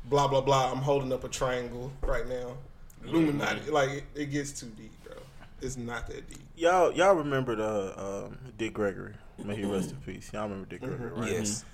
blah 0.05 0.27
blah 0.27 0.41
blah. 0.41 0.71
I'm 0.71 0.77
holding 0.79 1.11
up 1.13 1.23
a 1.23 1.29
triangle 1.29 1.91
right 2.01 2.27
now. 2.27 2.57
Illuminati, 3.05 3.69
like 3.69 3.89
it, 3.89 4.03
it 4.15 4.25
gets 4.31 4.51
too 4.57 4.71
deep, 4.77 4.91
bro. 5.03 5.15
It's 5.61 5.77
not 5.77 6.07
that 6.07 6.29
deep. 6.29 6.39
Y'all, 6.55 6.91
y'all 6.93 7.15
remember 7.15 7.55
the 7.55 7.99
um, 7.99 8.37
Dick 8.57 8.73
Gregory? 8.73 9.13
May 9.43 9.55
he 9.57 9.65
rest 9.65 9.91
in 9.91 9.97
peace. 9.97 10.31
Y'all 10.31 10.43
remember 10.43 10.67
Dick 10.67 10.81
Gregory, 10.81 11.11
right? 11.11 11.31
Yes. 11.31 11.65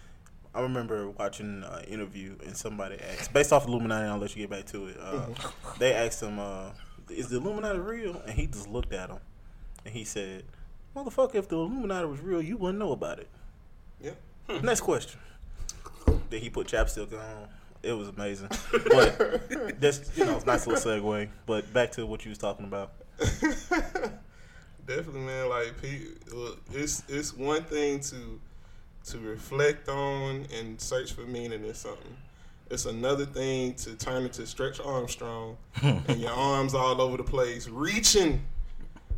I 0.54 0.62
remember 0.62 1.10
watching 1.12 1.64
an 1.64 1.84
interview 1.86 2.36
and 2.46 2.58
somebody 2.58 2.98
asked, 3.00 3.32
based 3.34 3.54
off 3.54 3.68
Illuminati, 3.68 4.08
I'll 4.08 4.18
let 4.18 4.36
you 4.36 4.42
get 4.48 4.50
back 4.50 4.66
to 4.68 4.88
it. 4.88 4.98
Uh, 5.00 5.28
They 5.80 5.94
asked 5.94 6.22
him, 6.22 6.40
uh, 6.40 6.72
"Is 7.10 7.30
the 7.30 7.38
Illuminati 7.38 7.80
real?" 7.80 8.22
And 8.26 8.32
he 8.34 8.48
just 8.48 8.68
looked 8.68 8.92
at 8.94 9.10
him, 9.10 9.20
and 9.86 9.94
he 9.94 10.04
said, 10.04 10.44
"Motherfucker, 10.96 11.36
if 11.36 11.48
the 11.48 11.56
Illuminati 11.56 12.08
was 12.08 12.20
real, 12.20 12.42
you 12.42 12.58
wouldn't 12.58 12.80
know 12.80 12.92
about 12.92 13.20
it." 13.20 13.30
Yeah. 14.02 14.12
Next 14.62 14.82
question. 14.82 15.20
Then 16.30 16.42
he 16.42 16.50
put 16.50 16.68
chapstick 16.68 17.14
on. 17.14 17.48
It 17.82 17.94
was 17.94 18.10
amazing, 18.10 18.50
but 18.90 19.80
that's 19.80 20.18
you 20.18 20.26
know, 20.26 20.36
it's 20.36 20.46
nice 20.46 20.68
little 20.68 20.84
segue. 20.84 21.30
But 21.46 21.72
back 21.72 21.92
to 21.94 22.06
what 22.06 22.26
you 22.26 22.30
was 22.30 22.38
talking 22.38 22.66
about. 22.66 22.92
Definitely, 24.86 25.22
man. 25.22 25.48
Like, 25.50 25.74
it's 26.74 27.04
it's 27.08 27.34
one 27.34 27.64
thing 27.64 28.00
to 28.02 28.42
to 29.06 29.18
reflect 29.20 29.90
on 29.90 30.46
and 30.58 30.80
search 30.80 31.14
for 31.14 31.22
meaning 31.22 31.64
in 31.66 31.74
something. 31.74 32.16
It's 32.70 32.86
another 32.86 33.26
thing 33.26 33.74
to 33.76 33.96
turn 33.96 34.24
into 34.24 34.46
Stretch 34.46 34.80
Armstrong 34.80 35.58
and 35.82 36.20
your 36.20 36.32
arms 36.32 36.76
all 36.76 37.02
over 37.02 37.18
the 37.18 37.24
place, 37.24 37.68
reaching 37.68 38.42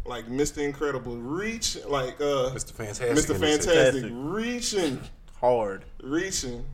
like 0.06 0.28
Mr. 0.28 0.60
Incredible, 0.64 1.18
reach 1.18 1.78
like 1.86 2.20
uh 2.22 2.52
Mr. 2.54 2.72
Fantastic. 2.72 3.10
Mr. 3.12 3.40
Fantastic, 3.40 3.74
Fantastic. 3.74 4.12
reaching, 4.14 5.00
Hard. 5.40 5.86
reaching. 6.02 6.66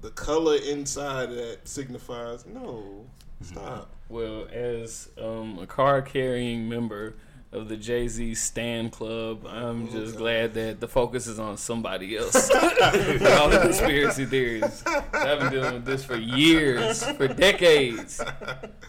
The 0.00 0.10
color 0.10 0.56
inside 0.56 1.30
that 1.30 1.60
signifies 1.64 2.44
no. 2.46 3.04
Stop. 3.42 3.90
Well, 4.08 4.46
as 4.52 5.08
um, 5.20 5.58
a 5.60 5.66
card 5.66 6.06
carrying 6.06 6.68
member 6.68 7.14
of 7.52 7.68
the 7.68 7.76
Jay 7.76 8.08
Z 8.08 8.34
Stan 8.34 8.88
Club, 8.88 9.46
I'm 9.46 9.88
just 9.90 10.16
glad 10.16 10.54
that 10.54 10.80
the 10.80 10.88
focus 10.88 11.26
is 11.26 11.38
on 11.38 11.58
somebody 11.58 12.16
else. 12.16 12.34
With 12.52 13.26
all 13.38 13.50
the 13.50 13.60
conspiracy 13.60 14.24
theories. 14.24 14.82
I've 14.86 15.38
been 15.40 15.52
dealing 15.52 15.74
with 15.74 15.84
this 15.84 16.04
for 16.04 16.16
years, 16.16 17.04
for 17.04 17.28
decades. 17.28 18.22
For 18.22 18.70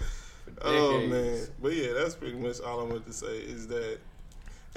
Oh 0.65 1.05
man, 1.07 1.45
but 1.61 1.73
yeah, 1.73 1.91
that's 1.91 2.15
pretty 2.15 2.37
much 2.37 2.61
all 2.61 2.79
I 2.79 2.83
wanted 2.83 3.05
to 3.07 3.13
say 3.13 3.35
is 3.37 3.67
that, 3.67 3.97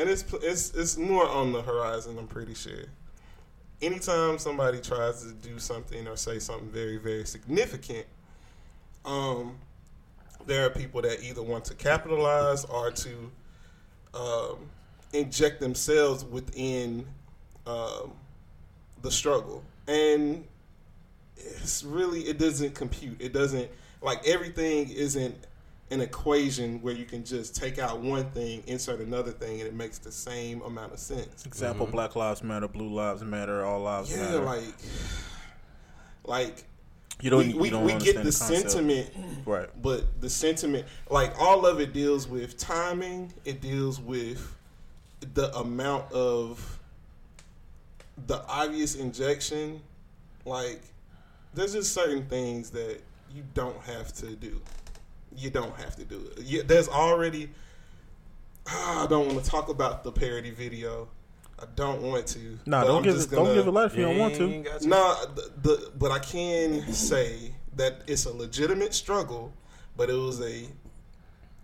and 0.01 0.11
it's 0.11 0.24
it's 0.43 0.74
it's 0.74 0.97
more 0.97 1.28
on 1.28 1.53
the 1.53 1.62
horizon. 1.62 2.18
I'm 2.18 2.26
pretty 2.26 2.55
sure. 2.55 2.87
Anytime 3.80 4.39
somebody 4.39 4.80
tries 4.80 5.22
to 5.22 5.32
do 5.32 5.61
something 5.61 6.09
or 6.09 6.16
say 6.16 6.41
something 6.41 6.68
very 6.70 6.97
very 6.97 7.24
significant, 7.24 8.05
um, 9.05 9.59
there 10.47 10.66
are 10.66 10.70
people 10.70 11.03
that 11.03 11.22
either 11.22 11.43
want 11.43 11.64
to 11.66 11.74
capitalize 11.74 12.64
or 12.64 12.91
to 12.91 13.30
um, 14.17 14.59
inject 15.12 15.61
themselves 15.61 16.25
within 16.25 17.07
um, 17.67 18.12
the 19.03 19.11
struggle, 19.11 19.62
and 19.87 20.45
it's 21.37 21.85
really 21.85 22.21
it 22.23 22.39
doesn't 22.39 22.75
compute. 22.75 23.21
It 23.21 23.33
doesn't 23.33 23.71
like 24.03 24.27
everything 24.27 24.89
isn't 24.91 25.35
an 25.91 26.01
equation 26.01 26.83
where 26.83 26.95
you 26.95 27.05
can 27.05 27.25
just 27.25 27.55
take 27.55 27.79
out 27.79 28.01
one 28.01 28.29
thing, 28.31 28.62
insert 28.67 29.01
another 29.01 29.31
thing, 29.31 29.61
and 29.61 29.69
it 29.69 29.75
makes 29.75 29.99
the 29.99 30.11
same 30.11 30.62
amount 30.62 30.93
of 30.93 30.99
sense. 30.99 31.47
Example: 31.47 31.87
Black 31.87 32.17
Lives 32.17 32.43
Matter, 32.43 32.69
Blue 32.69 32.93
Lives 32.93 33.23
Matter, 33.23 33.64
All 33.64 33.81
Lives 33.81 34.11
Yeah, 34.11 34.23
Matter. 34.23 34.39
Yeah, 34.39 34.41
like, 34.41 34.64
like 36.25 36.64
you 37.21 37.31
don't. 37.31 37.47
we, 37.47 37.53
you 37.53 37.59
we, 37.59 37.71
don't 37.71 37.85
we 37.85 37.95
get 37.95 38.17
understand 38.17 38.27
the, 38.27 38.71
sentiment, 38.71 39.11
Right. 39.47 39.69
but 39.81 40.21
the 40.21 40.29
sentiment, 40.29 40.87
like 41.11 41.33
all 41.41 41.64
of 41.67 41.81
it, 41.81 41.93
deals 41.93 42.29
with 42.29 42.59
timing. 42.59 43.33
It 43.45 43.61
deals 43.61 44.01
with 44.01 44.55
the 45.35 45.55
amount 45.57 46.12
of 46.12 46.79
the 48.27 48.43
obvious 48.49 48.95
injection. 48.97 49.81
Like, 50.45 50.81
there's 51.55 51.73
just 51.73 51.93
certain 51.95 52.27
things 52.27 52.71
that 52.71 53.01
you 53.35 53.43
don't 53.55 53.81
have 53.83 54.12
to 54.14 54.37
do. 54.37 54.61
You 55.37 55.51
don't 55.51 55.75
have 55.77 55.97
to 55.97 56.05
do 56.05 56.31
it. 56.37 56.45
You, 56.45 56.62
there's 56.62 56.89
already. 56.89 57.51
Ah, 58.69 59.05
I 59.05 59.07
don't 59.07 59.27
want 59.29 59.43
to 59.45 59.51
talk 59.51 59.69
about 59.69 60.05
the 60.05 60.12
parody 60.12 60.51
video. 60.51 61.09
I 61.59 61.65
don't 61.75 62.03
want 62.03 62.27
to. 62.29 62.59
Nah, 62.67 62.85
don't 62.85 62.99
I'm 62.99 63.03
give 63.03 63.15
just 63.15 63.33
it. 63.33 63.37
Don't 63.37 63.55
give 63.55 63.67
it 63.67 63.71
life 63.71 63.93
if 63.93 63.99
you 63.99 64.05
don't 64.05 64.19
want 64.19 64.35
to. 64.35 64.45
ain't 64.45 64.65
got 64.65 64.83
no, 64.83 65.17
the, 65.35 65.51
the 65.63 65.93
but 65.99 66.11
I 66.11 66.19
can 66.19 66.93
say 66.93 67.53
that 67.77 68.03
it's 68.07 68.27
a 68.27 68.33
legitimate 68.33 68.93
struggle, 68.95 69.53
but 69.97 70.11
it 70.11 70.15
was 70.15 70.41
a 70.43 70.67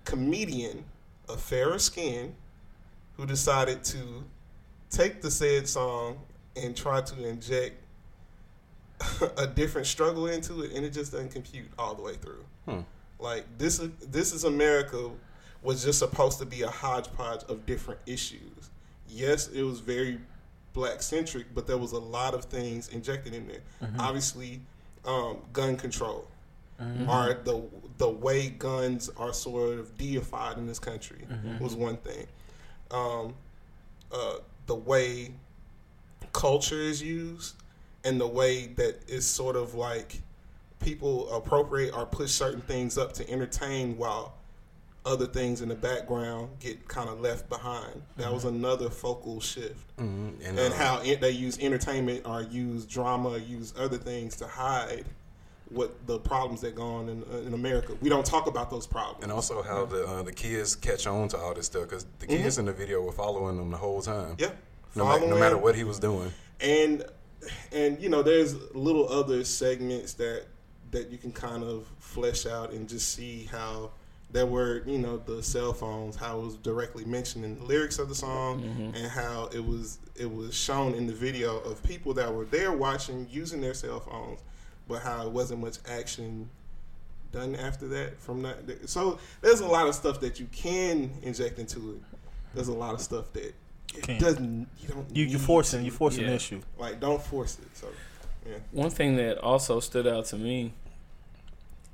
comedian 0.05 0.85
of 1.29 1.41
fairer 1.41 1.79
skin 1.79 2.35
who 3.17 3.27
decided 3.27 3.85
to 3.85 4.25
take 4.91 5.21
the 5.21 5.31
said 5.31 5.69
song 5.69 6.19
and 6.57 6.77
try 6.77 7.01
to 7.01 7.29
inject 7.29 7.83
a 9.37 9.47
different 9.47 9.87
struggle 9.87 10.27
into 10.27 10.63
it, 10.63 10.73
and 10.73 10.85
it 10.85 10.91
just 10.91 11.13
doesn't 11.13 11.33
compute 11.33 11.69
all 11.79 11.95
the 11.95 12.03
way 12.03 12.15
through. 12.15 12.45
Hmm. 12.67 12.81
Like 13.19 13.45
this 13.59 13.79
is 13.79 13.91
this 14.09 14.33
is 14.33 14.45
America 14.45 15.11
was 15.63 15.85
just 15.85 15.99
supposed 15.99 16.39
to 16.39 16.47
be 16.47 16.63
a 16.63 16.69
hodgepodge 16.69 17.45
of 17.45 17.67
different 17.67 18.01
issues. 18.07 18.71
Yes, 19.13 19.49
it 19.49 19.63
was 19.63 19.81
very 19.81 20.19
black 20.73 21.03
centric, 21.03 21.55
but 21.55 21.67
there 21.67 21.77
was 21.79 21.93
a 21.93 21.99
lot 21.99 22.33
of 22.35 22.45
things 22.47 22.89
injected 22.89 23.35
in 23.35 23.47
there. 23.47 23.61
Obviously, 23.99 24.61
um, 25.05 25.39
gun 25.53 25.77
control, 25.77 26.27
or 27.09 27.35
the 27.45 27.63
the 27.99 28.09
way 28.09 28.49
guns 28.49 29.11
are 29.17 29.33
sort 29.33 29.79
of 29.79 29.97
deified 29.99 30.59
in 30.59 30.67
this 30.67 30.79
country 30.79 31.27
was 31.61 31.75
one 31.75 31.97
thing. 31.99 32.27
Um, 32.91 33.35
uh, 34.11 34.37
the 34.67 34.75
way 34.75 35.33
culture 36.33 36.81
is 36.81 37.03
used 37.03 37.55
and 38.05 38.21
the 38.21 38.27
way 38.27 38.67
that 38.69 39.01
it's 39.09 39.27
sort 39.27 39.55
of 39.57 39.75
like 39.75 40.21
people 40.81 41.31
appropriate 41.33 41.95
or 41.95 42.07
push 42.07 42.31
certain 42.31 42.61
things 42.63 42.99
up 42.99 43.13
to 43.15 43.31
entertain 43.31 43.97
while 43.97 44.35
other 45.05 45.27
things 45.27 45.61
in 45.63 45.69
the 45.69 45.75
background 45.75 46.49
get 46.61 46.87
kind 46.89 47.09
of 47.09 47.21
left 47.21 47.49
behind. 47.49 48.03
That 48.19 48.33
was 48.33 48.45
another 48.45 48.89
focal 48.89 49.41
shift. 49.41 49.97
Mhm. 49.97 50.35
And, 50.47 50.59
And 50.59 50.73
uh, 50.73 50.77
how 50.77 51.01
it, 51.03 51.21
they 51.21 51.31
use 51.31 51.59
entertainment 51.59 52.25
or 52.25 52.43
use 52.43 52.87
drama, 52.87 53.39
use 53.39 53.75
other 53.77 53.99
things 53.99 54.37
to 54.37 54.47
hide 54.47 55.05
what 55.71 56.07
the 56.07 56.19
problems 56.21 56.61
that 56.61 56.75
go 56.75 56.83
on 56.85 57.09
in, 57.09 57.23
in 57.47 57.55
America. 57.55 57.97
We 58.01 58.11
don't 58.11 58.27
talk 58.27 58.47
about 58.47 58.71
those 58.71 58.87
problems. 58.87 59.23
and 59.25 59.33
also 59.33 59.63
how 59.63 59.87
the 59.87 60.07
uh, 60.07 60.23
the 60.23 60.33
kids 60.33 60.77
catch 60.77 61.07
on 61.07 61.29
to 61.29 61.39
all 61.39 61.55
this 61.55 61.67
stuff 61.67 61.85
because 61.89 62.07
the 62.21 62.27
kids 62.27 62.59
in 62.59 62.67
the 62.67 62.73
video 62.73 63.01
were 63.03 63.11
following 63.13 63.57
them 63.57 63.71
the 63.71 63.77
whole 63.79 64.03
time. 64.03 64.37
yeah. 64.39 64.51
No, 64.95 65.05
ma- 65.07 65.17
no 65.17 65.39
matter 65.39 65.57
what 65.57 65.75
he 65.75 65.85
was 65.85 65.99
doing. 65.99 66.31
and 66.61 67.05
and 67.73 68.01
you 68.01 68.09
know 68.11 68.23
there's 68.23 68.55
little 68.75 69.09
other 69.09 69.43
segments 69.45 70.13
that 70.15 70.45
that 70.91 71.11
you 71.11 71.17
can 71.19 71.33
kind 71.33 71.65
of 71.65 71.87
flesh 71.99 72.45
out 72.47 72.71
and 72.73 72.87
just 72.89 73.15
see 73.15 73.49
how 73.51 73.91
there 74.33 74.47
were 74.47 74.83
you 74.87 74.99
know 74.99 75.19
the 75.19 75.43
cell 75.43 75.73
phones 75.73 76.17
how 76.17 76.39
it 76.41 76.45
was 76.45 76.57
directly 76.57 77.05
mentioned 77.05 77.45
in 77.45 77.59
the 77.59 77.65
lyrics 77.65 77.99
of 77.99 78.09
the 78.09 78.15
song 78.15 78.63
mm-hmm. 78.63 78.95
and 78.97 79.07
how 79.11 79.49
it 79.53 79.65
was 79.65 79.99
it 80.17 80.31
was 80.33 80.55
shown 80.55 80.95
in 80.95 81.07
the 81.07 81.13
video 81.13 81.59
of 81.61 81.83
people 81.83 82.15
that 82.15 82.33
were 82.33 82.47
there 82.47 82.73
watching 82.73 83.27
using 83.31 83.61
their 83.61 83.75
cell 83.75 84.01
phones 84.01 84.41
but 84.89 85.03
how 85.03 85.25
it 85.27 85.31
wasn't 85.31 85.61
much 85.61 85.77
action 85.89 86.49
done 87.31 87.55
after 87.57 87.89
that 87.89 88.19
from 88.21 88.43
that 88.43 88.89
so 88.89 89.19
there's 89.41 89.61
a 89.61 89.67
lot 89.67 89.87
of 89.87 89.95
stuff 89.95 90.21
that 90.21 90.39
you 90.41 90.47
can 90.53 91.11
inject 91.23 91.59
into 91.59 91.93
it 91.93 92.19
there's 92.55 92.69
a 92.69 92.73
lot 92.73 92.93
of 92.95 93.01
stuff 93.01 93.33
that 93.33 93.55
it 93.95 94.03
Can't. 94.03 94.21
doesn't 94.21 94.69
you 94.81 94.89
don't 94.89 95.07
You 95.17 95.25
you 95.25 95.33
need 95.33 95.41
forcing 95.41 95.81
to. 95.81 95.85
you 95.85 95.91
forcing 95.91 96.23
Yeah. 96.25 96.31
the 96.31 96.37
issue. 96.37 96.63
Like, 96.79 96.99
don't 97.01 97.21
force 97.23 97.59
it. 97.59 97.69
So, 97.77 97.89
yeah. 98.49 98.57
One 98.71 98.89
thing 98.91 99.17
that 99.17 99.37
also 99.39 99.81
stood 99.81 100.07
out 100.07 100.25
to 100.27 100.37
me 100.39 100.73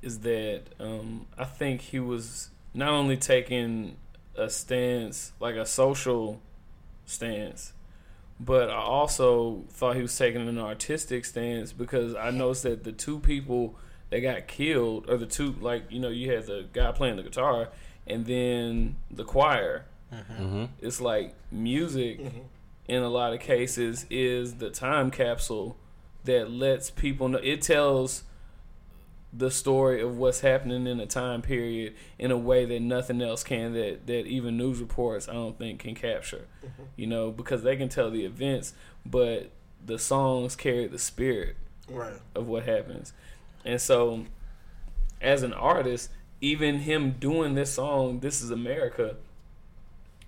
is 0.01 0.19
that 0.19 0.63
um, 0.79 1.27
I 1.37 1.45
think 1.45 1.81
he 1.81 1.99
was 1.99 2.49
not 2.73 2.89
only 2.89 3.17
taking 3.17 3.97
a 4.35 4.49
stance, 4.49 5.33
like 5.39 5.55
a 5.55 5.65
social 5.65 6.41
stance, 7.05 7.73
but 8.39 8.69
I 8.69 8.77
also 8.77 9.63
thought 9.69 9.95
he 9.95 10.01
was 10.01 10.17
taking 10.17 10.47
an 10.47 10.57
artistic 10.57 11.25
stance 11.25 11.73
because 11.73 12.15
I 12.15 12.31
noticed 12.31 12.63
that 12.63 12.83
the 12.83 12.93
two 12.93 13.19
people 13.19 13.75
that 14.09 14.21
got 14.21 14.47
killed, 14.47 15.09
or 15.09 15.17
the 15.17 15.25
two, 15.25 15.55
like, 15.59 15.83
you 15.91 15.99
know, 15.99 16.09
you 16.09 16.31
had 16.31 16.45
the 16.45 16.65
guy 16.71 16.91
playing 16.91 17.17
the 17.17 17.23
guitar 17.23 17.69
and 18.07 18.25
then 18.25 18.95
the 19.11 19.23
choir. 19.23 19.85
Mm-hmm. 20.11 20.65
It's 20.81 20.99
like 20.99 21.35
music 21.51 22.19
in 22.87 23.03
a 23.03 23.09
lot 23.09 23.33
of 23.33 23.39
cases 23.39 24.05
is 24.09 24.55
the 24.55 24.71
time 24.71 25.11
capsule 25.11 25.77
that 26.23 26.49
lets 26.49 26.89
people 26.89 27.29
know 27.29 27.39
it 27.43 27.61
tells 27.61 28.23
the 29.31 29.51
story 29.51 30.01
of 30.01 30.17
what's 30.17 30.39
happening 30.39 30.87
in 30.87 30.99
a 30.99 31.05
time 31.05 31.41
period 31.41 31.93
in 32.17 32.31
a 32.31 32.37
way 32.37 32.65
that 32.65 32.81
nothing 32.81 33.21
else 33.21 33.43
can 33.43 33.73
that 33.73 34.07
that 34.07 34.25
even 34.25 34.57
news 34.57 34.79
reports 34.79 35.29
I 35.29 35.33
don't 35.33 35.57
think 35.57 35.79
can 35.79 35.95
capture. 35.95 36.47
Mm-hmm. 36.65 36.83
You 36.95 37.07
know, 37.07 37.31
because 37.31 37.63
they 37.63 37.75
can 37.75 37.89
tell 37.89 38.09
the 38.09 38.25
events, 38.25 38.73
but 39.05 39.51
the 39.85 39.99
songs 39.99 40.55
carry 40.55 40.87
the 40.87 40.99
spirit 40.99 41.55
Right. 41.87 42.13
of 42.35 42.47
what 42.47 42.65
happens. 42.65 43.13
And 43.65 43.79
so 43.81 44.25
as 45.21 45.43
an 45.43 45.53
artist, 45.53 46.09
even 46.41 46.79
him 46.79 47.11
doing 47.19 47.53
this 47.55 47.73
song, 47.73 48.19
This 48.19 48.41
is 48.41 48.51
America, 48.51 49.15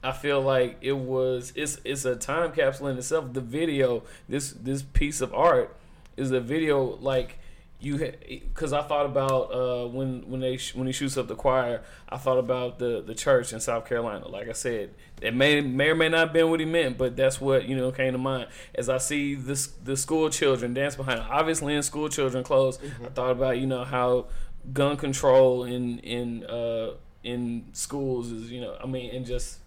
I 0.04 0.12
feel 0.12 0.42
like 0.42 0.78
it 0.82 0.94
was 0.98 1.54
it's 1.56 1.80
it's 1.84 2.06
a 2.06 2.16
time 2.16 2.52
capsule 2.52 2.88
in 2.88 2.98
itself. 2.98 3.34
The 3.34 3.42
video, 3.42 4.04
this 4.28 4.52
this 4.52 4.82
piece 4.82 5.22
of 5.22 5.34
art 5.34 5.76
is 6.18 6.32
a 6.32 6.40
video 6.40 6.84
like 6.98 7.38
you 7.82 7.98
because 7.98 8.74
I 8.74 8.84
thought 8.84 9.08
about 9.08 9.54
uh, 9.54 9.88
when 9.88 10.30
when 10.30 10.40
they 10.40 10.60
when 10.76 10.86
he 10.86 10.94
shoots 10.94 11.18
up 11.18 11.28
the 11.28 11.36
choir, 11.36 11.82
I 12.08 12.18
thought 12.18 12.38
about 12.38 12.78
the 12.78 13.02
the 13.02 13.16
church 13.16 13.54
in 13.54 13.60
South 13.60 13.88
Carolina. 13.88 14.28
Like 14.28 14.48
I 14.48 14.52
said, 14.52 14.92
it 15.20 15.34
may 15.34 15.62
may 15.62 15.90
or 15.90 15.96
may 15.96 16.08
not 16.08 16.20
have 16.20 16.34
been 16.34 16.50
what 16.52 16.60
he 16.60 16.66
meant, 16.66 17.00
but 17.00 17.16
that's 17.16 17.42
what 17.42 17.68
you 17.68 17.76
know 17.76 17.92
came 17.92 18.14
to 18.14 18.20
mind 18.20 18.48
as 18.76 18.88
I 18.88 19.00
see 19.00 19.34
this 19.34 19.68
the 19.68 19.98
school 19.98 20.30
children 20.30 20.76
dance 20.76 20.96
behind. 20.96 21.22
Obviously, 21.22 21.74
in 21.74 21.82
school 21.82 22.08
children 22.08 22.44
clothes, 22.44 22.78
I 23.04 23.10
thought 23.10 23.32
about 23.32 23.58
you 23.58 23.66
know 23.66 23.84
how 23.84 24.28
gun 24.74 24.96
control 24.96 25.64
in 25.64 25.98
in 26.00 26.46
uh, 26.46 26.92
in 27.24 27.66
schools 27.74 28.32
is 28.32 28.52
you 28.52 28.62
know 28.62 28.78
I 28.82 28.86
mean 28.86 29.14
and 29.16 29.26
just 29.26 29.58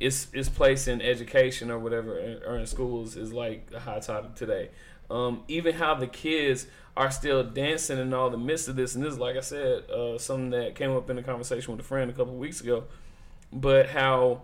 its 0.00 0.26
its 0.32 0.48
place 0.48 0.88
in 0.88 1.00
education 1.00 1.70
or 1.70 1.78
whatever 1.78 2.40
or 2.44 2.58
in 2.58 2.66
schools 2.66 3.16
is 3.16 3.32
like 3.32 3.68
a 3.72 3.78
hot 3.78 4.02
topic 4.02 4.34
today. 4.34 4.70
Um, 5.12 5.44
even 5.48 5.74
how 5.74 5.94
the 5.94 6.06
kids 6.06 6.66
are 6.96 7.10
still 7.10 7.42
dancing 7.44 7.98
in 7.98 8.12
all 8.12 8.30
the 8.30 8.38
midst 8.38 8.68
of 8.68 8.76
this, 8.76 8.94
and 8.94 9.04
this 9.04 9.12
is 9.12 9.18
like 9.18 9.36
I 9.36 9.40
said, 9.40 9.90
uh, 9.90 10.18
something 10.18 10.50
that 10.50 10.74
came 10.74 10.92
up 10.92 11.08
in 11.10 11.18
a 11.18 11.22
conversation 11.22 11.72
with 11.72 11.80
a 11.80 11.86
friend 11.86 12.10
a 12.10 12.14
couple 12.14 12.32
of 12.32 12.38
weeks 12.38 12.60
ago. 12.60 12.84
But 13.52 13.90
how 13.90 14.42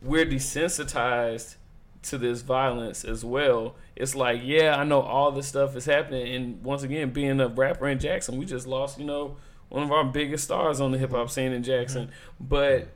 we're 0.00 0.26
desensitized 0.26 1.56
to 2.02 2.18
this 2.18 2.42
violence 2.42 3.04
as 3.04 3.24
well. 3.24 3.76
It's 3.94 4.14
like, 4.14 4.40
yeah, 4.42 4.76
I 4.76 4.84
know 4.84 5.00
all 5.00 5.30
this 5.30 5.46
stuff 5.46 5.76
is 5.76 5.84
happening, 5.84 6.34
and 6.34 6.62
once 6.64 6.82
again, 6.82 7.10
being 7.10 7.40
a 7.40 7.48
rapper 7.48 7.88
in 7.88 7.98
Jackson, 7.98 8.36
we 8.38 8.44
just 8.44 8.66
lost, 8.66 8.98
you 8.98 9.04
know, 9.04 9.36
one 9.68 9.84
of 9.84 9.92
our 9.92 10.04
biggest 10.04 10.44
stars 10.44 10.80
on 10.80 10.90
the 10.90 10.98
hip 10.98 11.12
hop 11.12 11.30
scene 11.30 11.52
in 11.52 11.62
Jackson. 11.62 12.10
But 12.40 12.88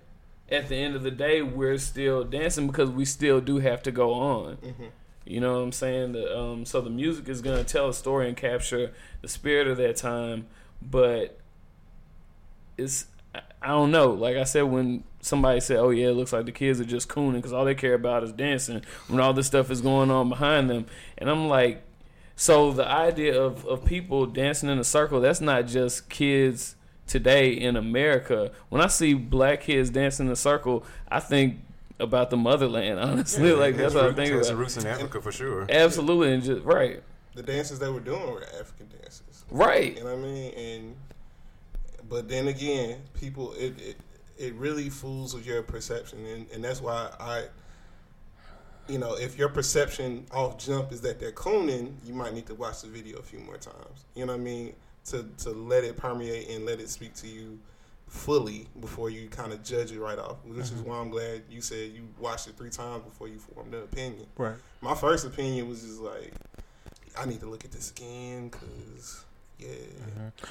at 0.50 0.68
the 0.68 0.76
end 0.76 0.96
of 0.96 1.02
the 1.02 1.10
day, 1.10 1.42
we're 1.42 1.78
still 1.78 2.24
dancing 2.24 2.66
because 2.66 2.90
we 2.90 3.04
still 3.04 3.40
do 3.40 3.58
have 3.58 3.82
to 3.84 3.92
go 3.92 4.12
on. 4.12 4.58
You 5.26 5.40
know 5.40 5.54
what 5.54 5.64
I'm 5.64 5.72
saying? 5.72 6.12
The, 6.12 6.38
um, 6.38 6.64
so 6.64 6.80
the 6.80 6.90
music 6.90 7.28
is 7.28 7.42
gonna 7.42 7.64
tell 7.64 7.88
a 7.88 7.94
story 7.94 8.28
and 8.28 8.36
capture 8.36 8.92
the 9.22 9.28
spirit 9.28 9.66
of 9.66 9.76
that 9.78 9.96
time, 9.96 10.46
but 10.80 11.38
it's 12.78 13.06
I- 13.62 13.68
don't 13.68 13.90
know. 13.90 14.10
Like 14.12 14.36
I 14.36 14.44
said, 14.44 14.62
when 14.62 15.02
somebody 15.20 15.60
said, 15.60 15.78
"Oh 15.78 15.90
yeah, 15.90 16.08
it 16.08 16.12
looks 16.12 16.32
like 16.32 16.46
the 16.46 16.52
kids 16.52 16.80
are 16.80 16.84
just 16.84 17.08
cooning 17.08 17.34
because 17.34 17.52
all 17.52 17.64
they 17.64 17.74
care 17.74 17.94
about 17.94 18.22
is 18.22 18.32
dancing," 18.32 18.82
when 19.08 19.20
all 19.20 19.32
this 19.32 19.46
stuff 19.46 19.70
is 19.70 19.80
going 19.80 20.10
on 20.10 20.28
behind 20.28 20.70
them, 20.70 20.86
and 21.18 21.28
I'm 21.28 21.48
like, 21.48 21.82
so 22.36 22.72
the 22.72 22.86
idea 22.86 23.40
of 23.40 23.66
of 23.66 23.84
people 23.84 24.26
dancing 24.26 24.68
in 24.68 24.78
a 24.78 24.84
circle 24.84 25.20
that's 25.20 25.40
not 25.40 25.66
just 25.66 26.08
kids 26.08 26.76
today 27.06 27.50
in 27.50 27.76
America. 27.76 28.52
When 28.68 28.80
I 28.80 28.86
see 28.88 29.14
black 29.14 29.62
kids 29.62 29.90
dancing 29.90 30.26
in 30.26 30.32
a 30.32 30.36
circle, 30.36 30.84
I 31.08 31.20
think 31.20 31.58
about 31.98 32.30
the 32.30 32.36
motherland. 32.36 32.98
Honestly, 33.00 33.52
like 33.52 33.76
that's 33.76 33.94
what 33.94 34.04
I 34.06 34.12
think 34.12 34.32
Has 34.34 34.48
about. 34.48 34.58
roots 34.58 34.76
in 34.76 34.86
Africa 34.86 35.20
for 35.20 35.32
sure. 35.32 35.66
Absolutely, 35.68 36.32
and 36.34 36.42
just 36.42 36.64
right, 36.64 37.02
The 37.34 37.42
dances 37.42 37.78
they 37.78 37.88
were 37.90 38.00
doing 38.00 38.26
were 38.30 38.44
African 38.58 38.88
dances. 39.00 39.44
right. 39.50 39.96
You 39.96 40.04
know 40.04 40.14
what 40.16 40.24
I 40.24 40.28
mean? 40.28 40.52
And 40.54 40.96
but 42.08 42.28
then 42.28 42.48
again, 42.48 43.00
people 43.14 43.52
it 43.54 43.74
it, 43.80 43.96
it 44.38 44.54
really 44.54 44.90
fools 44.90 45.34
with 45.34 45.46
your 45.46 45.62
perception, 45.62 46.24
and, 46.26 46.46
and 46.52 46.64
that's 46.64 46.80
why 46.80 47.10
I. 47.18 47.44
You 48.88 48.98
know, 48.98 49.14
if 49.16 49.36
your 49.36 49.48
perception 49.48 50.26
off 50.30 50.58
jump 50.58 50.92
is 50.92 51.00
that 51.00 51.18
they're 51.18 51.32
cooning, 51.32 51.96
you 52.04 52.14
might 52.14 52.32
need 52.34 52.46
to 52.46 52.54
watch 52.54 52.82
the 52.82 52.86
video 52.86 53.18
a 53.18 53.22
few 53.22 53.40
more 53.40 53.56
times. 53.56 54.04
You 54.14 54.26
know 54.26 54.32
what 54.34 54.40
I 54.40 54.44
mean? 54.44 54.74
To 55.06 55.24
to 55.38 55.50
let 55.50 55.82
it 55.82 55.96
permeate 55.96 56.48
and 56.50 56.64
let 56.64 56.78
it 56.78 56.88
speak 56.88 57.12
to 57.14 57.26
you 57.26 57.58
fully 58.08 58.66
before 58.80 59.10
you 59.10 59.28
kind 59.28 59.52
of 59.52 59.62
judge 59.62 59.92
it 59.92 60.00
right 60.00 60.18
off. 60.18 60.36
Which 60.44 60.58
is 60.58 60.72
why 60.82 60.98
I'm 60.98 61.10
glad 61.10 61.42
you 61.50 61.60
said 61.60 61.90
you 61.92 62.08
watched 62.18 62.46
it 62.48 62.56
three 62.56 62.70
times 62.70 63.02
before 63.04 63.28
you 63.28 63.38
formed 63.38 63.74
an 63.74 63.82
opinion. 63.82 64.26
Right. 64.36 64.56
My 64.80 64.94
first 64.94 65.26
opinion 65.26 65.68
was 65.68 65.82
just 65.82 66.00
like, 66.00 66.32
I 67.18 67.24
need 67.26 67.40
to 67.40 67.46
look 67.46 67.64
at 67.64 67.72
this 67.72 67.90
again 67.90 68.48
because 68.48 69.24
yeah, 69.58 69.68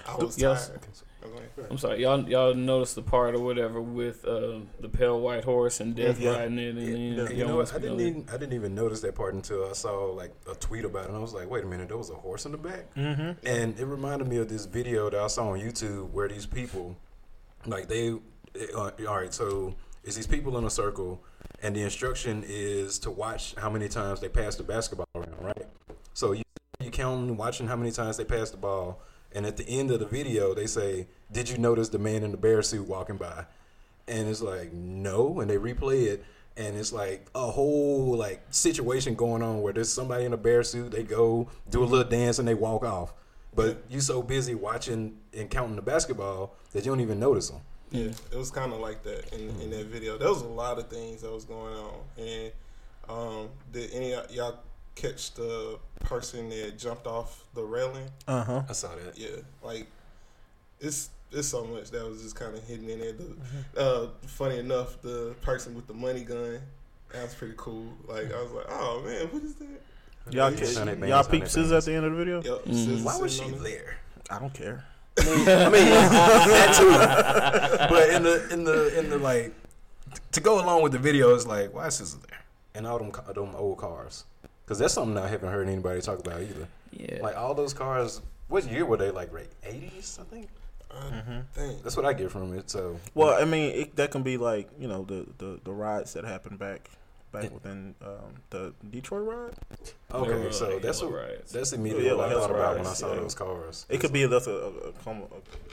I 0.07 0.15
was 0.15 0.37
Yes. 0.37 0.67
tired. 0.67 0.79
Okay. 1.23 1.67
I'm 1.71 1.77
sorry, 1.79 2.01
y'all 2.03 2.27
y'all 2.29 2.53
noticed 2.53 2.93
the 2.95 3.01
part 3.01 3.33
or 3.33 3.39
whatever 3.39 3.81
with 3.81 4.25
uh, 4.25 4.59
the 4.79 4.89
pale 4.89 5.19
white 5.19 5.43
horse 5.43 5.79
and 5.79 5.95
death 5.95 6.19
Yeah. 6.19 6.31
riding 6.37 6.59
it, 6.59 6.75
and 6.75 6.77
then 6.77 6.87
Yeah. 6.87 7.29
You 7.29 7.35
y'all 7.37 7.47
know 7.47 7.55
what? 7.57 7.73
I 7.73 7.79
didn't 7.79 7.99
even 7.99 8.25
I 8.29 8.37
didn't 8.37 8.53
even 8.53 8.75
notice 8.75 9.01
that 9.01 9.15
part 9.15 9.33
until 9.33 9.67
I 9.67 9.73
saw 9.73 10.05
like 10.11 10.31
a 10.49 10.53
tweet 10.55 10.85
about 10.85 11.05
it. 11.05 11.07
And 11.09 11.17
I 11.17 11.19
was 11.21 11.33
like, 11.33 11.49
wait 11.49 11.63
a 11.63 11.67
minute, 11.67 11.87
there 11.87 11.97
was 11.97 12.09
a 12.11 12.15
horse 12.15 12.45
in 12.45 12.51
the 12.51 12.57
back. 12.59 12.93
Mm-hmm. 12.95 13.45
And 13.47 13.79
it 13.79 13.85
reminded 13.85 14.27
me 14.27 14.37
of 14.37 14.49
this 14.49 14.65
video 14.65 15.09
that 15.09 15.19
I 15.19 15.27
saw 15.27 15.49
on 15.49 15.59
YouTube 15.59 16.11
where 16.11 16.27
these 16.27 16.45
people, 16.45 16.95
like 17.65 17.87
they, 17.87 18.09
uh, 18.09 18.91
all 19.07 19.17
right, 19.17 19.33
so 19.33 19.75
it's 20.03 20.15
these 20.15 20.27
people 20.27 20.57
in 20.57 20.65
a 20.65 20.69
circle, 20.69 21.21
and 21.61 21.75
the 21.75 21.81
instruction 21.81 22.43
is 22.47 22.99
to 22.99 23.11
watch 23.11 23.55
how 23.55 23.69
many 23.69 23.87
times 23.87 24.19
they 24.19 24.29
pass 24.29 24.55
the 24.55 24.63
basketball 24.63 25.07
around, 25.15 25.35
right? 25.41 25.67
So 26.13 26.31
you 26.31 26.43
you 26.79 26.91
counting, 26.91 27.35
watching 27.37 27.67
how 27.67 27.75
many 27.75 27.91
times 27.91 28.17
they 28.17 28.25
pass 28.25 28.51
the 28.51 28.57
ball, 28.57 29.01
and 29.33 29.45
at 29.45 29.57
the 29.57 29.67
end 29.67 29.91
of 29.91 29.99
the 29.99 30.05
video 30.05 30.53
they 30.53 30.67
say, 30.67 31.07
"Did 31.31 31.49
you 31.49 31.57
notice 31.57 31.89
the 31.89 31.99
man 31.99 32.23
in 32.23 32.31
the 32.31 32.37
bear 32.37 32.61
suit 32.61 32.87
walking 32.87 33.17
by?" 33.17 33.45
And 34.07 34.29
it's 34.29 34.41
like, 34.41 34.71
no, 34.71 35.39
and 35.39 35.49
they 35.49 35.57
replay 35.57 36.07
it. 36.07 36.23
And 36.57 36.77
it's 36.77 36.93
like 36.93 37.27
a 37.35 37.51
whole 37.51 38.15
like 38.15 38.41
situation 38.49 39.15
going 39.15 39.41
on 39.41 39.61
where 39.61 39.73
there's 39.73 39.91
somebody 39.91 40.25
in 40.25 40.33
a 40.33 40.37
bear 40.37 40.63
suit. 40.63 40.91
They 40.91 41.03
go 41.03 41.49
do 41.69 41.83
a 41.83 41.85
little 41.85 42.09
dance 42.09 42.39
and 42.39 42.47
they 42.47 42.53
walk 42.53 42.85
off. 42.85 43.13
But 43.55 43.83
you 43.89 44.01
so 44.01 44.21
busy 44.21 44.53
watching 44.53 45.17
and 45.33 45.49
counting 45.49 45.75
the 45.75 45.81
basketball 45.81 46.55
that 46.73 46.85
you 46.85 46.91
don't 46.91 46.99
even 47.01 47.19
notice 47.19 47.49
them. 47.49 47.61
Yeah, 47.91 48.11
it 48.31 48.35
was 48.35 48.51
kind 48.51 48.73
of 48.73 48.79
like 48.79 49.03
that 49.03 49.33
in, 49.33 49.49
in 49.61 49.69
that 49.69 49.85
video. 49.85 50.17
There 50.17 50.29
was 50.29 50.41
a 50.41 50.47
lot 50.47 50.77
of 50.77 50.89
things 50.89 51.21
that 51.21 51.31
was 51.31 51.45
going 51.45 51.73
on, 51.73 51.93
and 52.17 52.51
um, 53.07 53.49
did 53.71 53.91
any 53.93 54.13
of 54.13 54.29
y'all 54.31 54.59
catch 54.95 55.33
the 55.33 55.79
person 56.01 56.49
that 56.49 56.77
jumped 56.77 57.07
off 57.07 57.45
the 57.53 57.63
railing? 57.63 58.09
Uh 58.27 58.43
huh. 58.43 58.63
I 58.67 58.73
saw 58.73 58.89
that. 58.95 59.17
Yeah, 59.17 59.37
like 59.63 59.87
it's 60.79 61.09
it's 61.31 61.47
so 61.47 61.65
much 61.65 61.91
that 61.91 62.05
was 62.05 62.21
just 62.21 62.35
kind 62.35 62.55
of 62.55 62.63
hidden 62.63 62.89
in 62.89 62.99
there. 62.99 63.13
The, 63.13 63.81
uh, 63.81 64.09
funny 64.27 64.59
enough, 64.59 65.01
the 65.01 65.35
person 65.41 65.75
with 65.75 65.87
the 65.87 65.93
money 65.93 66.23
gun. 66.23 66.59
That 67.13 67.23
was 67.23 67.35
pretty 67.35 67.53
cool. 67.55 67.87
Like 68.07 68.33
I 68.33 68.41
was 68.41 68.51
like, 68.51 68.65
oh 68.69 69.01
man, 69.05 69.27
what 69.27 69.43
is 69.43 69.55
that? 69.55 69.81
Y'all, 70.31 70.51
Yeah, 70.51 70.57
ca- 70.59 70.65
Sunday 70.65 70.95
Bangs, 70.95 71.09
y'all 71.09 71.23
peep 71.23 71.43
SZA 71.43 71.77
at 71.77 71.85
the 71.85 71.93
end 71.93 72.05
of 72.05 72.11
the 72.13 72.17
video? 72.17 72.41
Yep, 72.41 72.65
Mhm. 72.65 72.73
SZA 72.73 73.03
Why 73.03 73.17
was 73.17 73.31
she 73.31 73.37
sitting 73.39 73.53
on 73.53 73.59
it. 73.59 73.63
there? 73.63 73.97
I 74.29 74.39
don't 74.39 74.53
care. 74.53 74.83
I 75.19 75.23
mean, 75.23 75.45
that 75.71 76.75
too. 76.77 77.87
But 77.93 78.09
in 78.09 78.23
the 78.23 78.49
in 78.51 78.63
the 78.63 78.99
in 78.99 79.09
the 79.09 79.17
like 79.17 79.53
to 80.31 80.41
go 80.41 80.59
along 80.63 80.81
with 80.81 80.91
the 80.91 80.99
video, 80.99 81.33
it's 81.35 81.45
like 81.45 81.73
why 81.73 81.87
is 81.87 81.99
this 81.99 82.13
there? 82.15 82.39
And 82.73 82.85
all 82.87 82.97
them 82.97 83.11
ca- 83.11 83.31
them 83.33 83.55
old 83.55 83.77
cars, 83.77 84.25
because 84.65 84.79
that's 84.79 84.93
something 84.93 85.17
I 85.17 85.27
haven't 85.27 85.49
heard 85.51 85.67
anybody 85.67 86.01
talk 86.01 86.19
about 86.19 86.41
either. 86.41 86.67
Yeah. 86.91 87.19
Like 87.21 87.37
all 87.37 87.53
those 87.53 87.73
cars, 87.73 88.21
what 88.47 88.65
year 88.69 88.85
were 88.85 88.97
they? 88.97 89.11
Like 89.11 89.31
right 89.33 89.47
eighties, 89.63 90.17
I 90.19 90.23
think. 90.33 90.49
I 90.91 91.41
think. 91.53 91.83
That's 91.83 91.95
what 91.97 92.05
I 92.05 92.13
get 92.13 92.31
from 92.31 92.57
it. 92.57 92.69
So 92.69 92.97
Well, 93.13 93.41
I 93.41 93.45
mean, 93.45 93.71
it, 93.75 93.95
that 93.97 94.11
can 94.11 94.23
be 94.23 94.37
like 94.37 94.69
you 94.79 94.87
know 94.87 95.03
the, 95.03 95.25
the, 95.37 95.59
the 95.63 95.71
riots 95.71 96.13
that 96.13 96.23
happened 96.25 96.57
back 96.57 96.89
back 97.41 97.53
within 97.53 97.95
um, 98.01 98.33
the 98.49 98.73
Detroit 98.89 99.23
ride. 99.27 99.53
Okay, 100.13 100.29
were, 100.45 100.51
so 100.51 100.79
that's 100.79 100.99
hella 100.99 101.11
what 101.11 101.19
riots. 101.21 101.51
that's 101.51 101.73
immediately 101.73 102.07
Yeah, 102.07 102.13
what 102.15 102.29
like 102.29 102.37
I 102.37 102.39
thought 102.39 102.49
hella 102.49 102.59
about 102.61 102.77
when 102.77 102.87
I 102.87 102.93
saw 102.93 103.13
yeah. 103.13 103.19
those 103.21 103.35
cars. 103.35 103.85
It 103.89 103.99
could 103.99 104.13
be 104.13 104.25
that's 104.25 104.47
a, 104.47 104.51
a, 104.51 104.69
a, 104.69 105.11
a 105.11 105.25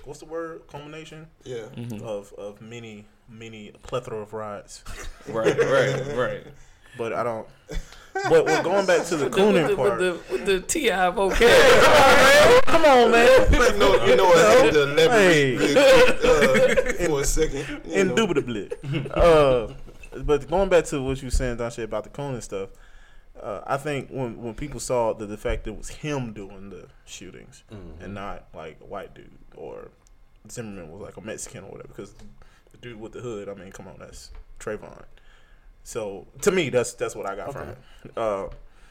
what's 0.05 0.21
the 0.21 0.27
word 0.27 0.63
culmination 0.69 1.27
Yeah. 1.45 1.67
Mhm. 1.77 2.03
of 2.03 2.33
of 2.39 2.61
many 2.61 3.07
many 3.29 3.73
plethora 3.83 4.19
of 4.19 4.33
rides. 4.33 4.85
right, 5.29 5.57
right, 5.59 6.17
right. 6.17 6.47
But 6.99 7.13
I 7.15 7.23
don't. 7.23 7.49
But 8.29 8.45
we're 8.45 8.63
going 8.63 8.85
back 8.85 9.07
to 9.07 9.17
the 9.17 9.25
With 9.31 9.33
the, 9.35 9.41
cooning 9.41 9.77
part. 9.77 9.99
with 9.99 10.29
the, 10.29 10.33
with 10.35 10.45
the 10.47 10.61
T.I. 10.61 11.11
vocab. 11.13 12.65
Come 12.67 12.85
on, 12.85 13.11
man. 13.11 13.53
you 13.53 13.79
know, 13.79 14.05
you 14.05 14.17
know, 14.17 14.27
I 14.33 14.65
had 14.65 14.73
to 14.75 14.83
elaborate 14.83 15.59
Hey. 15.59 17.05
uh, 17.05 17.09
for 17.09 17.21
a 17.21 17.25
second. 17.25 17.67
you 17.87 17.95
know. 17.95 18.01
Indubitably. 18.11 18.71
uh, 19.13 19.69
but 20.25 20.49
going 20.49 20.69
back 20.69 20.85
to 20.87 21.03
what 21.03 21.21
you 21.23 21.27
were 21.27 21.31
saying, 21.31 21.57
Don, 21.57 21.71
shit 21.71 21.85
about 21.85 22.05
the 22.05 22.11
Conan 22.11 22.41
stuff, 22.43 22.71
uh, 23.41 23.61
I 23.67 23.77
think 23.77 24.09
when 24.11 24.43
when 24.43 24.55
people 24.55 24.81
saw 24.81 25.13
the, 25.13 25.27
the 25.27 25.37
fact 25.39 25.65
that 25.65 25.71
it 25.73 25.79
was 25.79 25.89
him 25.89 26.33
doing 26.33 26.71
the 26.71 26.87
shootings 27.07 27.65
Mhm. 27.73 28.03
and 28.05 28.15
not 28.15 28.47
like 28.55 28.79
a 28.81 28.85
white 28.85 29.15
dude 29.15 29.31
or 29.57 29.89
Zimmerman 30.51 30.91
was 30.91 31.01
like 31.01 31.17
a 31.17 31.21
Mexican 31.21 31.65
or 31.65 31.71
whatever, 31.71 31.89
because 31.89 32.15
the 32.73 32.77
dude 32.79 33.01
with 33.01 33.13
the 33.13 33.21
hood, 33.21 33.49
I 33.49 33.55
mean, 33.55 33.71
come 33.73 33.87
on, 33.89 33.97
that's 33.99 34.31
Trayvon. 34.61 35.05
So 35.85 36.27
to 36.43 36.51
me, 36.51 36.69
that's 36.69 36.93
that's 36.95 37.15
what 37.17 37.27
I 37.27 37.35
got 37.37 37.53
from 37.53 37.69
it. 37.71 37.79
Uh, 38.17 38.49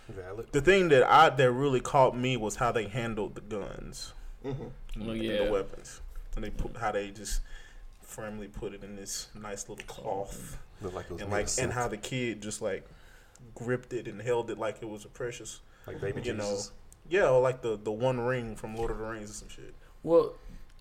Valid. 0.09 0.51
the 0.51 0.61
thing 0.61 0.89
that 0.89 1.03
I 1.09 1.30
that 1.30 1.51
really 1.51 1.80
caught 1.80 2.17
me 2.17 2.36
was 2.36 2.55
how 2.57 2.72
they 2.72 2.88
handled 2.88 3.36
the 3.36 3.41
guns 3.41 4.13
Mhm. 4.43 4.72
and, 4.95 5.07
Oh, 5.07 5.11
and 5.11 5.24
yeah. 5.24 5.45
the 5.45 5.51
weapons, 5.51 6.01
and 6.36 6.43
they 6.43 6.49
put 6.49 6.76
how 6.78 6.91
they 6.91 7.11
just 7.11 7.41
firmly 8.01 8.47
put 8.47 8.74
it 8.74 8.84
in 8.84 8.95
this 8.97 9.28
nice 9.36 9.69
little 9.69 9.86
cloth, 9.86 10.57
Looked 10.82 10.95
like 10.95 11.05
it 11.05 11.13
was 11.13 11.21
and 11.21 11.32
like 11.32 11.41
and 11.41 11.49
silk, 11.49 11.71
how 11.71 11.88
the 11.88 11.97
kid 11.97 12.41
just 12.41 12.61
like 12.61 12.88
gripped 13.55 13.93
it 13.93 14.07
and 14.07 14.21
held 14.21 14.49
it 14.49 14.57
like 14.57 14.77
it 14.82 14.89
was 14.89 15.05
a 15.05 15.09
precious, 15.09 15.61
like 15.88 16.01
baby 16.01 16.21
you 16.23 16.34
know, 16.34 16.59
yeah, 17.09 17.29
or 17.29 17.41
like 17.41 17.61
the 17.61 17.77
the 17.82 17.91
One 17.91 18.19
Ring 18.19 18.55
from 18.55 18.75
Lord 18.75 18.91
of 18.91 18.97
the 18.97 19.03
Rings 19.03 19.29
or 19.29 19.34
some 19.34 19.49
shit. 19.49 19.75
Well, 20.03 20.34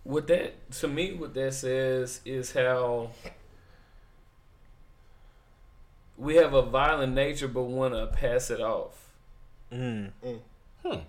what 0.05 0.27
that 0.29 0.71
to 0.73 0.89
me, 0.89 1.15
what 1.15 1.35
that 1.35 1.55
says 1.55 2.21
is 2.25 2.53
how 2.53 3.11
we 6.17 6.37
have 6.37 6.55
a 6.55 6.63
violent 6.63 7.15
nature, 7.15 7.49
but 7.49 7.63
want 7.63 7.95
to 7.95 8.07
pass 8.07 8.51
it 8.51 8.61
off. 8.61 9.09
Mm. 9.73 10.11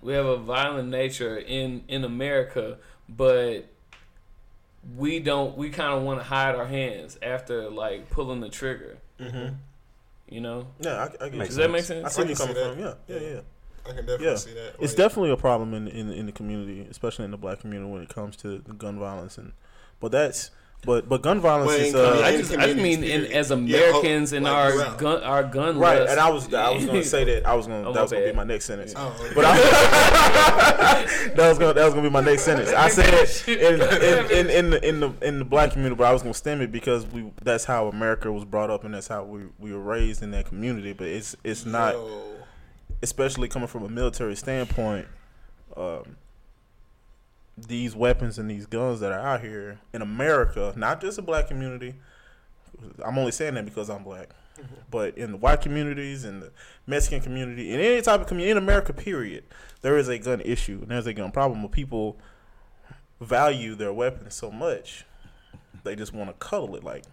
We 0.00 0.12
have 0.12 0.26
a 0.26 0.36
violent 0.36 0.88
nature 0.88 1.38
in 1.38 1.84
in 1.88 2.04
America, 2.04 2.78
but 3.08 3.71
we 4.96 5.20
don't. 5.20 5.56
We 5.56 5.70
kind 5.70 5.92
of 5.94 6.02
want 6.02 6.20
to 6.20 6.24
hide 6.24 6.54
our 6.54 6.66
hands 6.66 7.18
after 7.22 7.70
like 7.70 8.10
pulling 8.10 8.40
the 8.40 8.48
trigger. 8.48 8.98
Mm-hmm. 9.20 9.54
You 10.28 10.40
know, 10.40 10.66
Yeah, 10.80 11.08
I, 11.20 11.24
I 11.26 11.28
get 11.28 11.38
does 11.38 11.56
you. 11.56 11.62
that 11.62 11.70
make 11.70 11.80
I 11.80 11.84
sense? 11.84 12.14
see 12.14 12.22
I 12.22 12.24
where 12.24 12.28
you're 12.28 12.36
can 12.36 12.46
see 12.48 12.54
coming 12.54 12.74
from. 12.74 12.80
Yeah, 12.84 12.94
yeah, 13.06 13.16
Yeah. 13.20 13.34
yeah. 13.34 13.40
I 13.84 13.88
can 13.88 13.96
definitely 13.96 14.26
Yeah. 14.26 14.36
see 14.36 14.54
that. 14.54 14.74
It's 14.80 14.94
definitely 14.94 15.30
a 15.30 15.36
problem 15.36 15.74
in, 15.74 15.88
in 15.88 16.10
in 16.10 16.26
the 16.26 16.32
community, 16.32 16.86
especially 16.90 17.24
in 17.26 17.30
the 17.32 17.36
black 17.36 17.60
community 17.60 17.90
when 17.90 18.02
it 18.02 18.08
comes 18.08 18.36
to 18.38 18.58
gun 18.78 18.98
violence 18.98 19.38
and. 19.38 19.52
But 20.00 20.10
that's 20.12 20.50
but 20.84 21.08
but 21.08 21.22
gun 21.22 21.38
violence 21.40 21.68
Well, 21.70 21.78
is 21.80 21.94
uh, 21.94 22.22
I 22.24 22.36
just 22.36 22.52
I 22.56 22.66
just 22.66 22.76
mean 22.78 23.04
in, 23.04 23.26
as. 23.26 23.52
Americans 23.52 24.32
Yeah, 24.32 24.38
and 24.38 24.48
oh, 24.48 24.50
our 24.50 24.76
like, 24.76 24.98
gun 24.98 25.22
our 25.22 25.44
gun 25.44 25.78
right. 25.78 26.00
lust. 26.00 26.10
And 26.10 26.18
I 26.20 26.30
was 26.30 26.52
I 26.52 26.70
was 26.70 26.84
gonna 26.86 27.04
say 27.16 27.22
that 27.24 27.46
I 27.46 27.54
was 27.54 27.68
gonna 27.68 27.88
Oh, 27.88 27.92
that 27.92 28.02
was 28.02 28.10
gonna 28.10 28.24
be 28.26 28.32
my 28.32 28.42
next 28.42 28.64
sentence. 28.64 28.92
Oh, 28.96 29.14
okay. 29.20 29.32
But 29.34 29.44
I, 29.46 31.04
that 31.36 31.48
was 31.48 31.58
gonna 31.58 31.74
that 31.74 31.84
was 31.84 31.94
gonna 31.94 32.08
be 32.08 32.12
my 32.12 32.20
next 32.20 32.42
sentence. 32.42 32.70
I 32.70 32.88
said 32.88 33.12
in 33.48 33.80
in, 33.80 34.50
in, 34.50 34.50
in 34.50 34.70
the 34.70 34.88
in 34.88 35.00
the 35.00 35.14
in 35.26 35.38
the 35.38 35.44
black 35.44 35.72
community, 35.72 35.96
but 35.96 36.06
I 36.06 36.12
was 36.12 36.22
gonna 36.22 36.34
stem 36.34 36.60
it 36.60 36.72
because 36.72 37.06
we 37.06 37.30
that's 37.42 37.64
how 37.64 37.88
America 37.88 38.30
was 38.30 38.44
brought 38.44 38.70
up 38.70 38.84
and 38.84 38.94
that's 38.94 39.08
how 39.08 39.24
we 39.24 39.42
we 39.58 39.72
were 39.72 39.80
raised 39.80 40.22
in 40.22 40.30
that 40.32 40.46
community. 40.46 40.92
But 40.92 41.08
it's 41.08 41.36
it's 41.44 41.64
not 41.66 41.94
Yo. 41.94 42.36
especially 43.02 43.48
coming 43.48 43.68
from 43.68 43.84
a 43.84 43.88
military 43.88 44.36
standpoint. 44.36 45.06
Um, 45.76 46.16
these 47.56 47.94
weapons 47.94 48.38
and 48.38 48.50
these 48.50 48.66
guns 48.66 49.00
that 49.00 49.12
are 49.12 49.20
out 49.20 49.40
here 49.40 49.78
in 49.92 50.02
America, 50.02 50.72
not 50.76 51.00
just 51.00 51.16
the 51.16 51.22
black 51.22 51.48
community. 51.48 51.94
I'm 53.04 53.18
only 53.18 53.32
saying 53.32 53.54
that 53.54 53.64
because 53.64 53.90
I'm 53.90 54.02
black, 54.02 54.30
but 54.90 55.16
in 55.16 55.32
the 55.32 55.36
white 55.36 55.60
communities 55.60 56.24
and 56.24 56.42
the 56.42 56.50
Mexican 56.86 57.20
community, 57.20 57.72
in 57.72 57.80
any 57.80 58.00
type 58.02 58.20
of 58.20 58.26
community 58.26 58.50
in 58.52 58.58
America, 58.58 58.92
period, 58.92 59.44
there 59.80 59.96
is 59.98 60.08
a 60.08 60.18
gun 60.18 60.40
issue 60.42 60.78
and 60.82 60.90
there's 60.90 61.06
a 61.06 61.14
gun 61.14 61.30
problem. 61.32 61.62
Where 61.62 61.68
people 61.70 62.16
value 63.20 63.74
their 63.74 63.92
weapons 63.92 64.34
so 64.34 64.50
much, 64.50 65.04
they 65.84 65.94
just 65.96 66.12
want 66.12 66.28
to 66.30 66.34
cuddle 66.46 66.76
it. 66.76 66.84
Like, 66.84 67.04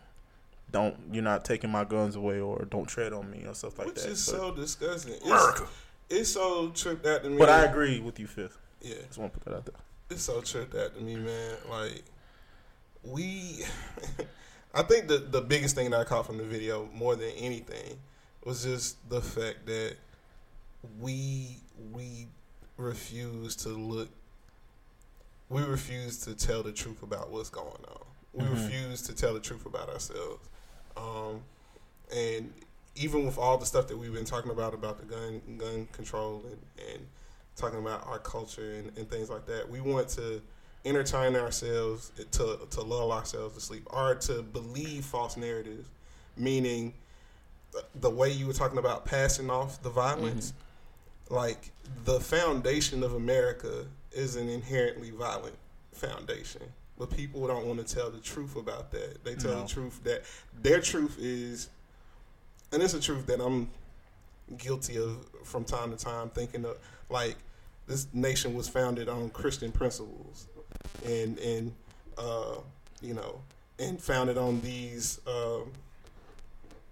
don't 0.72 0.95
you're 1.12 1.24
not 1.24 1.45
taking 1.45 1.70
my 1.72 1.84
guns 1.84 2.16
away, 2.16 2.39
or 2.39 2.66
don't 2.66 2.86
tread 2.88 3.14
on 3.14 3.30
me, 3.32 3.45
or 3.47 3.54
stuff 3.54 3.78
like 3.80 3.88
that. 3.88 3.93
Which 3.95 4.04
that. 4.04 4.12
is 4.12 4.26
But- 4.30 4.38
so 4.39 4.52
disgusting. 4.56 5.14
It's, 5.14 5.26
America. 5.26 5.68
it's 6.10 6.30
so 6.32 6.70
tripped 6.70 7.06
out 7.06 7.24
to 7.24 7.30
me. 7.30 7.38
but 7.38 7.50
I 7.50 7.64
agree 7.66 8.00
with 8.00 8.20
you, 8.20 8.28
Fifth. 8.28 8.58
Yeah, 8.82 8.95
Just 9.08 9.18
want 9.18 9.34
to 9.34 9.39
put 9.39 9.45
that 9.50 9.58
out 9.58 9.66
there. 9.66 9.76
it's 10.10 10.22
so 10.24 10.41
tripped 10.41 10.76
out 10.76 10.95
to 10.95 11.02
me, 11.02 11.16
man. 11.16 11.56
Like 11.70 12.04
we, 13.04 13.64
I 14.74 14.84
think 14.84 15.07
the 15.07 15.17
the 15.17 15.41
biggest 15.41 15.76
thing 15.76 15.89
that 15.91 15.99
I 15.99 16.03
caught 16.03 16.26
from 16.26 16.38
the 16.38 16.43
video 16.43 16.89
more 16.93 17.15
than 17.15 17.32
anything 17.32 17.97
was 18.43 18.63
just 18.63 19.09
the 19.09 19.22
fact 19.22 19.65
that 19.65 19.95
we 20.99 21.57
we 21.91 22.28
refuse 22.78 23.55
to 23.57 23.70
look 23.70 24.09
we 25.49 25.63
refuse 25.63 26.20
to 26.20 26.36
tell 26.36 26.63
the 26.63 26.72
truth 26.72 27.01
about 27.01 27.32
what's 27.32 27.49
going 27.49 27.67
on. 27.67 28.05
We 28.34 28.45
refuse 28.45 29.01
to 29.03 29.15
tell 29.15 29.34
the 29.34 29.39
truth 29.39 29.65
about 29.65 29.89
ourselves. 29.89 30.47
Um, 30.95 31.41
and 32.15 32.53
even 32.95 33.26
with 33.26 33.39
all 33.39 33.57
the 33.57 33.65
stuff 33.65 33.88
that 33.88 33.97
we've 33.97 34.13
been 34.13 34.26
talking 34.26 34.51
about 34.51 34.74
about 34.74 34.99
the 34.99 35.05
gun 35.05 35.41
gun 35.57 35.88
control 35.91 36.43
and, 36.45 36.89
and 36.93 37.07
talking 37.55 37.80
about 37.80 38.05
our 38.07 38.20
culture 38.20 38.72
and, 38.74 38.95
and 38.97 39.09
things 39.09 39.30
like 39.30 39.45
that, 39.47 39.67
we 39.67 39.82
want 39.82 40.07
to 40.09 40.41
entertain 40.86 41.36
ourselves 41.36 42.11
to 42.32 42.59
to 42.69 42.82
lull 42.82 43.11
ourselves 43.11 43.55
to 43.55 43.61
sleep 43.61 43.86
or 43.91 44.15
to 44.15 44.41
believe 44.41 45.05
false 45.05 45.36
narratives, 45.38 45.89
meaning 46.38 46.93
the- 47.71 47.86
the 47.95 48.09
way 48.09 48.32
you 48.32 48.47
were 48.47 48.53
talking 48.53 48.77
about 48.80 49.05
passing 49.05 49.49
off 49.49 49.82
the 49.84 49.89
violence, 49.89 50.53
mm-hmm. 50.53 51.36
like 51.36 51.71
the 52.05 52.19
foundation 52.19 53.03
of 53.03 53.13
America 53.13 53.86
is 54.11 54.36
an 54.36 54.49
inherently 54.49 55.11
violent 55.11 55.55
foundation. 55.93 56.61
But 56.97 57.11
people 57.11 57.47
don't 57.47 57.65
want 57.65 57.86
to 57.86 57.95
tell 57.95 58.09
the 58.09 58.19
truth 58.19 58.55
about 58.55 58.91
that. 58.91 59.23
They 59.23 59.36
tell 59.36 59.53
No. 59.55 59.61
the 59.63 59.67
truth 59.67 60.03
that 60.03 60.23
their 60.61 60.82
truth 60.82 61.17
is, 61.19 61.69
and 62.71 62.82
it's 62.84 62.93
a 62.93 62.99
truth 62.99 63.25
that 63.27 63.39
I'm 63.39 63.69
guilty 64.57 64.97
of 64.97 65.25
from 65.43 65.63
time 65.63 65.95
to 65.95 65.97
time, 65.97 66.30
thinking 66.30 66.65
of 66.65 66.77
like 67.09 67.36
this 67.88 68.07
nation 68.13 68.53
was 68.53 68.67
founded 68.67 69.07
on 69.07 69.30
Christian 69.30 69.71
principles, 69.71 70.47
and 71.05 71.38
and 71.39 71.73
uh, 72.17 72.55
you 73.01 73.13
know, 73.13 73.41
and 73.80 74.01
founded 74.01 74.38
on 74.38 74.61
these 74.61 75.19
um, 75.27 75.71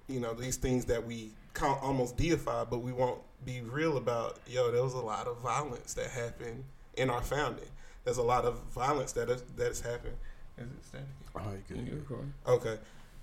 you 0.07 0.19
know 0.19 0.33
these 0.33 0.57
things 0.57 0.85
that 0.85 1.05
we 1.05 1.31
ca- 1.53 1.79
almost 1.81 2.17
deify, 2.17 2.63
but 2.63 2.79
we 2.79 2.91
won't 2.91 3.19
be 3.45 3.61
real 3.61 3.97
about. 3.97 4.37
Yo, 4.47 4.71
there 4.71 4.83
was 4.83 4.93
a 4.93 4.99
lot 4.99 5.27
of 5.27 5.37
violence 5.39 5.93
that 5.95 6.09
happened 6.09 6.63
in 6.95 7.09
our 7.09 7.21
founding. 7.21 7.65
There's 8.03 8.17
a 8.17 8.23
lot 8.23 8.45
of 8.45 8.59
violence 8.73 9.11
that 9.13 9.29
is, 9.29 9.43
that 9.57 9.67
has 9.67 9.81
happened. 9.81 10.15
Is 10.57 10.65
it 10.65 10.85
standing? 10.85 11.09
Oh, 11.35 11.41
you 11.69 11.75
good. 11.75 12.05
You're. 12.09 12.55
Okay. 12.55 12.77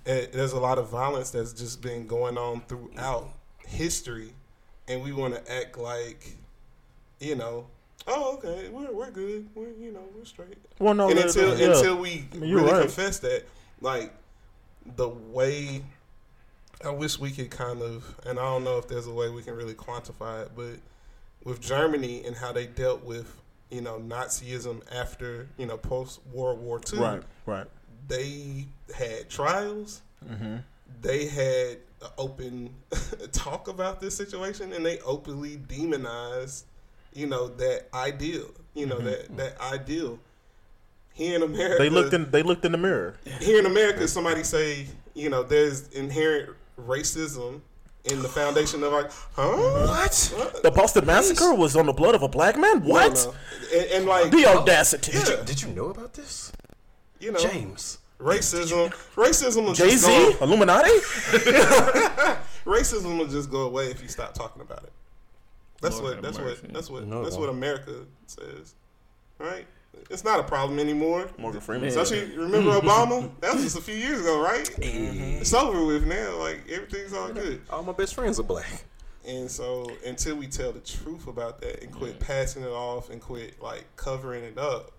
And 0.07 0.29
there's 0.33 0.53
a 0.53 0.61
lot 0.61 0.79
of 0.79 0.91
violence 0.91 1.31
that's 1.31 1.53
just 1.53 1.81
been 1.81 2.07
going 2.07 2.37
on 2.37 2.61
throughout 2.69 3.31
history, 3.67 4.33
and 4.87 5.03
we 5.03 5.13
want 5.13 5.35
to 5.35 5.53
act 5.53 5.79
like, 5.79 6.37
you 7.19 7.35
know, 7.35 7.67
oh, 8.07 8.35
okay, 8.35 8.69
we're, 8.71 8.93
we're 8.93 9.11
good. 9.11 9.49
We're, 9.55 9.71
you 9.71 9.93
know, 9.93 10.03
we're 10.17 10.25
straight. 10.25 10.59
Well, 10.79 10.95
no, 10.95 11.11
and 11.11 11.19
until 11.19 11.59
yeah. 11.59 11.77
until 11.77 11.97
we 11.97 12.27
you're 12.33 12.61
really 12.61 12.73
right. 12.73 12.83
confess 12.83 13.19
that, 13.21 13.45
like 13.81 14.13
the 14.97 15.09
way, 15.09 15.83
I 16.85 16.91
wish 16.91 17.19
we 17.19 17.31
could 17.31 17.51
kind 17.51 17.83
of, 17.83 18.19
and 18.27 18.39
I 18.39 18.43
don't 18.43 18.65
know 18.65 18.79
if 18.79 18.89
there's 18.89 19.07
a 19.07 19.13
way 19.13 19.31
we 19.31 19.43
can 19.43 19.55
really 19.55 19.75
quantify 19.75 20.43
it, 20.43 20.53
but 20.55 20.79
with 21.45 21.61
Germany 21.61 22.25
and 22.25 22.37
how 22.37 22.53
they 22.53 22.67
dealt 22.67 23.05
with, 23.05 23.41
you 23.71 23.81
know, 23.81 23.99
Nazism 23.99 24.83
after, 24.95 25.49
you 25.57 25.67
know, 25.67 25.77
post 25.77 26.21
World 26.33 26.61
War 26.61 26.81
II, 26.93 26.99
right, 26.99 27.23
right. 27.47 27.67
they 28.09 28.67
had 28.97 29.29
trials. 29.29 30.03
Mm-hmm. 30.29 30.57
They 31.01 31.27
had 31.27 31.79
open 32.19 32.75
talk 33.33 33.69
about 33.69 34.01
this 34.01 34.17
situation, 34.17 34.73
and 34.73 34.85
they 34.85 34.99
openly 35.01 35.57
demonized, 35.57 36.67
you 37.15 37.27
know, 37.27 37.49
that 37.49 37.89
ideal. 37.95 38.51
You 38.75 38.87
know 38.87 38.97
mm-hmm. 38.97 39.07
that 39.07 39.25
mm-hmm. 39.25 39.37
that 39.37 39.61
ideal. 39.61 40.19
Here 41.13 41.37
in 41.37 41.43
America, 41.43 41.83
They 41.83 41.91
looked 41.91 42.13
in. 42.13 42.31
They 42.31 42.43
looked 42.43 42.65
in 42.65 42.73
the 42.73 42.79
mirror. 42.79 43.17
here 43.41 43.61
in 43.61 43.67
America, 43.67 44.09
somebody 44.09 44.43
say, 44.43 44.89
you 45.15 45.31
know, 45.31 45.45
there's 45.45 45.89
inherent 45.89 46.51
racism 46.79 47.61
in 48.05 48.21
the 48.21 48.29
foundation 48.29 48.83
of 48.83 48.93
our, 48.93 49.09
huh? 49.35 49.57
What? 49.87 50.61
The 50.63 50.71
Boston 50.71 51.07
Massacre 51.07 51.55
was 51.55 51.77
on 51.77 51.87
the 51.87 51.93
blood 51.93 52.15
of 52.15 52.23
a 52.23 52.29
black 52.29 52.59
man. 52.59 52.83
What? 52.85 53.15
No, 53.15 53.31
no. 53.31 53.79
And, 53.79 53.91
and 53.93 54.07
like, 54.07 54.31
The 54.33 54.45
audacity. 54.47 55.13
Yeah. 55.17 55.25
Did 55.25 55.29
you, 55.29 55.45
did 55.45 55.63
you 55.63 55.69
know 55.69 55.87
about 55.91 56.15
this? 56.15 56.53
you 57.25 57.33
know, 57.33 57.41
James. 57.41 57.99
racism, 58.21 58.91
racism 59.15 59.65
will 59.65 59.73
Jay 59.73 59.91
just 59.91 60.05
Z, 60.05 60.37
go, 60.39 60.45
Illuminati. 60.45 60.91
racism 62.65 63.19
will 63.19 63.27
just 63.27 63.51
go 63.51 63.63
away 63.63 63.91
if 63.91 64.03
you 64.03 64.09
stop 64.09 64.35
talking 64.35 64.63
about 64.63 64.85
it. 64.85 64.93
That's 65.85 66.01
Lord 66.01 66.15
what. 66.15 66.23
That's 66.23 66.39
mercy. 66.39 66.63
what. 66.63 66.73
That's 66.75 66.91
what. 66.91 67.07
No, 67.07 67.21
it 67.21 67.25
that's 67.25 67.37
what. 67.37 67.49
America 67.49 67.93
says. 68.27 68.75
Right? 69.39 69.67
It's 70.11 70.25
not 70.25 70.41
a 70.41 70.43
problem 70.43 70.79
anymore. 70.79 71.29
Morgan 71.39 71.61
Freeman. 71.61 71.85
Yeah. 71.85 72.01
Especially, 72.01 72.37
remember 72.37 72.71
Obama? 72.81 73.31
That 73.41 73.55
was 73.55 73.63
just 73.63 73.79
a 73.79 73.81
few 73.81 73.95
years 73.95 74.21
ago, 74.21 74.41
right? 74.41 74.65
Mm-hmm. 74.65 75.41
It's 75.41 75.55
over 75.55 75.85
with 75.85 76.07
now. 76.07 76.39
Like 76.39 76.63
everything's 76.71 77.13
all 77.13 77.33
good. 77.33 77.61
All 77.71 77.83
my 77.83 77.93
best 77.93 78.15
friends 78.15 78.39
are 78.41 78.45
black. 78.45 78.85
And 79.27 79.51
so, 79.51 79.91
until 80.05 80.37
we 80.37 80.47
tell 80.47 80.73
the 80.73 80.81
truth 80.81 81.27
about 81.29 81.61
that 81.63 81.83
and 81.83 81.91
quit 81.91 82.21
passing 82.21 82.63
it 82.63 82.69
off 82.69 83.09
and 83.09 83.21
quit 83.23 83.61
like 83.63 83.85
covering 83.97 84.45
it 84.45 84.59
up, 84.59 84.93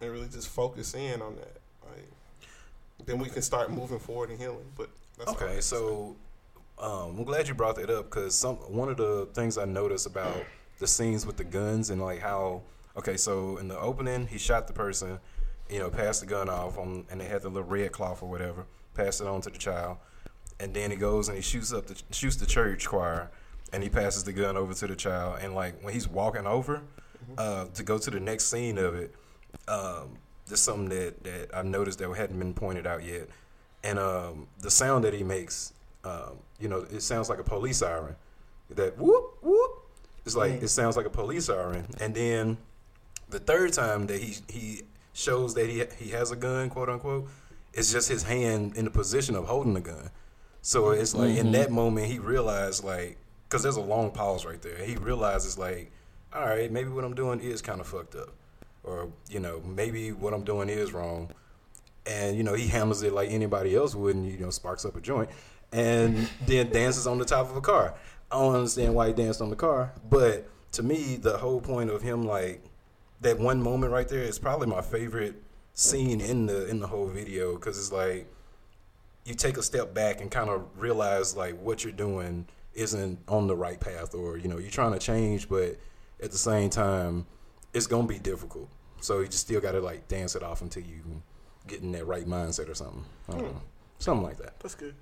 and 0.00 0.10
really 0.10 0.28
just 0.28 0.48
focus 0.48 0.94
in 0.94 1.22
on 1.22 1.36
that, 1.36 1.56
like, 1.88 2.08
then 3.06 3.18
we 3.18 3.28
can 3.28 3.42
start 3.42 3.70
moving 3.70 4.00
forward 4.00 4.30
and 4.30 4.38
healing. 4.40 4.66
But 4.76 4.90
that's 5.16 5.30
Okay, 5.30 5.46
have 5.46 5.56
to 5.56 5.62
so 5.62 6.16
um, 6.78 7.16
I'm 7.18 7.24
glad 7.24 7.48
you 7.48 7.54
brought 7.54 7.76
that 7.76 7.90
up 7.90 8.04
because 8.06 8.34
some 8.34 8.56
one 8.56 8.88
of 8.88 8.96
the 8.96 9.28
things 9.34 9.58
I 9.58 9.64
noticed 9.64 10.06
about 10.06 10.44
the 10.78 10.86
scenes 10.86 11.24
with 11.24 11.36
the 11.36 11.44
guns 11.44 11.90
and 11.90 12.00
like 12.00 12.20
how 12.20 12.62
okay, 12.96 13.16
so 13.16 13.56
in 13.58 13.68
the 13.68 13.78
opening 13.78 14.26
he 14.26 14.38
shot 14.38 14.66
the 14.66 14.72
person, 14.72 15.18
you 15.70 15.78
know, 15.78 15.90
passed 15.90 16.20
the 16.20 16.26
gun 16.26 16.48
off 16.48 16.78
on, 16.78 17.04
and 17.10 17.20
they 17.20 17.26
had 17.26 17.42
the 17.42 17.48
little 17.48 17.68
red 17.68 17.92
cloth 17.92 18.22
or 18.22 18.28
whatever, 18.28 18.66
passed 18.94 19.20
it 19.20 19.26
on 19.26 19.40
to 19.42 19.50
the 19.50 19.58
child, 19.58 19.96
and 20.60 20.74
then 20.74 20.90
he 20.90 20.96
goes 20.96 21.28
and 21.28 21.36
he 21.36 21.42
shoots 21.42 21.72
up 21.72 21.86
the 21.86 22.00
shoots 22.10 22.36
the 22.36 22.46
church 22.46 22.86
choir, 22.86 23.30
and 23.72 23.82
he 23.82 23.88
passes 23.88 24.24
the 24.24 24.32
gun 24.32 24.56
over 24.56 24.74
to 24.74 24.86
the 24.86 24.96
child, 24.96 25.38
and 25.40 25.54
like 25.54 25.82
when 25.82 25.94
he's 25.94 26.08
walking 26.08 26.46
over 26.46 26.82
uh, 27.38 27.66
to 27.74 27.82
go 27.82 27.98
to 27.98 28.10
the 28.10 28.20
next 28.20 28.50
scene 28.50 28.78
of 28.78 28.94
it, 28.94 29.14
um, 29.66 30.18
there's 30.46 30.60
something 30.60 30.90
that 30.90 31.24
that 31.24 31.54
I've 31.54 31.64
noticed 31.64 31.98
that 32.00 32.14
hadn't 32.14 32.38
been 32.38 32.54
pointed 32.54 32.86
out 32.86 33.02
yet 33.02 33.28
and 33.86 34.00
um, 34.00 34.48
the 34.58 34.70
sound 34.70 35.04
that 35.04 35.14
he 35.14 35.22
makes, 35.22 35.72
um, 36.06 36.38
you 36.60 36.68
know, 36.68 36.86
it 36.90 37.02
sounds 37.02 37.28
like 37.28 37.38
a 37.38 37.44
police 37.44 37.78
siren. 37.78 38.16
That 38.70 38.96
whoop 38.96 39.38
whoop. 39.42 39.70
It's 40.24 40.36
like 40.36 40.62
it 40.62 40.68
sounds 40.68 40.96
like 40.96 41.06
a 41.06 41.10
police 41.10 41.46
siren. 41.46 41.86
And 42.00 42.14
then 42.14 42.58
the 43.28 43.38
third 43.38 43.72
time 43.72 44.06
that 44.06 44.20
he 44.20 44.36
he 44.48 44.82
shows 45.12 45.54
that 45.54 45.68
he 45.68 45.84
he 45.98 46.10
has 46.10 46.30
a 46.30 46.36
gun, 46.36 46.70
quote 46.70 46.88
unquote, 46.88 47.28
it's 47.72 47.92
just 47.92 48.08
his 48.08 48.22
hand 48.22 48.76
in 48.76 48.84
the 48.84 48.90
position 48.90 49.34
of 49.34 49.46
holding 49.46 49.74
the 49.74 49.80
gun. 49.80 50.10
So 50.62 50.90
it's 50.90 51.14
like 51.14 51.36
in 51.36 51.52
that 51.52 51.70
moment 51.70 52.06
he 52.06 52.18
realized 52.18 52.82
like, 52.84 53.18
because 53.48 53.62
there's 53.62 53.76
a 53.76 53.80
long 53.80 54.10
pause 54.10 54.44
right 54.44 54.60
there. 54.62 54.78
He 54.78 54.96
realizes 54.96 55.58
like, 55.58 55.92
all 56.32 56.44
right, 56.44 56.70
maybe 56.70 56.88
what 56.88 57.04
I'm 57.04 57.14
doing 57.14 57.40
is 57.40 57.62
kind 57.62 57.80
of 57.80 57.86
fucked 57.86 58.16
up, 58.16 58.32
or 58.82 59.08
you 59.28 59.40
know, 59.40 59.60
maybe 59.60 60.12
what 60.12 60.34
I'm 60.34 60.44
doing 60.44 60.68
is 60.68 60.92
wrong 60.92 61.30
and 62.06 62.36
you 62.36 62.42
know 62.42 62.54
he 62.54 62.68
handles 62.68 63.02
it 63.02 63.12
like 63.12 63.30
anybody 63.30 63.74
else 63.74 63.94
would, 63.94 64.14
and 64.14 64.26
you 64.26 64.38
know 64.38 64.50
sparks 64.50 64.84
up 64.84 64.96
a 64.96 65.00
joint, 65.00 65.28
and 65.72 66.28
then 66.46 66.70
dances 66.70 67.06
on 67.06 67.18
the 67.18 67.24
top 67.24 67.50
of 67.50 67.56
a 67.56 67.60
car. 67.60 67.94
I 68.30 68.38
don't 68.38 68.54
understand 68.54 68.94
why 68.94 69.08
he 69.08 69.12
danced 69.12 69.40
on 69.40 69.50
the 69.50 69.56
car, 69.56 69.92
but 70.08 70.48
to 70.72 70.82
me, 70.82 71.16
the 71.16 71.38
whole 71.38 71.60
point 71.60 71.90
of 71.90 72.02
him 72.02 72.24
like 72.24 72.62
that 73.20 73.38
one 73.38 73.62
moment 73.62 73.92
right 73.92 74.08
there 74.08 74.22
is 74.22 74.38
probably 74.38 74.66
my 74.66 74.82
favorite 74.82 75.42
scene 75.74 76.20
in 76.20 76.46
the 76.46 76.66
in 76.68 76.80
the 76.80 76.86
whole 76.86 77.06
video 77.06 77.54
because 77.54 77.78
it's 77.78 77.92
like 77.92 78.26
you 79.26 79.34
take 79.34 79.58
a 79.58 79.62
step 79.62 79.92
back 79.92 80.20
and 80.20 80.30
kind 80.30 80.48
of 80.48 80.64
realize 80.76 81.36
like 81.36 81.60
what 81.60 81.84
you're 81.84 81.92
doing 81.92 82.46
isn't 82.74 83.18
on 83.28 83.46
the 83.46 83.54
right 83.54 83.78
path 83.78 84.14
or 84.14 84.38
you 84.38 84.48
know 84.48 84.56
you're 84.58 84.70
trying 84.70 84.92
to 84.92 84.98
change 84.98 85.48
but 85.48 85.76
at 86.22 86.30
the 86.30 86.38
same 86.38 86.70
time 86.70 87.26
it's 87.74 87.86
gonna 87.86 88.06
be 88.06 88.18
difficult 88.18 88.68
so 89.00 89.20
you 89.20 89.26
just 89.26 89.40
still 89.40 89.60
gotta 89.60 89.80
like 89.80 90.08
dance 90.08 90.34
it 90.34 90.42
off 90.42 90.62
until 90.62 90.82
you 90.82 91.22
get 91.66 91.82
in 91.82 91.92
that 91.92 92.06
right 92.06 92.26
mindset 92.26 92.70
or 92.70 92.74
something 92.74 93.04
I 93.28 93.32
don't 93.32 93.40
hmm. 93.40 93.46
know. 93.48 93.62
something 93.98 94.24
like 94.24 94.38
that 94.38 94.58
That's 94.60 94.74
good. 94.74 94.94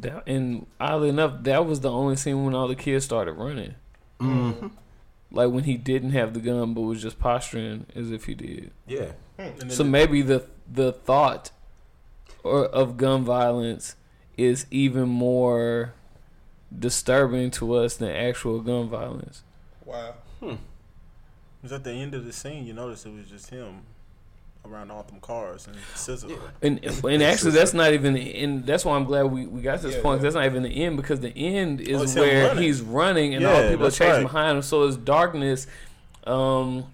That, 0.00 0.24
and 0.26 0.66
oddly 0.78 1.08
enough, 1.08 1.42
that 1.44 1.64
was 1.64 1.80
the 1.80 1.90
only 1.90 2.16
scene 2.16 2.44
when 2.44 2.54
all 2.54 2.68
the 2.68 2.74
kids 2.74 3.04
started 3.04 3.32
running. 3.32 3.74
mm-hmm. 4.20 4.68
Like 5.30 5.50
when 5.50 5.64
he 5.64 5.76
didn't 5.76 6.10
have 6.10 6.34
the 6.34 6.40
gun, 6.40 6.74
but 6.74 6.82
was 6.82 7.02
just 7.02 7.18
posturing 7.18 7.86
as 7.94 8.10
if 8.10 8.26
he 8.26 8.34
did. 8.34 8.70
yeah 8.86 9.12
So 9.68 9.84
maybe 9.84 10.22
the 10.22 10.46
the 10.70 10.92
thought 10.92 11.50
or 12.44 12.66
of 12.66 12.96
gun 12.96 13.24
violence 13.24 13.96
is 14.36 14.66
even 14.70 15.08
more 15.08 15.94
disturbing 16.76 17.50
to 17.52 17.74
us 17.74 17.96
than 17.96 18.10
actual 18.10 18.60
gun 18.60 18.88
violence. 18.88 19.42
Wow. 19.84 20.14
it 20.42 20.58
was 21.62 21.72
at 21.72 21.84
the 21.84 21.92
end 21.92 22.14
of 22.14 22.24
the 22.24 22.32
scene. 22.32 22.66
You 22.66 22.72
notice 22.74 23.04
it 23.06 23.12
was 23.12 23.28
just 23.28 23.50
him 23.50 23.82
around 24.70 24.90
all 24.90 25.02
them 25.04 25.20
cars 25.20 25.66
and 25.66 25.76
SZA. 25.94 26.38
And 26.62 26.84
and 27.04 27.22
actually, 27.22 27.52
that's 27.52 27.72
not 27.74 27.92
even. 27.92 28.16
And 28.16 28.66
that's 28.66 28.84
why 28.84 28.96
I'm 28.96 29.04
glad 29.04 29.24
we, 29.24 29.46
we 29.46 29.62
got 29.62 29.80
to 29.80 29.86
this 29.86 29.96
Yeah, 29.96 30.02
point. 30.02 30.18
yeah. 30.20 30.22
That's 30.24 30.34
not 30.34 30.44
even 30.46 30.62
the 30.62 30.84
end 30.84 30.96
because 30.96 31.20
the 31.20 31.36
end 31.36 31.80
Oh, 31.88 32.02
is 32.02 32.14
him 32.16 32.22
where 32.22 32.48
running. 32.48 32.62
he's 32.62 32.80
running 32.82 33.34
and 33.34 33.44
all 33.46 33.62
the 33.62 33.70
people 33.70 33.86
are 33.86 33.90
chasing 33.90 34.06
right. 34.08 34.22
behind 34.22 34.56
him. 34.56 34.62
So 34.62 34.84
it's 34.84 34.96
darkness, 34.96 35.66
um, 36.26 36.84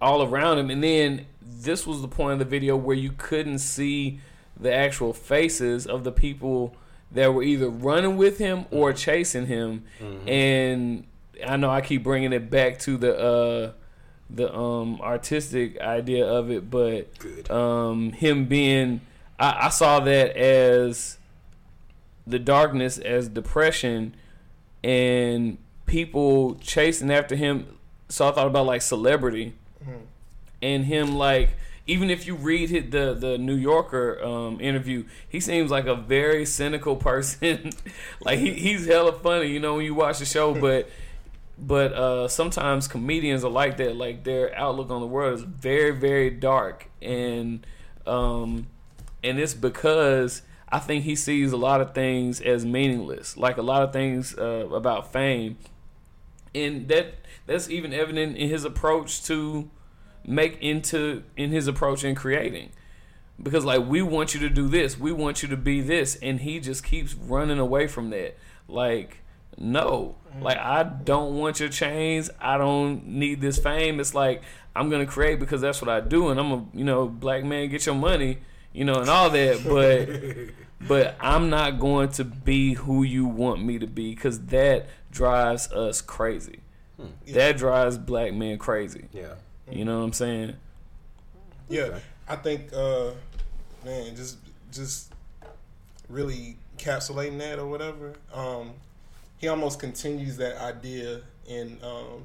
all 0.00 0.22
around 0.22 0.58
him. 0.58 0.70
And 0.70 0.82
then 0.82 1.26
this 1.42 1.86
was 1.86 2.00
the 2.02 2.08
point 2.08 2.34
of 2.34 2.38
the 2.38 2.44
video 2.44 2.76
where 2.76 2.96
you 2.96 3.12
couldn't 3.16 3.58
see 3.58 4.20
the 4.58 4.72
actual 4.72 5.12
faces 5.12 5.86
of 5.86 6.04
the 6.04 6.12
people 6.12 6.74
that 7.12 7.32
were 7.34 7.42
either 7.42 7.68
running 7.68 8.16
with 8.16 8.38
him 8.38 8.66
or 8.70 8.92
chasing 8.92 9.46
him. 9.46 9.84
And 10.26 11.04
I 11.46 11.56
know 11.56 11.70
I 11.70 11.80
keep 11.80 12.02
bringing 12.04 12.32
it 12.32 12.50
back 12.50 12.78
to 12.80 12.96
the 12.96 13.18
uh, 13.18 13.72
the 14.32 14.54
um 14.54 15.00
artistic 15.00 15.80
idea 15.80 16.26
of 16.26 16.50
it, 16.50 16.70
but 16.70 17.50
um 17.50 18.12
him 18.12 18.46
being 18.46 19.00
I, 19.38 19.66
I 19.66 19.68
saw 19.70 20.00
that 20.00 20.36
as 20.36 21.18
the 22.26 22.38
darkness 22.38 22.98
as 22.98 23.28
depression 23.28 24.14
and 24.84 25.58
people 25.86 26.54
chasing 26.56 27.10
after 27.10 27.34
him. 27.36 27.78
So 28.08 28.28
I 28.28 28.32
thought 28.32 28.46
about 28.46 28.66
like 28.66 28.82
celebrity. 28.82 29.54
And 30.62 30.84
him 30.84 31.16
like 31.16 31.50
even 31.86 32.10
if 32.10 32.26
you 32.26 32.36
read 32.36 32.70
hit 32.70 32.90
the 32.90 33.14
the 33.14 33.38
New 33.38 33.56
Yorker 33.56 34.22
um, 34.22 34.60
interview, 34.60 35.04
he 35.28 35.40
seems 35.40 35.70
like 35.70 35.86
a 35.86 35.94
very 35.94 36.46
cynical 36.46 36.96
person. 37.10 37.72
like 38.20 38.38
he, 38.38 38.52
he's 38.54 38.86
hella 38.86 39.12
funny, 39.12 39.48
you 39.48 39.58
know, 39.58 39.76
when 39.76 39.84
you 39.84 39.94
watch 39.94 40.18
the 40.18 40.24
show, 40.24 40.54
but 40.60 40.88
but 41.60 41.92
uh, 41.92 42.26
sometimes 42.26 42.88
comedians 42.88 43.44
are 43.44 43.50
like 43.50 43.76
that. 43.76 43.96
Like 43.96 44.24
their 44.24 44.56
outlook 44.56 44.90
on 44.90 45.00
the 45.00 45.06
world 45.06 45.34
is 45.34 45.42
very 45.42 45.90
very 45.92 46.30
dark, 46.30 46.88
and 47.02 47.66
um, 48.06 48.66
and 49.22 49.38
it's 49.38 49.54
because 49.54 50.42
I 50.68 50.78
think 50.78 51.04
he 51.04 51.14
sees 51.14 51.52
a 51.52 51.56
lot 51.56 51.80
of 51.80 51.94
things 51.94 52.40
as 52.40 52.64
meaningless, 52.64 53.36
like 53.36 53.58
a 53.58 53.62
lot 53.62 53.82
of 53.82 53.92
things 53.92 54.36
uh, 54.36 54.68
about 54.72 55.12
fame, 55.12 55.58
and 56.54 56.88
that 56.88 57.14
that's 57.46 57.68
even 57.68 57.92
evident 57.92 58.36
in 58.36 58.48
his 58.48 58.64
approach 58.64 59.22
to 59.24 59.70
make 60.26 60.58
into 60.60 61.22
in 61.36 61.50
his 61.50 61.66
approach 61.66 62.04
in 62.04 62.14
creating. 62.14 62.70
Because 63.42 63.64
like 63.64 63.86
we 63.86 64.02
want 64.02 64.34
you 64.34 64.40
to 64.40 64.50
do 64.50 64.68
this. 64.68 64.98
We 64.98 65.12
want 65.12 65.42
you 65.42 65.48
to 65.48 65.56
be 65.56 65.80
this. 65.80 66.16
And 66.16 66.40
he 66.40 66.60
just 66.60 66.84
keeps 66.84 67.14
running 67.14 67.58
away 67.58 67.86
from 67.86 68.10
that. 68.10 68.36
Like 68.68 69.18
no. 69.60 70.16
Like 70.40 70.58
i 70.58 70.82
don't 70.82 71.36
want 71.36 71.60
your 71.60 71.68
chains. 71.68 72.30
I 72.40 72.56
don't 72.56 73.06
need 73.06 73.40
this 73.40 73.58
fame. 73.58 74.00
It's 74.00 74.14
like 74.14 74.42
i'm 74.74 74.88
gonna 74.88 75.06
create 75.06 75.40
because 75.40 75.60
that's 75.60 75.82
what 75.82 75.88
i 75.88 76.00
do 76.00 76.28
and 76.28 76.38
i'm 76.38 76.52
a 76.52 76.64
you 76.72 76.84
know 76.84 77.08
black 77.08 77.44
man 77.44 77.68
get 77.68 77.84
your 77.86 77.94
money 77.94 78.38
you 78.72 78.84
know 78.84 78.94
and 78.94 79.10
all 79.10 79.28
that 79.28 79.64
but 80.80 80.86
but 80.88 81.16
i'm 81.20 81.50
not 81.50 81.80
going 81.80 82.08
to 82.08 82.24
be 82.24 82.74
who 82.74 83.02
you 83.02 83.26
want 83.26 83.62
me 83.62 83.78
to 83.78 83.86
be 83.86 84.14
because 84.14 84.40
that 84.46 84.86
drives 85.10 85.70
us 85.72 86.00
crazy. 86.00 86.60
That 87.28 87.56
drives 87.56 87.98
black 87.98 88.32
men 88.32 88.58
crazy. 88.58 89.06
Yeah. 89.12 89.34
you 89.70 89.84
know 89.84 89.98
what 89.98 90.04
i'm 90.04 90.12
saying? 90.12 90.54
Yeah, 91.68 91.98
I 92.28 92.36
think, 92.36 92.72
uh, 92.72 93.10
man, 93.84 94.14
just 94.16 94.38
just 94.72 95.12
really 96.08 96.56
encapsulating 96.76 97.38
that 97.38 97.58
or 97.58 97.66
whatever. 97.66 98.14
Um, 98.32 98.72
he 99.40 99.48
almost 99.48 99.78
continues 99.80 100.36
that 100.36 100.60
idea 100.62 101.20
in 101.46 101.78
um, 101.82 102.24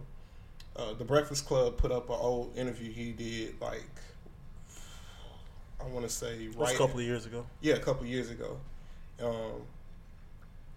uh, 0.76 0.94
the 0.94 1.06
Breakfast 1.06 1.46
Club. 1.48 1.78
Put 1.78 1.92
up 1.92 2.10
an 2.10 2.18
old 2.20 2.56
interview 2.58 2.92
he 2.92 3.12
did, 3.14 3.60
like 3.62 3.84
I 5.82 5.86
want 5.88 6.06
to 6.08 6.12
say 6.14 6.36
It 6.44 6.48
was 6.50 6.58
right 6.58 6.76
a 6.76 6.78
couple 6.78 7.00
of 7.00 7.06
years 7.06 7.26
ago. 7.26 7.46
yeah, 7.62 7.76
a 7.76 7.80
couple 7.80 8.04
of 8.04 8.10
years 8.10 8.30
ago. 8.30 8.58
Um, 9.22 9.62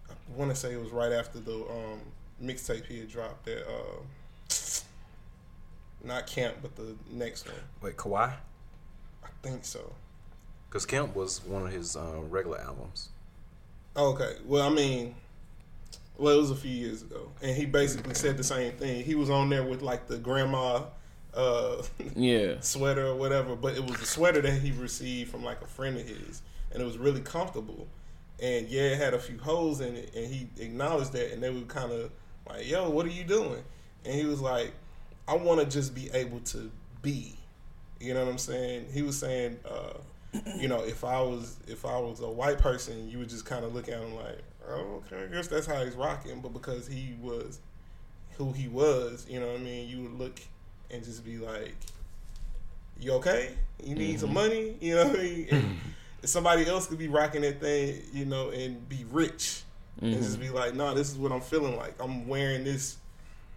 I 0.09 0.15
want 0.37 0.51
to 0.51 0.57
say 0.57 0.73
it 0.73 0.81
was 0.81 0.91
right 0.93 1.13
after 1.13 1.41
the 1.41 1.55
um, 1.55 2.01
mixtape 2.43 2.87
he 2.87 3.01
had 3.01 3.09
dropped 3.11 3.45
that. 3.47 3.67
Uh, 3.67 4.01
not 6.05 6.27
Camp, 6.29 6.57
but 6.63 6.77
the 6.77 6.95
next 7.11 7.47
one. 7.47 7.57
Wait, 7.83 7.97
Kauai? 7.97 8.31
I 9.25 9.29
think 9.43 9.65
so. 9.65 9.93
Because 10.69 10.87
Camp 10.87 11.17
was 11.17 11.45
one 11.45 11.67
of 11.67 11.73
his 11.73 11.97
um, 11.97 12.31
regular 12.31 12.61
albums. 12.61 13.09
Oh, 13.97 14.13
Okay. 14.13 14.37
Well, 14.47 14.71
I 14.71 14.73
mean, 14.73 15.17
well, 16.19 16.37
it 16.37 16.41
was 16.41 16.51
a 16.51 16.57
few 16.57 16.73
years 16.73 17.03
ago, 17.03 17.31
and 17.41 17.57
he 17.57 17.65
basically 17.65 18.15
said 18.15 18.37
the 18.37 18.45
same 18.45 18.73
thing. 18.73 19.05
He 19.05 19.15
was 19.15 19.31
on 19.31 19.49
there 19.49 19.63
with 19.63 19.83
like 19.83 20.09
the 20.09 20.19
grandma 20.19 20.83
uh, 21.35 21.83
yeah 22.17 22.61
sweater 22.61 23.07
or 23.07 23.15
whatever, 23.15 23.55
but 23.55 23.77
it 23.77 23.89
was 23.89 24.01
a 24.01 24.07
sweater 24.07 24.43
that 24.43 24.61
he 24.61 24.73
received 24.73 25.31
from 25.31 25.45
like 25.45 25.63
a 25.63 25.67
friend 25.67 25.97
of 25.97 26.07
his, 26.07 26.43
and 26.73 26.83
it 26.83 26.85
was 26.85 26.99
really 26.99 27.21
comfortable. 27.21 27.87
And 28.41 28.69
yeah, 28.69 28.83
it 28.83 28.99
had 28.99 29.15
a 29.15 29.19
few 29.19 29.39
holes 29.39 29.81
in 29.81 29.97
it, 29.97 30.15
and 30.15 30.27
he 30.27 30.49
acknowledged 30.59 31.13
that, 31.13 31.33
and 31.33 31.43
they 31.43 31.51
were 31.51 31.63
kind 31.63 31.93
of 31.93 32.11
like, 32.49 32.69
"Yo, 32.69 32.91
what 32.91 33.07
are 33.07 33.11
you 33.11 33.25
doing?" 33.25 33.63
And 34.05 34.15
he 34.15 34.27
was 34.27 34.41
like, 34.41 34.73
"I 35.27 35.37
want 35.37 35.61
to 35.61 35.67
just 35.67 35.95
be 35.95 36.11
able 36.13 36.41
to 36.41 36.71
be." 37.01 37.37
You 38.01 38.15
know 38.15 38.25
what 38.25 38.31
I'm 38.31 38.39
saying? 38.39 38.87
He 38.93 39.03
was 39.03 39.19
saying, 39.19 39.59
uh, 39.65 39.95
you 40.57 40.69
know, 40.69 40.83
if 40.83 41.05
I 41.05 41.21
was 41.21 41.57
if 41.67 41.85
I 41.85 41.99
was 41.99 42.21
a 42.21 42.29
white 42.29 42.59
person, 42.59 43.09
you 43.09 43.19
would 43.19 43.29
just 43.29 43.45
kind 43.45 43.65
of 43.65 43.75
look 43.75 43.89
at 43.89 43.99
him 43.99 44.15
like, 44.15 44.43
"Oh, 44.69 45.03
okay, 45.07 45.25
I 45.25 45.27
guess 45.27 45.49
that's 45.49 45.67
how 45.67 45.85
he's 45.85 45.95
rocking." 45.95 46.41
But 46.41 46.53
because 46.53 46.87
he 46.87 47.15
was 47.21 47.61
who 48.37 48.53
he 48.53 48.69
was, 48.69 49.27
you 49.29 49.41
know 49.41 49.47
what 49.47 49.57
I 49.57 49.63
mean? 49.63 49.89
You 49.89 50.03
would 50.03 50.19
look 50.19 50.41
and 50.91 51.03
just 51.03 51.25
be 51.25 51.39
like, 51.39 51.75
"You 53.01 53.13
okay? 53.15 53.55
You 53.83 53.95
need 53.95 54.21
some 54.21 54.31
mm-hmm. 54.31 54.35
money?" 54.35 54.77
You 54.81 54.97
know 54.97 55.07
what 55.09 55.19
I 55.19 55.23
mean? 55.23 55.49
And 55.51 55.63
mm-hmm. 55.63 55.77
somebody 56.25 56.67
else 56.67 56.87
could 56.87 56.99
be 56.99 57.09
rocking 57.09 57.43
that 57.43 57.61
thing, 57.61 58.03
you 58.13 58.27
know, 58.27 58.51
and 58.51 58.87
be 58.89 59.05
rich, 59.11 59.63
and 60.01 60.13
just 60.15 60.33
mm-hmm. 60.33 60.43
be 60.43 60.51
like, 60.51 60.75
"No, 60.75 60.95
this 60.95 61.11
is 61.11 61.17
what 61.17 61.33
I'm 61.33 61.41
feeling 61.41 61.77
like. 61.77 61.95
I'm 62.01 62.29
wearing 62.29 62.65
this 62.65 62.99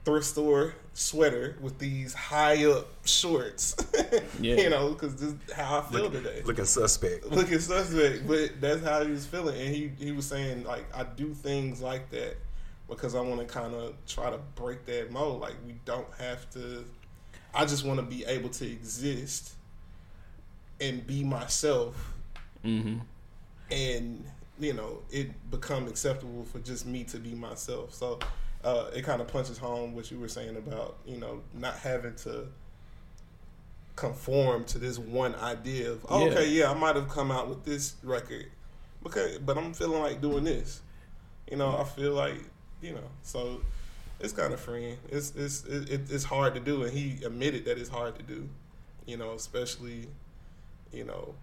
thrift 0.04 0.26
store 0.26 0.74
sweater 0.94 1.56
with 1.62 1.78
these 1.80 2.14
high 2.14 2.66
up 2.66 2.88
shorts, 3.06 3.76
Yeah. 4.42 4.56
you 4.56 4.70
know, 4.70 4.90
because 4.90 5.16
this 5.16 5.30
is 5.30 5.54
how 5.54 5.80
I 5.80 5.82
feel 5.92 6.04
Look- 6.04 6.14
today." 6.14 6.42
Looking 6.44 6.66
suspect. 6.66 7.26
looking 7.28 7.60
suspect, 7.60 8.28
but 8.28 8.60
that's 8.60 8.84
how 8.84 9.04
he 9.04 9.12
was 9.12 9.26
feeling, 9.26 9.60
and 9.60 9.74
he 9.76 9.92
he 10.00 10.12
was 10.12 10.26
saying 10.26 10.64
like 10.64 10.86
I 10.96 11.04
do 11.04 11.34
things 11.34 11.82
like 11.82 12.10
that 12.12 12.38
because 12.90 13.16
I 13.16 13.22
want 13.22 13.40
to 13.40 13.46
kind 13.46 13.74
of 13.74 13.94
try 14.06 14.30
to 14.30 14.38
break 14.56 14.86
that 14.86 15.12
mold. 15.12 15.42
Like 15.42 15.56
we 15.66 15.76
don't 15.86 16.12
have 16.20 16.50
to. 16.52 16.84
I 17.54 17.66
just 17.66 17.86
want 17.86 18.00
to 18.00 18.06
be 18.06 18.24
able 18.26 18.50
to 18.50 18.66
exist 18.66 19.54
and 20.80 21.06
be 21.06 21.24
myself, 21.24 22.14
mm-hmm. 22.66 23.00
and 23.70 24.26
you 24.60 24.74
know 24.74 25.02
it 25.12 25.30
become 25.52 25.88
acceptable 25.88 26.44
for 26.46 26.60
just 26.60 26.86
me 26.86 27.04
to 27.06 27.18
be 27.18 27.36
myself. 27.36 27.94
So 27.94 28.20
uh, 28.64 28.86
it 28.94 29.04
kind 29.04 29.22
of 29.22 29.28
punches 29.28 29.58
home 29.58 29.96
what 29.96 30.12
you 30.12 30.20
were 30.20 30.28
saying 30.28 30.56
about 30.56 30.98
you 31.06 31.18
know 31.18 31.42
not 31.54 31.76
having 31.76 32.16
to 32.16 32.48
conform 33.96 34.64
to 34.66 34.78
this 34.78 34.98
one 34.98 35.36
idea 35.36 35.92
of 35.92 36.06
oh, 36.10 36.26
Yeah. 36.26 36.32
okay 36.32 36.50
yeah. 36.50 36.72
I 36.72 36.74
might 36.74 36.96
have 36.96 37.10
come 37.10 37.32
out 37.32 37.50
with 37.50 37.64
this 37.66 37.96
record 38.04 38.48
because 39.04 39.38
but 39.40 39.58
I'm 39.58 39.74
feeling 39.74 40.02
like 40.02 40.22
doing 40.22 40.44
this. 40.44 40.82
You 41.50 41.58
know 41.58 41.78
I 41.78 41.84
feel 41.84 42.14
like 42.14 42.36
you 42.82 42.94
know 42.94 43.10
so 43.22 43.62
it's 44.20 44.34
kind 44.34 44.54
of 44.54 44.60
freeing. 44.60 44.98
It's 45.10 45.34
it's 45.36 45.64
it, 45.66 45.90
it, 45.90 46.02
it's 46.12 46.24
hard 46.24 46.54
to 46.54 46.60
do 46.60 46.84
and 46.84 46.92
he 46.92 47.24
admitted 47.26 47.66
that 47.66 47.78
it's 47.78 47.90
hard 47.90 48.16
to 48.16 48.24
do 48.24 48.48
you 49.06 49.18
know 49.18 49.34
especially 49.34 50.08
you 50.92 51.04
know 51.04 51.34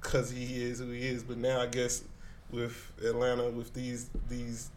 because 0.00 0.30
he 0.30 0.62
is 0.62 0.80
who 0.80 0.90
he 0.90 1.06
is. 1.06 1.22
But 1.22 1.38
now 1.38 1.60
I 1.60 1.66
guess 1.66 2.04
with 2.50 2.92
Atlanta 3.04 3.48
with 3.48 3.72
these 3.72 4.10
these 4.28 4.70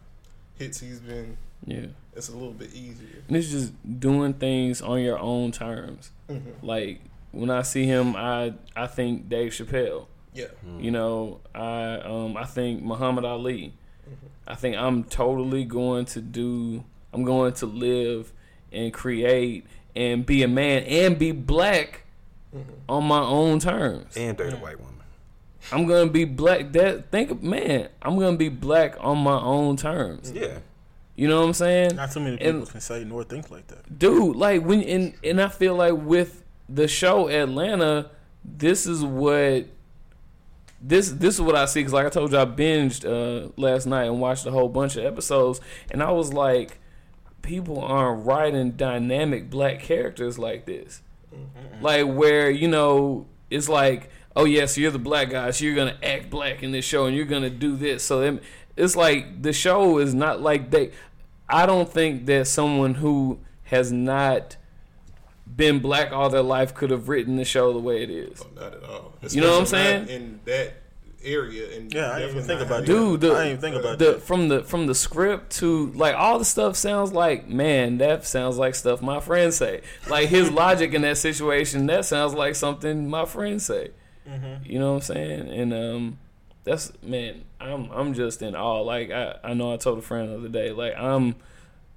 hits 0.58 0.80
he's 0.80 1.00
been 1.00 1.36
yeah. 1.64 1.86
it's 2.14 2.28
a 2.28 2.32
little 2.32 2.52
bit 2.52 2.74
easier. 2.74 3.22
And 3.28 3.36
it's 3.36 3.50
just 3.50 3.72
doing 4.00 4.34
things 4.34 4.80
on 4.82 5.00
your 5.00 5.18
own 5.18 5.52
terms. 5.52 6.10
Mm-hmm. 6.28 6.66
like 6.66 7.00
when 7.30 7.50
i 7.50 7.62
see 7.62 7.84
him 7.84 8.16
i 8.16 8.52
i 8.74 8.86
think 8.86 9.28
dave 9.28 9.52
chappelle. 9.52 10.06
Yeah. 10.34 10.46
You 10.78 10.90
know 10.90 11.40
i 11.54 11.94
um 11.96 12.36
i 12.36 12.44
think 12.44 12.82
muhammad 12.82 13.24
ali. 13.24 13.74
I 14.48 14.54
think 14.54 14.76
i'm 14.76 15.04
totally 15.04 15.64
going 15.64 16.04
to 16.06 16.20
do 16.20 16.84
i'm 17.12 17.24
going 17.24 17.52
to 17.54 17.66
live 17.66 18.32
and 18.72 18.92
create 18.92 19.66
and 19.94 20.26
be 20.26 20.42
a 20.42 20.48
man 20.48 20.84
and 20.84 21.18
be 21.18 21.32
black 21.32 22.02
on 22.88 23.04
my 23.04 23.20
own 23.20 23.58
terms. 23.58 24.16
And 24.16 24.36
Dirty 24.36 24.56
White 24.56 24.78
Woman. 24.78 24.95
I'm 25.72 25.86
gonna 25.86 26.10
be 26.10 26.24
black. 26.24 26.72
That 26.72 27.10
think 27.10 27.30
of- 27.30 27.42
man 27.42 27.88
i'm 28.02 28.18
gonna 28.18 28.36
be 28.36 28.48
black 28.48 28.96
on 29.00 29.18
my 29.18 29.38
own 29.40 29.76
terms. 29.76 30.32
Yeah. 30.34 30.58
you 31.14 31.28
know 31.28 31.40
what 31.40 31.46
i'm 31.48 31.54
saying? 31.54 31.96
Not 31.96 32.12
too 32.12 32.20
many 32.20 32.36
people 32.36 32.58
And- 32.60 32.68
can 32.68 32.80
say 32.80 33.04
nor 33.04 33.24
think 33.24 33.50
like 33.50 33.66
that. 33.68 33.98
dude 33.98 34.36
like 34.36 34.62
when 34.64 34.82
and 34.82 35.14
and 35.24 35.40
i 35.40 35.48
feel 35.48 35.74
like 35.74 35.94
with 35.94 36.42
the 36.68 36.86
show 36.88 37.28
atlanta 37.28 38.10
this 38.44 38.86
is 38.86 39.02
what 39.04 39.66
this 40.80 41.10
this 41.12 41.34
is 41.36 41.40
what 41.40 41.56
i 41.56 41.64
see. 41.64 41.80
Because 41.80 41.92
like 41.92 42.06
i 42.06 42.10
told 42.10 42.32
you 42.32 42.38
i 42.38 42.44
binged 42.44 43.04
uh 43.04 43.50
last 43.56 43.86
night 43.86 44.04
and 44.04 44.20
watched 44.20 44.46
a 44.46 44.50
whole 44.50 44.68
bunch 44.68 44.96
of 44.96 45.04
episodes. 45.04 45.60
And 45.90 46.02
i 46.02 46.10
was 46.10 46.32
like 46.32 46.78
people 47.42 47.80
aren't 47.80 48.26
writing 48.26 48.72
dynamic 48.72 49.48
black 49.50 49.80
characters 49.80 50.38
like 50.38 50.66
this. 50.66 51.00
Like 51.80 52.06
where 52.06 52.50
you 52.50 52.66
know 52.68 53.26
it's 53.50 53.68
like 53.68 54.10
oh 54.36 54.44
yes 54.44 54.76
you're 54.78 54.90
the 54.90 54.98
black 54.98 55.30
guy 55.30 55.50
so 55.50 55.64
you're 55.64 55.74
gonna 55.74 55.96
act 56.02 56.28
black 56.30 56.62
in 56.62 56.70
this 56.70 56.84
show 56.84 57.06
and 57.06 57.16
you're 57.16 57.24
gonna 57.24 57.50
do 57.50 57.74
this 57.76 58.02
so 58.04 58.38
it's 58.76 58.94
like 58.94 59.42
the 59.42 59.52
show 59.52 59.98
is 59.98 60.14
not 60.14 60.40
like 60.40 60.70
they 60.70 60.90
i 61.48 61.64
don't 61.66 61.90
think 61.90 62.26
that 62.26 62.46
someone 62.46 62.94
who 62.94 63.38
has 63.64 63.90
not 63.90 64.56
been 65.56 65.78
black 65.78 66.12
all 66.12 66.28
their 66.28 66.42
life 66.42 66.74
could 66.74 66.90
have 66.90 67.08
written 67.08 67.36
the 67.36 67.44
show 67.44 67.72
the 67.72 67.78
way 67.78 68.02
it 68.02 68.10
is 68.10 68.42
Oh, 68.42 68.60
not 68.60 68.74
at 68.74 68.82
all. 68.84 69.12
You 69.30 69.40
know 69.40 69.52
what 69.52 69.60
I'm 69.60 69.66
saying? 69.66 70.00
not 70.02 70.10
In 70.10 70.40
that 70.44 70.74
area. 71.24 71.76
And 71.76 71.92
Yeah, 71.92 72.10
I 72.12 72.18
didn't 72.20 72.36
even 72.36 72.46
definitely 72.46 72.46
think 72.46 72.60
about 72.60 72.80
having- 72.80 72.94
Dude, 72.94 73.20
the- 73.20 73.26
I 73.28 73.30
didn't 73.44 73.46
even 73.48 73.60
think 73.60 73.76
about 73.76 73.98
the 73.98 74.04
that. 74.12 74.22
from 74.22 74.48
the 74.48 74.62
from 74.64 74.86
the 74.86 74.94
script 74.94 75.50
to 75.58 75.92
like 75.94 76.14
all 76.14 76.38
the 76.38 76.44
stuff 76.44 76.76
sounds 76.76 77.12
like 77.12 77.48
man 77.48 77.98
that 77.98 78.24
sounds 78.26 78.58
like 78.58 78.74
stuff 78.74 79.00
my 79.02 79.18
friends 79.20 79.56
say 79.56 79.80
like 80.08 80.28
his 80.28 80.50
logic 80.62 80.92
in 80.94 81.02
that 81.02 81.16
situation 81.16 81.86
that 81.86 82.04
sounds 82.04 82.34
like 82.34 82.54
something 82.54 83.08
my 83.08 83.24
friends 83.24 83.64
say 83.66 83.90
Mm-hmm. 84.28 84.70
you 84.70 84.78
know 84.78 84.92
what 84.92 84.96
i'm 84.96 85.02
saying 85.02 85.48
and 85.48 85.72
um 85.72 86.18
that's 86.64 86.92
man 87.02 87.44
i'm 87.60 87.90
i'm 87.92 88.12
just 88.12 88.42
in 88.42 88.56
awe 88.56 88.80
like 88.80 89.10
i 89.10 89.36
i 89.44 89.54
know 89.54 89.72
i 89.72 89.76
told 89.76 89.98
a 89.98 90.02
friend 90.02 90.28
the 90.28 90.36
other 90.36 90.48
day 90.48 90.72
like 90.72 90.94
i'm 90.96 91.36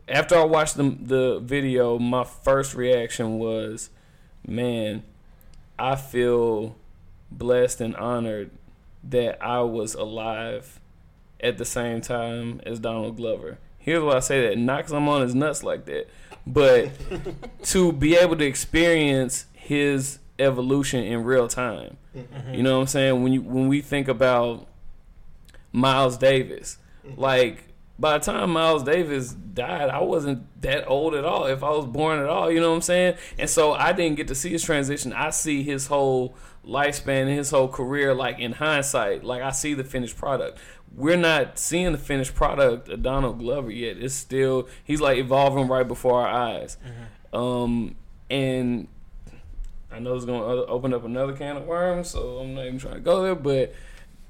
after 0.08 0.36
i 0.38 0.44
watched 0.44 0.78
the 0.78 0.96
the 1.02 1.40
video 1.40 1.98
my 1.98 2.24
first 2.24 2.76
reaction 2.76 3.40
was 3.40 3.90
man 4.48 5.04
i 5.80 5.96
feel 5.96 6.76
blessed 7.32 7.82
and 7.82 7.96
honored 7.96 8.52
that 9.04 9.44
i 9.44 9.60
was 9.62 9.96
alive 9.96 10.80
at 11.42 11.58
the 11.58 11.66
same 11.66 12.02
time 12.02 12.62
as 12.66 12.80
Donald 12.80 13.18
Glover. 13.18 13.58
Here's 13.78 14.04
why 14.04 14.16
I 14.16 14.20
say 14.20 14.48
that. 14.48 14.58
Not 14.58 14.78
because 14.78 14.92
I'm 14.94 15.08
on 15.08 15.22
his 15.22 15.34
nuts 15.34 15.64
like 15.64 15.86
that, 15.86 16.08
but 16.46 16.90
to 17.64 17.92
be 17.94 18.16
able 18.16 18.36
to 18.38 18.46
experience 18.46 19.46
his 19.54 20.20
evolution 20.40 21.04
in 21.04 21.24
real 21.24 21.48
time. 21.48 21.98
Mm-hmm. 22.16 22.54
You 22.54 22.64
know 22.64 22.76
what 22.76 22.82
I'm 22.82 22.88
saying? 22.88 23.24
When 23.24 23.34
you 23.34 23.42
when 23.42 23.68
we 23.68 23.82
think 23.82 24.08
about 24.08 24.68
Miles 25.72 26.18
Davis, 26.18 26.78
mm-hmm. 27.06 27.20
like 27.20 27.70
by 28.00 28.18
the 28.18 28.24
time 28.24 28.52
Miles 28.52 28.84
Davis 28.84 29.34
died, 29.34 29.90
I 29.90 30.02
wasn't 30.02 30.62
that 30.62 30.88
old 30.88 31.14
at 31.14 31.26
all. 31.26 31.46
If 31.46 31.64
I 31.64 31.70
was 31.70 31.86
born 31.86 32.20
at 32.20 32.28
all, 32.28 32.50
you 32.50 32.62
know 32.62 32.70
what 32.70 32.78
I'm 32.78 32.82
saying? 32.82 33.16
And 33.38 33.50
so 33.50 33.74
I 33.74 33.92
didn't 33.92 34.16
get 34.16 34.30
to 34.30 34.36
see 34.36 34.50
his 34.50 34.64
transition. 34.64 35.12
I 35.12 35.32
see 35.32 35.64
his 35.64 35.88
whole 35.88 36.36
lifespan 36.66 37.24
and 37.24 37.32
his 37.32 37.52
whole 37.52 37.68
career, 37.68 38.14
like 38.14 38.40
in 38.40 38.54
hindsight. 38.54 39.26
Like 39.26 39.42
I 39.42 39.52
see 39.52 39.74
the 39.74 39.84
finished 39.84 40.18
product. 40.18 40.60
We're 40.96 41.18
not 41.18 41.60
seeing 41.60 41.92
the 41.92 41.98
finished 41.98 42.34
product 42.34 42.88
of 42.88 43.04
Donald 43.04 43.40
Glover 43.40 43.70
yet. 43.70 43.98
It's 43.98 44.16
still 44.16 44.70
he's 44.84 45.02
like 45.02 45.18
evolving 45.18 45.68
right 45.68 45.88
before 45.88 46.22
our 46.22 46.28
eyes. 46.28 46.78
Mm-hmm. 46.86 47.36
Um, 47.36 47.96
and 48.30 48.88
I 49.92 50.00
know 50.00 50.16
it's 50.16 50.26
going 50.26 50.42
to 50.42 50.66
open 50.66 50.94
up 50.94 51.04
another 51.04 51.34
can 51.34 51.58
of 51.58 51.66
worms, 51.66 52.10
so 52.10 52.38
I'm 52.40 52.54
not 52.54 52.66
even 52.66 52.80
trying 52.80 52.96
to 52.96 53.00
go 53.00 53.24
there. 53.24 53.36
But 53.36 53.74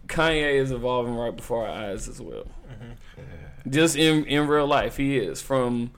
Kanye 0.07 0.53
is 0.53 0.72
evolving 0.72 1.16
right 1.16 1.36
before 1.36 1.68
our 1.68 1.74
eyes 1.91 2.07
as 2.07 2.22
well. 2.22 2.45
Mm-hmm. 2.72 3.70
Just 3.70 3.95
in 3.95 4.26
in 4.26 4.47
real 4.47 4.68
life, 4.68 4.97
he 4.97 5.18
is. 5.18 5.41
From 5.41 5.91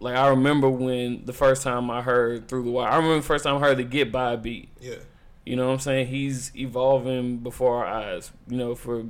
like 0.00 0.16
I 0.16 0.28
remember 0.28 0.68
when 0.68 1.24
the 1.24 1.32
first 1.32 1.62
time 1.62 1.90
I 1.90 2.02
heard 2.02 2.48
through 2.48 2.64
the 2.64 2.70
wire. 2.70 2.88
I 2.90 2.96
remember 2.96 3.16
the 3.16 3.22
first 3.26 3.44
time 3.44 3.56
I 3.56 3.60
heard 3.60 3.76
the 3.76 3.84
Get 3.84 4.10
By 4.10 4.36
beat. 4.36 4.68
Yeah, 4.80 4.96
You 5.44 5.56
know 5.56 5.66
what 5.66 5.74
I'm 5.74 5.78
saying? 5.78 6.08
He's 6.08 6.50
evolving 6.56 7.38
before 7.38 7.84
our 7.84 7.86
eyes. 7.86 8.32
You 8.48 8.56
know, 8.56 8.74
for 8.74 9.04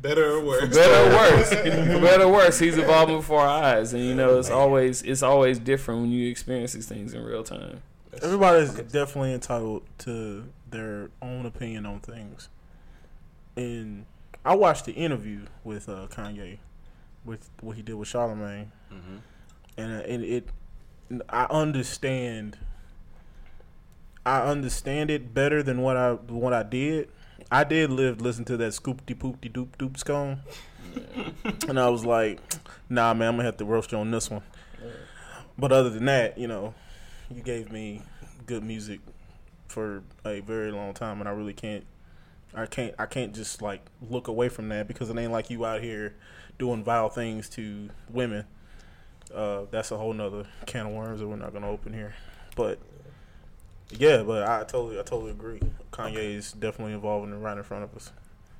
better 0.00 0.32
or 0.32 0.44
worse. 0.44 0.62
for 0.62 0.68
better 0.68 0.94
or 0.94 1.14
worse, 1.38 1.48
for 1.50 2.00
better 2.00 2.24
or 2.24 2.32
worse, 2.32 2.58
he's 2.58 2.78
evolving 2.78 3.16
before 3.18 3.40
our 3.42 3.62
eyes. 3.64 3.92
And 3.92 4.04
you 4.04 4.14
know, 4.14 4.38
it's 4.38 4.50
always 4.50 5.02
it's 5.02 5.22
always 5.22 5.58
different 5.58 6.00
when 6.00 6.10
you 6.10 6.28
experience 6.30 6.72
these 6.72 6.86
things 6.86 7.12
in 7.14 7.22
real 7.22 7.44
time. 7.44 7.82
Everybody's 8.22 8.72
definitely 8.74 9.32
entitled 9.34 9.82
to 9.98 10.44
their 10.70 11.10
own 11.22 11.46
opinion 11.46 11.86
on 11.86 12.00
things. 12.00 12.48
And 13.56 14.06
I 14.44 14.54
watched 14.56 14.84
the 14.86 14.92
interview 14.92 15.42
with 15.64 15.88
uh, 15.88 16.06
Kanye, 16.10 16.58
with 17.24 17.50
what 17.60 17.76
he 17.76 17.82
did 17.82 17.94
with 17.94 18.08
Charlemagne, 18.08 18.72
Mm-hmm. 18.92 19.16
and 19.76 19.92
uh, 19.92 20.04
and 20.06 20.24
it, 20.24 20.48
I 21.28 21.44
understand. 21.44 22.58
I 24.26 24.42
understand 24.42 25.10
it 25.10 25.32
better 25.32 25.62
than 25.62 25.80
what 25.80 25.96
I 25.96 26.12
what 26.12 26.52
I 26.52 26.62
did. 26.64 27.08
I 27.52 27.64
did 27.64 27.90
live 27.90 28.20
listen 28.20 28.44
to 28.46 28.56
that 28.58 28.74
scoop 28.74 29.06
de 29.06 29.14
poop 29.14 29.40
de 29.40 29.48
doop 29.48 29.68
doop 29.78 29.96
scone, 29.96 30.40
and 31.68 31.78
I 31.78 31.88
was 31.88 32.04
like, 32.04 32.40
"Nah, 32.88 33.14
man, 33.14 33.28
I'm 33.28 33.34
gonna 33.36 33.44
have 33.44 33.56
to 33.58 33.64
roast 33.64 33.92
you 33.92 33.98
on 33.98 34.10
this 34.10 34.28
one." 34.30 34.42
But 35.56 35.72
other 35.72 35.90
than 35.90 36.04
that, 36.06 36.36
you 36.38 36.48
know, 36.48 36.74
you 37.34 37.42
gave 37.42 37.70
me 37.70 38.02
good 38.46 38.62
music 38.62 39.00
for 39.68 40.02
a 40.24 40.40
very 40.40 40.72
long 40.72 40.94
time, 40.94 41.20
and 41.20 41.28
I 41.28 41.32
really 41.32 41.52
can't. 41.52 41.84
I 42.54 42.66
can't. 42.66 42.94
I 42.98 43.06
can't 43.06 43.34
just 43.34 43.62
like 43.62 43.80
look 44.08 44.28
away 44.28 44.48
from 44.48 44.68
that 44.70 44.88
because 44.88 45.08
it 45.10 45.16
ain't 45.16 45.32
like 45.32 45.50
you 45.50 45.64
out 45.64 45.80
here 45.80 46.14
doing 46.58 46.82
vile 46.82 47.08
things 47.08 47.48
to 47.50 47.90
women. 48.08 48.44
Uh, 49.32 49.62
that's 49.70 49.92
a 49.92 49.96
whole 49.96 50.12
nother 50.12 50.46
can 50.66 50.86
of 50.86 50.92
worms 50.92 51.20
that 51.20 51.28
we're 51.28 51.36
not 51.36 51.52
gonna 51.52 51.70
open 51.70 51.92
here. 51.92 52.14
But 52.56 52.78
yeah, 53.90 54.22
but 54.22 54.42
I 54.48 54.64
totally, 54.64 54.98
I 54.98 55.02
totally 55.02 55.30
agree. 55.30 55.60
Kanye 55.92 56.36
is 56.36 56.52
definitely 56.52 56.94
evolving 56.94 57.32
and 57.32 57.42
right 57.42 57.56
in 57.56 57.62
front 57.62 57.84
of 57.84 57.94
us. 57.94 58.12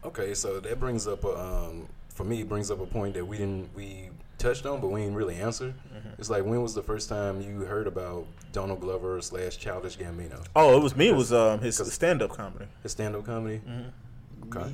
Okay, 0.04 0.34
so 0.34 0.60
that 0.60 0.80
brings 0.80 1.06
up 1.06 1.24
a 1.24 1.38
um, 1.38 1.88
for 2.08 2.24
me 2.24 2.42
it 2.42 2.48
brings 2.48 2.70
up 2.70 2.80
a 2.80 2.86
point 2.86 3.14
that 3.14 3.24
we 3.24 3.38
didn't 3.38 3.74
we 3.74 4.10
touched 4.40 4.66
on, 4.66 4.80
but 4.80 4.88
we 4.88 5.00
didn't 5.02 5.14
really 5.14 5.36
answer. 5.36 5.74
It's 6.18 6.30
like 6.30 6.44
when 6.44 6.60
was 6.62 6.74
the 6.74 6.82
first 6.82 7.08
time 7.08 7.40
you 7.40 7.60
heard 7.60 7.86
about 7.86 8.26
Donald 8.52 8.80
Glover 8.80 9.20
slash 9.20 9.56
Childish 9.58 9.96
Gambino? 9.98 10.44
Oh, 10.56 10.76
it 10.76 10.82
was 10.82 10.96
me. 10.96 11.08
It 11.08 11.16
was 11.16 11.32
um 11.32 11.60
his 11.60 11.76
stand 11.92 12.22
up 12.22 12.30
comedy. 12.32 12.66
His 12.82 12.92
stand 12.92 13.14
up 13.14 13.24
comedy. 13.24 13.60
Mm-hmm. 13.66 14.56
Okay. 14.58 14.72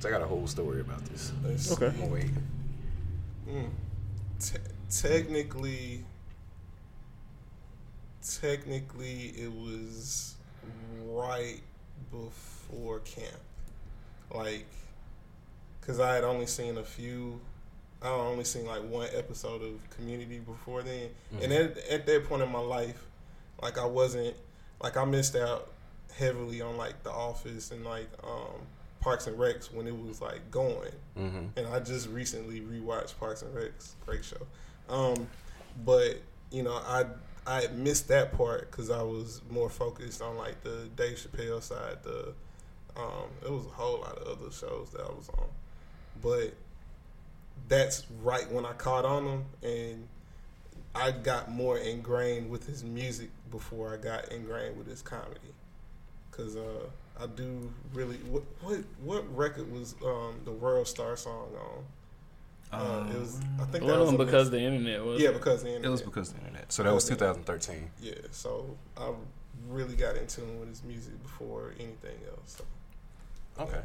So 0.00 0.08
I 0.08 0.12
got 0.12 0.22
a 0.22 0.26
whole 0.26 0.46
story 0.46 0.80
about 0.80 1.04
this. 1.06 1.32
Let's 1.44 1.70
Okay. 1.72 1.92
I'm 2.02 2.10
wait. 2.10 2.30
Mm. 3.48 3.70
Te- 4.40 4.58
technically, 4.90 6.04
technically, 8.40 9.32
it 9.36 9.52
was 9.52 10.34
right 11.04 11.60
before 12.10 13.00
camp. 13.00 13.40
Like, 14.32 14.66
cause 15.86 16.00
I 16.00 16.14
had 16.14 16.24
only 16.24 16.46
seen 16.46 16.78
a 16.78 16.84
few. 16.84 17.40
I 18.04 18.08
only 18.10 18.44
seen 18.44 18.66
like 18.66 18.82
one 18.82 19.08
episode 19.14 19.62
of 19.62 19.88
Community 19.90 20.38
before 20.38 20.82
then, 20.82 21.08
and 21.40 21.52
at, 21.52 21.78
at 21.88 22.06
that 22.06 22.24
point 22.28 22.42
in 22.42 22.50
my 22.50 22.58
life, 22.60 23.04
like 23.62 23.78
I 23.78 23.84
wasn't 23.84 24.34
like 24.82 24.96
I 24.96 25.04
missed 25.04 25.36
out 25.36 25.70
heavily 26.16 26.60
on 26.60 26.76
like 26.76 27.02
The 27.04 27.10
Office 27.10 27.70
and 27.70 27.84
like 27.84 28.08
um, 28.24 28.60
Parks 29.00 29.26
and 29.26 29.38
Recs 29.38 29.72
when 29.72 29.86
it 29.86 29.96
was 29.96 30.20
like 30.20 30.50
going 30.50 30.90
Mm-hmm. 31.18 31.58
and 31.58 31.66
I 31.68 31.78
just 31.80 32.08
recently 32.08 32.60
rewatched 32.60 33.18
Parks 33.18 33.42
and 33.42 33.54
Recs. 33.54 33.92
Great 34.06 34.24
show. 34.24 34.46
Um, 34.88 35.26
but 35.84 36.20
you 36.50 36.62
know, 36.62 36.74
I 36.74 37.04
I 37.46 37.66
missed 37.68 38.08
that 38.08 38.32
part 38.36 38.70
because 38.70 38.90
I 38.90 39.02
was 39.02 39.40
more 39.50 39.68
focused 39.68 40.22
on 40.22 40.36
like 40.36 40.62
the 40.62 40.88
Dave 40.96 41.16
Chappelle 41.18 41.62
side. 41.62 41.98
The 42.02 42.32
um, 42.96 43.28
it 43.44 43.50
was 43.50 43.66
a 43.66 43.70
whole 43.70 44.00
lot 44.00 44.18
of 44.18 44.26
other 44.38 44.50
shows 44.52 44.90
that 44.92 45.00
I 45.02 45.08
was 45.12 45.28
on, 45.38 45.46
but 46.22 46.54
that's 47.68 48.06
right 48.22 48.50
when 48.50 48.64
I 48.66 48.72
caught 48.72 49.04
on 49.04 49.24
him, 49.26 49.44
and 49.62 50.08
I 50.94 51.10
got 51.10 51.50
more 51.50 51.78
ingrained 51.78 52.50
with 52.50 52.66
his 52.66 52.84
music 52.84 53.30
before 53.50 53.94
I 53.94 53.96
got 53.96 54.30
ingrained 54.32 54.76
with 54.76 54.86
his 54.86 55.02
comedy. 55.02 55.40
Cause 56.30 56.56
uh, 56.56 56.86
I 57.20 57.26
do 57.26 57.70
really 57.92 58.16
what 58.16 58.42
what 58.62 58.78
what 59.02 59.36
record 59.36 59.70
was 59.70 59.94
um, 60.04 60.40
the 60.44 60.50
World 60.50 60.88
Star 60.88 61.14
song 61.16 61.48
on? 61.60 61.84
Uh, 62.72 63.06
it 63.10 63.18
was 63.18 63.38
I 63.60 63.64
think 63.64 63.72
that 63.72 63.84
Well, 63.84 64.00
was 64.06 64.12
because 64.12 64.50
mix- 64.50 64.50
the 64.50 64.60
internet 64.60 65.04
was 65.04 65.20
yeah 65.20 65.30
because 65.30 65.62
the 65.62 65.68
internet. 65.68 65.88
It 65.88 65.90
was 65.90 66.00
because 66.02 66.32
the 66.32 66.38
internet. 66.38 66.72
So 66.72 66.82
that 66.82 66.94
was 66.94 67.04
2013. 67.06 67.90
yeah. 68.00 68.14
So 68.30 68.76
I 68.96 69.10
really 69.68 69.94
got 69.94 70.16
in 70.16 70.26
tune 70.26 70.58
with 70.58 70.70
his 70.70 70.82
music 70.82 71.22
before 71.22 71.74
anything 71.78 72.16
else. 72.30 72.56
So. 72.58 72.64
Okay. 73.62 73.82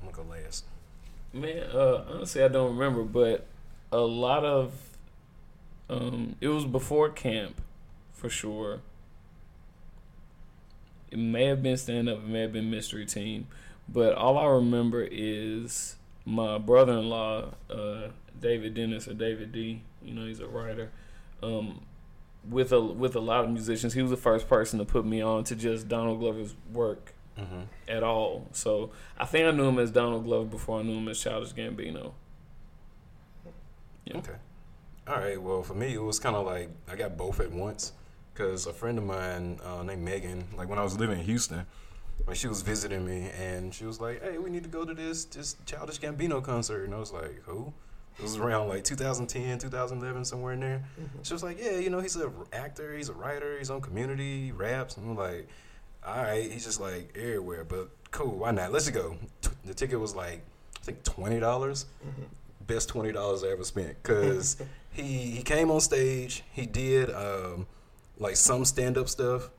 I'm 0.00 0.10
gonna 0.10 0.16
go 0.16 0.22
last. 0.30 0.64
Man, 1.34 1.64
uh, 1.74 2.04
honestly, 2.08 2.44
I 2.44 2.48
don't 2.48 2.76
remember, 2.76 3.02
but 3.02 3.44
a 3.90 3.98
lot 3.98 4.44
of 4.44 4.72
um, 5.90 6.36
it 6.40 6.46
was 6.46 6.64
before 6.64 7.10
camp, 7.10 7.60
for 8.12 8.30
sure. 8.30 8.82
It 11.10 11.18
may 11.18 11.46
have 11.46 11.60
been 11.60 11.76
stand 11.76 12.08
up, 12.08 12.18
it 12.18 12.28
may 12.28 12.42
have 12.42 12.52
been 12.52 12.70
mystery 12.70 13.04
team, 13.04 13.48
but 13.88 14.14
all 14.14 14.38
I 14.38 14.46
remember 14.46 15.06
is 15.10 15.96
my 16.24 16.56
brother-in-law, 16.58 17.50
uh, 17.68 18.08
David 18.40 18.74
Dennis 18.74 19.08
or 19.08 19.14
David 19.14 19.50
D. 19.50 19.82
You 20.04 20.14
know, 20.14 20.26
he's 20.26 20.38
a 20.38 20.46
writer. 20.46 20.90
Um, 21.42 21.80
with 22.48 22.70
a 22.70 22.80
with 22.80 23.16
a 23.16 23.20
lot 23.20 23.44
of 23.44 23.50
musicians, 23.50 23.94
he 23.94 24.02
was 24.02 24.12
the 24.12 24.16
first 24.16 24.48
person 24.48 24.78
to 24.78 24.84
put 24.84 25.04
me 25.04 25.20
on 25.20 25.42
to 25.44 25.56
just 25.56 25.88
Donald 25.88 26.20
Glover's 26.20 26.54
work 26.72 27.13
Mm-hmm. 27.38 27.62
at 27.88 28.02
all. 28.04 28.46
So 28.52 28.90
I 29.18 29.24
think 29.24 29.46
I 29.46 29.50
knew 29.50 29.66
him 29.68 29.78
as 29.80 29.90
Donald 29.90 30.24
Glover 30.24 30.46
before 30.46 30.78
I 30.78 30.82
knew 30.82 30.98
him 30.98 31.08
as 31.08 31.20
Childish 31.20 31.52
Gambino. 31.52 32.12
Yeah. 34.04 34.18
Okay. 34.18 34.34
All 35.08 35.16
right. 35.16 35.40
Well, 35.40 35.62
for 35.62 35.74
me, 35.74 35.94
it 35.94 36.02
was 36.02 36.18
kind 36.18 36.36
of 36.36 36.46
like 36.46 36.70
I 36.88 36.94
got 36.96 37.16
both 37.16 37.40
at 37.40 37.50
once 37.50 37.92
because 38.32 38.66
a 38.66 38.72
friend 38.72 38.98
of 38.98 39.04
mine 39.04 39.58
uh, 39.64 39.82
named 39.82 40.02
Megan, 40.02 40.44
like 40.56 40.68
when 40.68 40.78
I 40.78 40.82
was 40.82 40.98
living 40.98 41.18
in 41.18 41.24
Houston, 41.24 41.66
when 42.24 42.36
she 42.36 42.48
was 42.48 42.62
visiting 42.62 43.04
me, 43.04 43.30
and 43.38 43.74
she 43.74 43.84
was 43.84 44.00
like, 44.00 44.22
"Hey, 44.22 44.38
we 44.38 44.50
need 44.50 44.62
to 44.62 44.68
go 44.68 44.84
to 44.84 44.94
this 44.94 45.24
this 45.24 45.56
Childish 45.66 46.00
Gambino 46.00 46.42
concert," 46.42 46.84
and 46.84 46.94
I 46.94 46.98
was 46.98 47.12
like, 47.12 47.42
"Who?" 47.44 47.72
It 48.18 48.22
was 48.22 48.36
around 48.36 48.68
like 48.68 48.84
2010, 48.84 49.58
2011, 49.58 50.24
somewhere 50.24 50.52
in 50.52 50.60
there. 50.60 50.84
She 51.22 51.32
was 51.32 51.42
like, 51.42 51.58
"Yeah, 51.60 51.78
you 51.78 51.90
know, 51.90 51.98
he's 51.98 52.16
a 52.16 52.30
actor, 52.52 52.96
he's 52.96 53.08
a 53.08 53.12
writer, 53.12 53.58
he's 53.58 53.70
on 53.70 53.80
Community, 53.80 54.46
he 54.46 54.52
raps." 54.52 54.96
And 54.96 55.10
I'm 55.10 55.16
like, 55.16 55.48
"All 56.06 56.16
right, 56.22 56.50
he's 56.50 56.64
just 56.64 56.80
like 56.80 57.12
everywhere." 57.16 57.64
But 57.64 57.88
cool, 58.10 58.36
why 58.38 58.50
not? 58.50 58.72
Let's 58.72 58.88
go. 58.90 59.16
T- 59.42 59.50
The 59.64 59.74
ticket 59.74 59.98
was 60.00 60.14
like 60.14 60.42
I 60.80 60.84
think 60.84 61.02
twenty 61.04 61.40
dollars. 61.40 61.86
Best 62.66 62.88
twenty 62.88 63.12
dollars 63.12 63.44
I 63.44 63.48
ever 63.48 63.64
spent 63.64 64.02
because 64.02 64.56
he 64.90 65.02
he 65.30 65.42
came 65.42 65.70
on 65.70 65.80
stage. 65.80 66.42
He 66.52 66.66
did 66.66 67.10
um, 67.10 67.66
like 68.18 68.36
some 68.36 68.64
stand 68.64 68.96
up 68.98 69.08
stuff. 69.08 69.50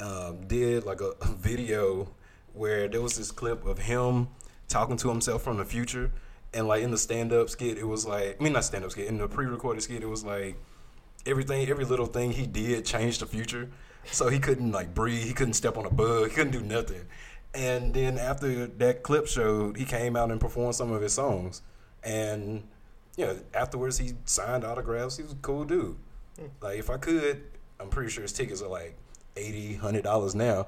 Um, 0.00 0.46
did 0.46 0.84
like 0.86 1.02
a, 1.02 1.12
a 1.20 1.26
video 1.26 2.08
where 2.54 2.88
there 2.88 3.02
was 3.02 3.16
this 3.18 3.30
clip 3.30 3.66
of 3.66 3.78
him 3.78 4.28
talking 4.68 4.96
to 4.96 5.08
himself 5.10 5.42
from 5.42 5.58
the 5.58 5.64
future, 5.64 6.10
and 6.54 6.66
like 6.66 6.82
in 6.82 6.90
the 6.90 6.96
stand 6.98 7.32
up 7.34 7.50
skit, 7.50 7.76
it 7.76 7.86
was 7.86 8.06
like 8.06 8.36
I 8.40 8.42
mean 8.42 8.54
not 8.54 8.64
stand 8.64 8.84
up 8.84 8.92
skit 8.92 9.08
in 9.08 9.18
the 9.18 9.28
pre 9.28 9.44
recorded 9.46 9.82
skit, 9.82 10.02
it 10.02 10.08
was 10.08 10.24
like 10.24 10.56
everything, 11.26 11.68
every 11.68 11.84
little 11.84 12.06
thing 12.06 12.30
he 12.32 12.46
did 12.46 12.86
changed 12.86 13.20
the 13.20 13.26
future. 13.26 13.68
So 14.06 14.28
he 14.28 14.38
couldn't 14.38 14.72
like 14.72 14.94
breathe, 14.94 15.24
he 15.24 15.32
couldn't 15.32 15.54
step 15.54 15.76
on 15.76 15.86
a 15.86 15.90
bug, 15.90 16.28
he 16.30 16.34
couldn't 16.34 16.52
do 16.52 16.60
nothing. 16.62 17.02
And 17.54 17.92
then 17.94 18.18
after 18.18 18.66
that 18.66 19.02
clip 19.02 19.26
showed, 19.26 19.76
he 19.76 19.84
came 19.84 20.16
out 20.16 20.30
and 20.30 20.40
performed 20.40 20.74
some 20.74 20.92
of 20.92 21.02
his 21.02 21.12
songs. 21.12 21.62
And 22.02 22.62
yeah, 23.16 23.34
afterwards 23.54 23.98
he 23.98 24.12
signed 24.24 24.64
autographs. 24.64 25.16
He 25.16 25.22
was 25.22 25.32
a 25.32 25.36
cool 25.36 25.64
dude. 25.64 25.96
Like 26.60 26.78
if 26.78 26.88
I 26.90 26.96
could, 26.96 27.42
I'm 27.78 27.88
pretty 27.88 28.10
sure 28.10 28.22
his 28.22 28.32
tickets 28.32 28.62
are 28.62 28.68
like 28.68 28.96
80 29.36 29.74
hundred 29.74 30.04
dollars 30.04 30.34
now. 30.34 30.66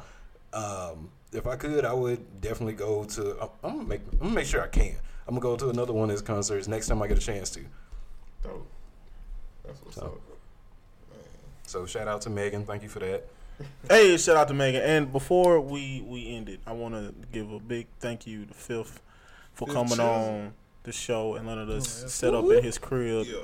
Um, 0.52 1.10
if 1.32 1.46
I 1.46 1.56
could, 1.56 1.84
I 1.84 1.94
would 1.94 2.40
definitely 2.40 2.74
go 2.74 3.04
to. 3.04 3.40
I'm, 3.40 3.48
I'm 3.64 3.76
gonna 3.76 3.88
make. 3.88 4.00
I'm 4.12 4.18
gonna 4.18 4.30
make 4.34 4.46
sure 4.46 4.62
I 4.62 4.68
can. 4.68 4.96
I'm 5.26 5.34
gonna 5.34 5.40
go 5.40 5.56
to 5.56 5.70
another 5.70 5.92
one 5.94 6.10
of 6.10 6.12
his 6.12 6.20
concerts 6.22 6.68
next 6.68 6.88
time 6.88 7.00
I 7.00 7.06
get 7.06 7.16
a 7.16 7.20
chance 7.20 7.48
to. 7.50 7.60
Dope. 8.42 8.66
That's 9.64 9.80
what's 9.82 9.96
So. 9.96 10.02
up. 10.02 10.20
So 11.72 11.86
shout 11.86 12.06
out 12.06 12.20
to 12.22 12.30
Megan. 12.30 12.64
Thank 12.66 12.82
you 12.82 12.88
for 12.90 12.98
that. 13.00 13.24
Hey, 13.88 14.16
shout 14.16 14.36
out 14.36 14.48
to 14.48 14.54
Megan. 14.54 14.82
And 14.82 15.12
before 15.12 15.60
we 15.60 16.02
we 16.06 16.34
end 16.34 16.48
it, 16.48 16.60
I 16.66 16.72
want 16.72 16.94
to 16.94 17.14
give 17.32 17.50
a 17.52 17.60
big 17.60 17.86
thank 18.00 18.26
you 18.26 18.44
to 18.46 18.52
Fifth 18.54 19.00
for 19.54 19.66
Fifth 19.66 19.74
coming 19.74 19.88
Chisholm. 19.90 20.08
on 20.46 20.52
the 20.82 20.90
show 20.92 21.34
and 21.36 21.46
letting 21.46 21.70
us 21.70 22.00
Oh, 22.00 22.02
yeah. 22.02 22.08
set 22.08 22.34
up 22.34 22.44
in 22.50 22.62
his 22.64 22.78
crib. 22.78 23.26
Yeah. 23.26 23.36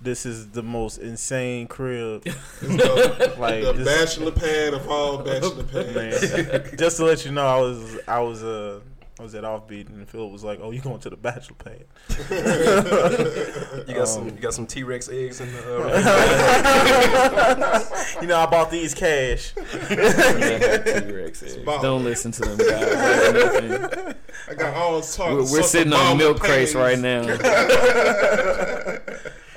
This 0.00 0.24
is 0.24 0.48
the 0.50 0.62
most 0.62 0.98
insane 0.98 1.66
crib. 1.66 2.22
It's 2.24 2.36
the, 2.60 3.34
Like 3.38 3.62
the 3.64 3.72
this- 3.74 3.86
bachelor 4.16 4.32
pad 4.32 4.74
of 4.74 4.88
all 4.88 5.18
bachelor 5.18 5.64
pads. 5.64 6.34
man. 6.34 6.76
Just 6.78 6.96
to 6.98 7.04
let 7.04 7.24
you 7.26 7.32
know, 7.32 7.46
I 7.46 7.60
was 7.60 7.98
I 8.08 8.20
was 8.20 8.42
uh 8.42 8.80
I 9.18 9.22
was 9.22 9.34
at 9.34 9.42
offbeat 9.42 9.88
and 9.88 10.08
Phil 10.08 10.30
was 10.30 10.44
like, 10.44 10.60
"Oh, 10.62 10.70
you 10.70 10.80
going 10.80 11.00
to 11.00 11.10
the 11.10 11.16
bachelor 11.16 11.56
pad?" 11.56 11.84
You 13.88 13.94
got 13.94 14.06
some. 14.06 14.22
Um, 14.22 14.28
You 14.28 14.36
got 14.40 14.54
some 14.54 14.66
T 14.66 14.84
Rex 14.84 15.08
eggs 15.08 15.40
in 15.40 15.52
the. 15.52 15.58
Uh, 15.84 17.80
you 18.20 18.28
know, 18.28 18.38
I 18.38 18.46
bought 18.46 18.70
these 18.70 18.94
cash. 18.94 19.54
T-Rex 19.54 21.42
eggs. 21.42 21.56
Don't 21.64 22.04
listen 22.04 22.30
to 22.32 22.42
them 22.42 22.58
guys. 22.58 24.14
I 24.48 24.54
got 24.54 24.74
all 24.74 25.02
sorts. 25.02 25.50
We're, 25.50 25.58
we're 25.58 25.64
sitting 25.64 25.92
on 25.92 25.98
bomber 25.98 26.24
milk 26.24 26.40
crates 26.40 26.74
right 26.74 26.98
now. 26.98 27.22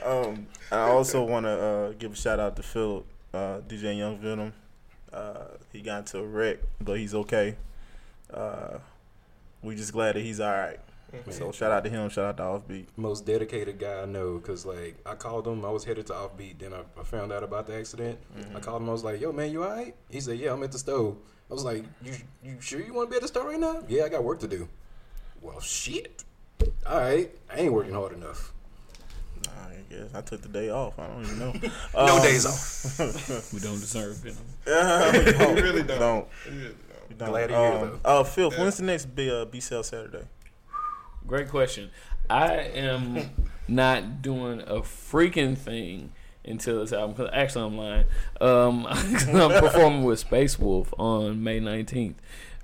Um, 0.03 0.47
I 0.71 0.79
also 0.89 1.23
want 1.23 1.45
to 1.45 1.51
uh, 1.51 1.91
give 1.99 2.13
a 2.13 2.15
shout 2.15 2.39
out 2.39 2.55
to 2.55 2.63
Phil, 2.63 3.05
uh, 3.35 3.59
DJ 3.67 3.95
Young 3.99 4.17
Venom. 4.17 4.51
Uh, 5.13 5.43
he 5.71 5.81
got 5.81 5.99
into 5.99 6.17
a 6.17 6.25
wreck, 6.25 6.57
but 6.81 6.97
he's 6.97 7.13
okay. 7.13 7.55
Uh, 9.63 9.67
we 9.67 9.75
just 9.75 9.93
glad 9.93 10.15
that 10.15 10.21
he's 10.21 10.39
all 10.39 10.51
right. 10.51 10.79
So 11.29 11.51
shout 11.51 11.71
out 11.71 11.83
to 11.83 11.89
him. 11.89 12.07
Shout 12.09 12.23
out 12.25 12.37
to 12.37 12.43
Offbeat. 12.73 12.85
most 12.95 13.25
dedicated 13.25 13.77
guy 13.77 14.01
I 14.01 14.05
know 14.05 14.37
because 14.37 14.65
like 14.65 14.95
I 15.05 15.13
called 15.15 15.45
him. 15.45 15.65
I 15.65 15.69
was 15.69 15.83
headed 15.83 16.07
to 16.07 16.13
Offbeat. 16.13 16.59
Then 16.59 16.73
I, 16.73 16.79
I 16.99 17.03
found 17.03 17.33
out 17.33 17.43
about 17.43 17.67
the 17.67 17.75
accident. 17.75 18.17
I 18.55 18.59
called 18.61 18.81
him. 18.81 18.87
I 18.89 18.93
was 18.93 19.03
like, 19.03 19.19
"Yo, 19.19 19.33
man, 19.33 19.51
you 19.51 19.61
all 19.63 19.69
right?" 19.71 19.93
He 20.09 20.21
said, 20.21 20.37
"Yeah, 20.39 20.53
I'm 20.53 20.63
at 20.63 20.71
the 20.71 20.79
stove." 20.79 21.17
I 21.49 21.53
was 21.53 21.65
like, 21.65 21.83
"You 22.01 22.13
you 22.43 22.55
sure 22.61 22.79
you 22.79 22.93
want 22.93 23.09
to 23.09 23.11
be 23.11 23.17
at 23.17 23.23
the 23.23 23.27
stove 23.27 23.45
right 23.45 23.59
now?" 23.59 23.83
Yeah, 23.89 24.05
I 24.05 24.09
got 24.09 24.23
work 24.23 24.39
to 24.39 24.47
do. 24.47 24.69
Well, 25.41 25.59
shit. 25.59 26.23
All 26.87 26.99
right, 27.01 27.29
I 27.51 27.57
ain't 27.57 27.73
working 27.73 27.93
hard 27.93 28.13
enough. 28.13 28.53
Nah, 29.45 29.51
I 29.67 29.75
guess 29.89 30.13
I 30.15 30.21
took 30.21 30.41
the 30.43 30.47
day 30.47 30.69
off. 30.69 30.97
I 30.97 31.07
don't 31.07 31.23
even 31.25 31.39
know. 31.39 31.53
No 31.93 32.15
Um, 32.15 32.21
days 32.21 32.45
off. 32.99 33.51
We 33.53 33.59
don't 33.59 33.79
deserve 33.81 34.25
it. 34.25 34.35
You 34.65 35.61
really 35.61 35.83
don't. 35.83 35.99
Don't. 35.99 36.27
You 36.45 36.51
really 36.51 36.67
don't. 36.69 36.77
We 36.89 36.90
don't. 37.25 37.29
Glad 37.31 37.47
to 37.47 37.53
hear, 37.57 37.71
um, 37.93 37.99
uh, 38.05 38.23
Phil, 38.23 38.51
when's 38.51 38.77
the 38.77 38.83
next 38.83 39.05
B, 39.15 39.29
uh, 39.31 39.45
B 39.45 39.59
Cell 39.59 39.83
Saturday? 39.83 40.25
Great 41.25 41.49
question. 41.49 41.89
I 42.29 42.53
am 42.55 43.29
not 43.67 44.21
doing 44.21 44.61
a 44.61 44.81
freaking 44.81 45.57
thing 45.57 46.11
until 46.43 46.79
this 46.79 46.91
album. 46.93 47.15
Cause 47.15 47.29
actually, 47.31 47.65
I'm 47.65 47.77
lying. 47.77 48.05
Um, 48.39 48.83
'cause 48.89 49.27
I'm 49.29 49.51
performing 49.61 50.03
with 50.03 50.19
Space 50.19 50.57
Wolf 50.57 50.93
on 50.97 51.43
May 51.43 51.59
19th. 51.59 52.15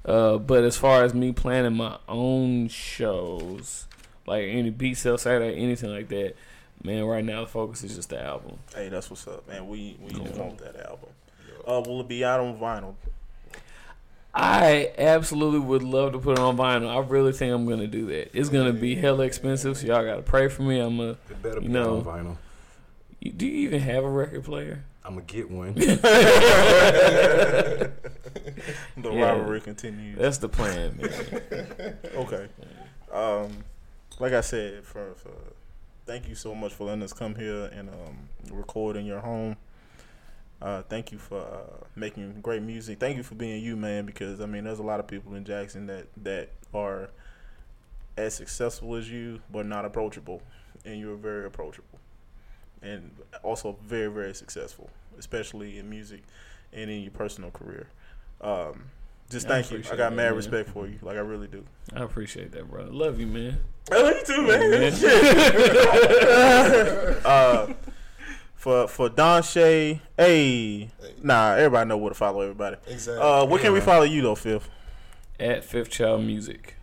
Uh, 0.06 0.38
but 0.38 0.64
as 0.64 0.78
far 0.78 1.04
as 1.04 1.14
me 1.14 1.32
planning 1.34 1.74
my 1.76 1.98
own 2.08 2.70
shows, 2.70 3.88
like 4.26 4.44
any 4.46 4.70
beat 4.70 4.96
sale 4.98 5.18
Saturday, 5.18 5.56
anything 5.58 5.92
like 5.92 6.08
that, 6.10 6.34
man, 6.82 7.04
right 7.04 7.26
now 7.26 7.42
the 7.42 7.48
focus 7.48 7.84
is 7.84 7.96
just 7.96 8.10
the 8.10 8.22
album. 8.24 8.58
Hey, 8.74 8.88
that's 8.90 9.10
what's 9.10 9.28
up, 9.28 9.48
man. 9.50 9.68
We 9.68 9.98
we 10.02 10.18
want 10.20 10.60
that 10.60 10.78
album. 10.88 11.10
Uh, 11.68 11.82
will 11.86 12.00
it 12.02 12.08
be 12.08 12.24
out 12.24 12.40
on 12.40 12.58
vinyl? 12.58 12.96
I 14.40 14.92
absolutely 15.00 15.60
would 15.60 15.82
love 15.82 16.12
to 16.14 16.20
put 16.20 16.34
it 16.38 16.40
on 16.40 16.56
vinyl. 16.58 16.90
I 16.90 17.00
really 17.08 17.32
think 17.32 17.52
I'm 17.54 17.66
gonna 17.68 17.88
do 17.88 18.06
that. 18.08 18.38
It's 18.38 18.50
gonna 18.50 18.72
be 18.74 18.94
hella 18.96 19.24
expensive, 19.26 19.78
so 19.78 19.88
y'all 19.88 20.06
gotta 20.06 20.22
pray 20.22 20.48
for 20.48 20.62
me. 20.62 20.80
I'm 20.80 21.00
a. 21.00 21.10
It 21.12 21.42
better 21.42 21.60
be 21.60 21.66
You 21.68 21.72
know. 21.74 21.98
on 21.98 22.04
vinyl. 22.04 22.38
You, 23.20 23.32
do 23.32 23.48
you 23.48 23.68
even 23.68 23.80
have 23.82 24.04
a 24.04 24.10
record 24.10 24.44
player? 24.44 24.84
I'm 25.04 25.14
gonna 25.16 25.26
get 25.26 25.50
one. 25.50 25.74
The 28.98 29.12
Yeah. 29.12 29.32
rivalry 29.32 29.62
continues. 29.62 30.18
That's 30.18 30.38
the 30.40 30.50
plan, 30.50 30.98
man. 30.98 31.98
Okay. 32.16 32.48
Um, 33.12 33.64
like 34.20 34.34
I 34.34 34.42
said, 34.42 34.84
for, 34.84 35.14
for 35.16 35.30
thank 36.06 36.28
you 36.28 36.36
so 36.36 36.54
much 36.56 36.74
for 36.74 36.86
letting 36.86 37.04
us 37.04 37.14
come 37.14 37.36
here 37.36 37.66
and 37.66 37.90
um, 37.90 38.30
record 38.52 38.96
in 38.98 39.06
your 39.06 39.20
home. 39.20 39.56
Uh, 40.62 40.82
thank 40.84 41.12
you 41.12 41.20
for 41.20 41.40
uh, 41.40 41.86
making 41.96 42.42
great 42.42 42.64
music. 42.64 43.00
Thank 43.00 43.18
you 43.18 43.24
for 43.24 43.36
being 43.36 43.64
you, 43.64 43.76
man. 43.76 44.06
Because 44.06 44.42
I 44.42 44.46
mean, 44.46 44.64
there's 44.64 44.80
a 44.80 44.84
lot 44.84 45.00
of 45.00 45.08
people 45.08 45.36
in 45.36 45.46
Jackson 45.46 45.88
that 45.88 46.08
that 46.24 46.50
are 46.74 47.10
as 48.18 48.34
successful 48.34 48.96
as 48.96 49.10
you, 49.10 49.40
but 49.52 49.66
not 49.66 49.86
approachable, 49.86 50.42
and 50.84 51.00
you're 51.00 51.16
very 51.16 51.46
approachable, 51.46 52.00
and 52.82 53.12
also 53.44 53.78
very 53.86 54.12
very 54.12 54.34
successful, 54.34 54.90
especially 55.20 55.78
in 55.78 55.90
music 55.90 56.24
and 56.74 56.90
in 56.90 57.02
your 57.02 57.12
personal 57.12 57.52
career. 57.52 57.88
Um, 58.42 58.86
just 59.30 59.48
thank 59.48 59.72
you. 59.72 59.80
I 59.80 59.82
got 59.82 59.98
that, 59.98 60.14
mad 60.14 60.30
man. 60.30 60.36
respect 60.36 60.70
for 60.70 60.88
you. 60.88 60.98
Like 61.02 61.18
I 61.18 61.22
really 61.22 61.48
do. 61.48 61.66
I 61.94 62.04
appreciate 62.04 62.52
that, 62.54 62.70
bro. 62.70 62.86
Love 62.86 63.20
you, 63.20 63.28
man. 63.28 63.58
I 63.92 64.02
love 64.02 64.16
you 64.16 64.24
too, 64.26 64.42
man. 64.42 64.72
Man. 64.72 64.94
uh, 67.26 67.68
for 68.58 68.88
for 68.88 69.08
Don 69.08 69.44
Shay, 69.44 70.02
hey, 70.18 70.90
nah, 71.24 71.52
everybody 71.54 71.88
know 71.88 71.98
where 71.98 72.10
to 72.10 72.16
follow 72.16 72.42
everybody. 72.42 72.76
Exactly. 72.88 73.24
Uh, 73.24 73.46
where 73.46 73.62
can 73.62 73.72
we 73.72 73.80
follow 73.80 74.04
you 74.04 74.22
though, 74.24 74.36
Fifth? 74.36 74.70
At 75.40 75.64
Fifth 75.64 75.92
Child 75.92 76.24
Music. 76.24 76.76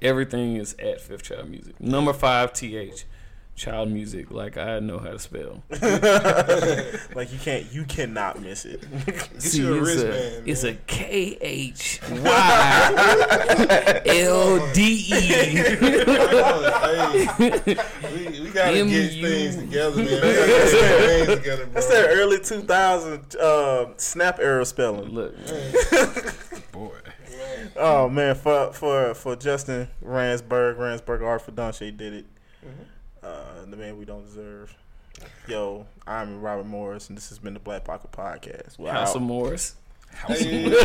Everything 0.00 0.56
is 0.56 0.74
at 0.78 1.00
Fifth 1.00 1.24
Child 1.24 1.50
Music. 1.50 1.78
Number 1.80 2.12
five 2.12 2.52
TH. 2.52 3.04
Child 3.58 3.90
Music, 3.90 4.30
like 4.30 4.56
I 4.56 4.78
know 4.78 4.98
how 4.98 5.10
to 5.10 5.18
spell. 5.18 5.62
Like 7.14 7.32
you 7.32 7.38
can't, 7.38 7.72
you 7.72 7.84
cannot 7.84 8.40
miss 8.40 8.64
it. 8.64 8.82
Get 9.06 9.54
you 9.54 9.74
a 9.74 9.78
it's 9.78 9.86
wristband, 9.86 10.46
a, 10.46 10.50
it's 10.50 10.62
a 10.62 10.74
K 10.86 11.36
H 11.40 12.00
Y 12.08 14.02
L 14.06 14.72
D 14.72 15.06
E. 15.08 15.54
we, 18.14 18.40
we 18.40 18.50
gotta 18.50 18.72
get 18.72 18.76
M.U. 18.78 19.08
things 19.28 19.56
together, 19.56 19.96
man. 19.96 20.06
Get 20.06 20.22
things 20.22 21.38
together, 21.38 21.64
bro. 21.64 21.74
That's 21.74 21.88
that 21.88 22.08
early 22.10 22.38
two 22.38 22.60
thousand 22.62 23.34
uh, 23.36 23.86
snap 23.96 24.38
era 24.38 24.64
spelling. 24.64 25.08
Look, 25.10 25.34
Boy. 26.70 26.90
Oh 27.76 28.08
man, 28.08 28.36
for 28.36 28.72
for 28.72 29.14
for 29.14 29.34
Justin 29.34 29.88
Ransburg, 30.02 30.78
Ransburg 30.78 31.22
Art 31.22 31.42
for 31.42 31.50
Don 31.50 31.72
did 31.72 32.00
it. 32.12 32.26
Uh, 33.22 33.64
the 33.68 33.76
man 33.76 33.98
we 33.98 34.04
don't 34.04 34.24
deserve. 34.24 34.74
Yo, 35.48 35.86
I'm 36.06 36.40
Robert 36.40 36.66
Morris, 36.66 37.08
and 37.08 37.16
this 37.16 37.28
has 37.30 37.38
been 37.38 37.54
the 37.54 37.60
Black 37.60 37.84
Pocket 37.84 38.12
Podcast. 38.12 38.78
We're 38.78 38.92
House 38.92 39.10
out. 39.10 39.16
of 39.16 39.22
Morris. 39.22 39.74
Hey, 40.26 40.62
yeah. 40.62 40.76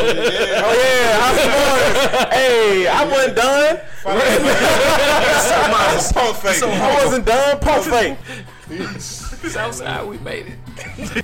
Oh 0.65 0.73
yeah, 0.84 1.19
House 1.19 1.39
of 1.39 1.51
Morris. 1.51 2.34
hey, 2.34 2.88
I 2.88 3.05
wasn't 3.05 3.36
done. 3.36 3.79
Pump 6.13 6.36
fake. 6.38 6.63
I 6.63 7.03
wasn't 7.03 7.25
done. 7.25 7.59
Pump 7.59 7.84
fake. 7.86 8.99
Southside, 8.99 10.07
we 10.07 10.17
made 10.19 10.47
it. 10.88 11.19